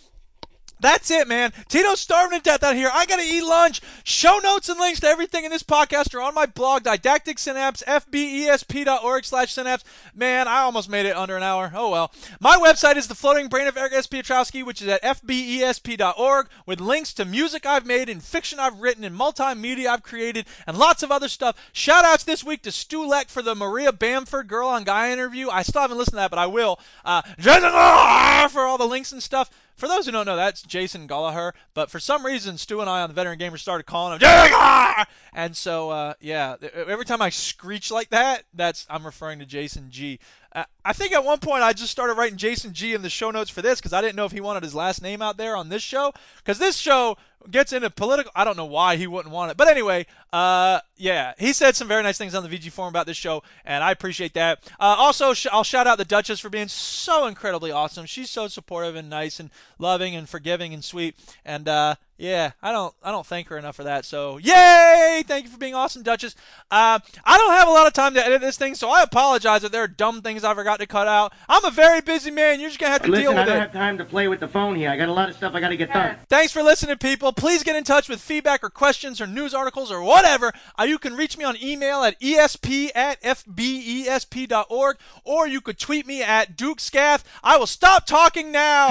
That's 0.81 1.11
it, 1.11 1.29
man. 1.29 1.53
Tito's 1.69 2.01
starving 2.01 2.39
to 2.39 2.43
death 2.43 2.63
out 2.63 2.77
here. 2.77 2.91
I 2.93 3.07
gotta 3.07 3.23
eat 3.23 3.45
lunch. 3.45 3.81
Show 4.05 4.39
notes 4.43 4.69
and 4.69 4.79
links 4.79 5.01
to 5.01 5.07
everything 5.07 5.45
in 5.45 5.51
this 5.51 5.63
podcast 5.63 6.15
are 6.15 6.23
on 6.23 6.35
my 6.35 6.47
blog, 6.47 6.83
Didactic 6.83 7.39
Synapse, 7.39 7.83
fbesp.org 7.87 9.25
slash 9.25 9.53
synapse. 9.53 9.85
Man, 10.15 10.49
I 10.49 10.61
almost 10.61 10.89
made 10.89 11.07
it 11.07 11.17
under 11.17 11.37
an 11.37 11.43
hour. 11.43 11.73
Oh 11.75 11.91
well. 11.91 12.13
My 12.41 12.57
website 12.57 12.97
is 12.97 13.09
the 13.09 13.15
floating 13.15 13.49
brain 13.49 13.67
of 13.67 13.77
Eric 13.77 13.93
S. 13.93 14.07
Piotrowski, 14.07 14.65
which 14.65 14.83
is 14.83 14.89
at 14.89 15.03
fbesp.org, 15.03 16.49
with 16.67 16.81
links 16.81 17.13
to 17.15 17.25
music 17.25 17.67
I've 17.67 17.87
made 17.87 18.09
and 18.09 18.23
fiction 18.23 18.59
I've 18.59 18.81
written 18.81 19.05
and 19.05 19.19
multimedia 19.19 19.89
I've 19.89 20.03
created 20.03 20.47
and 20.67 20.79
lots 20.79 21.03
of 21.03 21.13
other 21.13 21.29
stuff. 21.29 21.57
Shout 21.73 22.05
outs 22.05 22.25
this 22.25 22.43
week 22.43 22.63
to 22.63 22.73
Stu 22.73 23.07
Leck 23.07 23.29
for 23.29 23.43
the 23.43 23.55
Maria 23.55 23.93
Bamford 23.93 24.49
Girl 24.49 24.69
on 24.69 24.85
Guy 24.85 25.13
interview. 25.13 25.49
I 25.51 25.63
still 25.63 25.83
haven't 25.83 25.99
listened 25.99 26.13
to 26.13 26.17
that, 26.17 26.31
but 26.31 26.39
I 26.39 26.47
will. 26.47 26.79
Uh, 27.05 27.23
for 28.49 28.63
all 28.63 28.79
the 28.79 28.87
links 28.87 29.13
and 29.13 29.23
stuff. 29.23 29.51
For 29.81 29.89
those 29.89 30.05
who 30.05 30.13
don't 30.13 30.27
know, 30.27 30.37
that's 30.37 30.63
Jason 30.63 31.07
Gallagher. 31.07 31.55
But 31.73 31.91
for 31.91 31.99
some 31.99 32.25
reason, 32.25 32.59
Stu 32.59 32.81
and 32.81 32.91
I 32.91 33.01
on 33.01 33.09
the 33.09 33.15
Veteran 33.15 33.39
Gamer 33.39 33.57
started 33.57 33.85
calling 33.85 34.13
him 34.13 34.19
Jason. 34.21 35.07
And 35.33 35.57
so, 35.57 35.91
uh, 35.91 36.15
yeah, 36.21 36.57
every 36.75 37.05
time 37.05 37.23
I 37.23 37.31
screech 37.31 37.91
like 37.91 38.11
that, 38.11 38.45
that's 38.53 38.87
I'm 38.91 39.07
referring 39.07 39.39
to 39.39 39.47
Jason 39.47 39.91
G. 39.91 40.19
Uh, 40.53 40.65
I 40.85 40.93
think 40.93 41.13
at 41.13 41.25
one 41.25 41.39
point 41.39 41.63
I 41.63 41.73
just 41.73 41.93
started 41.93 42.15
writing 42.15 42.37
Jason 42.37 42.75
G 42.75 42.93
in 42.93 43.03
the 43.03 43.09
show 43.09 43.31
notes 43.31 43.49
for 43.49 43.63
this 43.63 43.81
because 43.81 43.93
I 43.93 44.01
didn't 44.01 44.17
know 44.17 44.27
if 44.27 44.33
he 44.33 44.41
wanted 44.41 44.65
his 44.65 44.75
last 44.75 45.01
name 45.01 45.23
out 45.23 45.37
there 45.37 45.57
on 45.57 45.69
this 45.69 45.83
show. 45.83 46.13
Because 46.39 46.59
this 46.59 46.77
show 46.77 47.17
gets 47.51 47.73
into 47.73 47.91
political. 47.91 48.33
I 48.35 48.45
don't 48.45 48.57
know 48.57 48.65
why 48.67 48.97
he 48.97 49.07
wouldn't 49.07 49.33
want 49.35 49.51
it, 49.51 49.57
but 49.57 49.69
anyway, 49.69 50.07
uh, 50.33 50.81
yeah, 50.97 51.35
he 51.39 51.53
said 51.53 51.77
some 51.77 51.89
very 51.89 52.03
nice 52.03 52.19
things 52.19 52.35
on 52.35 52.43
the 52.43 52.49
VG 52.49 52.71
forum 52.71 52.91
about 52.91 53.07
this 53.07 53.17
show, 53.17 53.43
and 53.65 53.83
I 53.83 53.91
appreciate 53.93 54.35
that. 54.35 54.59
Uh, 54.79 54.97
also, 54.99 55.33
sh- 55.35 55.47
I'll 55.51 55.65
shout 55.65 55.87
out 55.87 55.99
the 55.99 56.05
Duchess 56.05 56.41
for 56.41 56.51
being 56.51 56.69
so 56.69 57.27
incredibly 57.27 57.71
awesome. 57.71 58.07
She's 58.07 58.31
so 58.31 58.49
supportive 58.49 58.97
and 58.97 59.09
nice 59.09 59.41
and 59.41 59.51
loving 59.79 60.15
and 60.15 60.29
forgiving 60.29 60.75
and 60.75 60.85
sweet, 60.85 61.17
and 61.45 61.69
uh, 61.69 61.95
yeah, 62.19 62.53
I 62.63 62.71
don't 62.71 62.95
I 63.03 63.11
don't 63.11 63.27
thank 63.27 63.49
her 63.49 63.57
enough 63.57 63.77
for 63.77 63.85
that. 63.85 64.05
So 64.05 64.37
yay! 64.37 65.23
Thank 65.27 65.47
you 65.47 65.51
for 65.51 65.59
being 65.59 65.75
awesome, 65.75 66.03
Duchess. 66.03 66.35
Uh, 66.71 66.99
I 67.25 67.39
don't 67.39 67.53
have 67.53 67.67
a 67.67 67.73
lot 67.73 67.87
of 67.87 67.93
time 67.95 68.13
to 68.15 68.25
edit 68.25 68.43
this 68.43 68.59
thing, 68.59 68.75
so 68.75 68.91
I 68.91 69.03
apologize 69.03 69.65
if 69.65 69.73
there 69.73 69.83
are 69.83 69.89
dumb 69.89 70.21
things 70.21 70.45
I 70.45 70.55
forgot 70.55 70.81
to 70.81 70.87
cut 70.87 71.09
out. 71.09 71.33
I'm 71.49 71.65
a 71.65 71.71
very 71.71 72.03
busy 72.03 72.31
man. 72.31 72.61
You're 72.61 72.69
just 72.69 72.79
gonna 72.79 72.93
have 72.93 73.03
to 73.03 73.11
Listen, 73.11 73.23
deal 73.25 73.33
with 73.35 73.39
it. 73.39 73.43
I 73.43 73.47
don't 73.47 73.57
it. 73.57 73.61
have 73.61 73.73
time 73.73 73.99
to 73.99 74.05
play 74.05 74.29
with 74.29 74.41
the 74.41 74.49
phone 74.49 74.77
here. 74.77 74.91
I 74.91 74.97
got 74.99 75.09
a 75.09 75.13
lot 75.13 75.31
of 75.31 75.37
stuff 75.37 75.55
I 75.55 75.61
got 75.61 75.71
to 75.71 75.77
get 75.79 75.93
done. 75.93 76.17
Thanks 76.29 76.53
for 76.53 76.63
listening, 76.63 76.99
people. 76.99 77.30
Please 77.33 77.63
get 77.63 77.77
in 77.77 77.85
touch 77.85 78.09
with 78.09 78.21
feedback 78.21 78.63
or 78.63 78.71
questions 78.71 79.21
or 79.21 79.27
news 79.27 79.55
articles 79.55 79.91
or 79.91 80.03
whatever. 80.03 80.53
Uh, 80.79 80.85
you 80.85 80.99
can 80.99 81.15
reach 81.15 81.37
me 81.37 81.45
on 81.45 81.57
email 81.63 82.03
at 82.03 82.19
esp 82.21 82.91
at 82.95 83.21
fbesp.org 83.23 84.97
or 85.25 85.47
you 85.47 85.61
could 85.61 85.79
tweet 85.79 86.07
me 86.07 86.23
at 86.23 86.57
Duke 86.57 86.81
Scath. 86.81 87.25
I 87.43 87.57
will 87.57 87.67
stop 87.67 88.07
talking 88.07 88.53
now. 88.53 88.91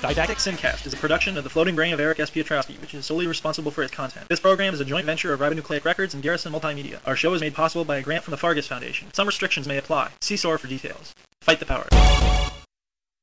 Didactic 0.00 0.38
Syncast 0.38 0.86
is 0.86 0.94
a 0.94 0.96
production 0.96 1.36
of 1.36 1.44
the 1.44 1.50
floating 1.50 1.76
brain 1.76 1.92
of 1.92 2.00
Eric 2.00 2.20
S. 2.20 2.30
Piotrowski, 2.30 2.80
which 2.80 2.94
is 2.94 3.04
solely 3.04 3.26
responsible 3.26 3.70
for 3.70 3.82
its 3.82 3.92
content. 3.92 4.30
This 4.30 4.40
program 4.40 4.72
is 4.72 4.80
a 4.80 4.84
joint 4.86 5.04
venture 5.04 5.34
of 5.34 5.40
Ribonucleic 5.40 5.84
Records 5.84 6.14
and 6.14 6.22
Garrison 6.22 6.54
Multimedia. 6.54 7.00
Our 7.04 7.14
show 7.14 7.34
is 7.34 7.42
made 7.42 7.54
possible 7.54 7.84
by 7.84 7.98
a 7.98 8.02
grant 8.02 8.24
from 8.24 8.30
the 8.30 8.38
Fargus 8.38 8.66
Foundation. 8.66 9.12
Some 9.12 9.26
restrictions 9.26 9.68
may 9.68 9.76
apply. 9.76 10.12
See 10.22 10.38
SOAR 10.38 10.56
for 10.56 10.68
details. 10.68 11.14
Fight 11.42 11.60
the 11.60 11.66
power. 11.66 11.86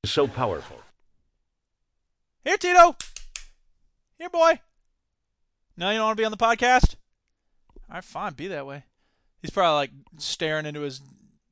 So 0.05 0.27
powerful. 0.27 0.81
Here, 2.43 2.57
Tito. 2.57 2.95
Here, 4.19 4.29
boy. 4.29 4.59
No, 5.77 5.89
you 5.89 5.97
don't 5.97 6.05
want 6.05 6.17
to 6.17 6.21
be 6.21 6.25
on 6.25 6.31
the 6.31 6.37
podcast? 6.37 6.93
All 7.89 7.95
right, 7.95 8.03
fine. 8.03 8.33
Be 8.33 8.49
that 8.49 8.67
way. 8.67 8.83
He's 9.41 9.49
probably 9.49 9.77
like 9.77 9.91
staring 10.19 10.67
into 10.67 10.81
his 10.81 11.01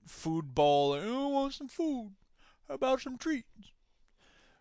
food 0.05 0.53
bowl. 0.53 0.91
Like, 0.91 1.01
oh, 1.03 1.29
I 1.29 1.31
want 1.31 1.53
some 1.55 1.67
food. 1.67 2.11
How 2.67 2.75
about 2.75 3.01
some 3.01 3.17
treats? 3.17 3.47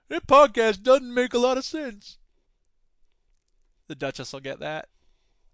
This 0.09 0.21
podcast 0.21 0.83
doesn't 0.83 1.15
make 1.15 1.35
a 1.35 1.39
lot 1.39 1.59
of 1.59 1.65
sense. 1.65 2.19
The 3.89 3.95
Duchess 3.95 4.33
will 4.33 4.41
get 4.41 4.61
that. 4.61 4.89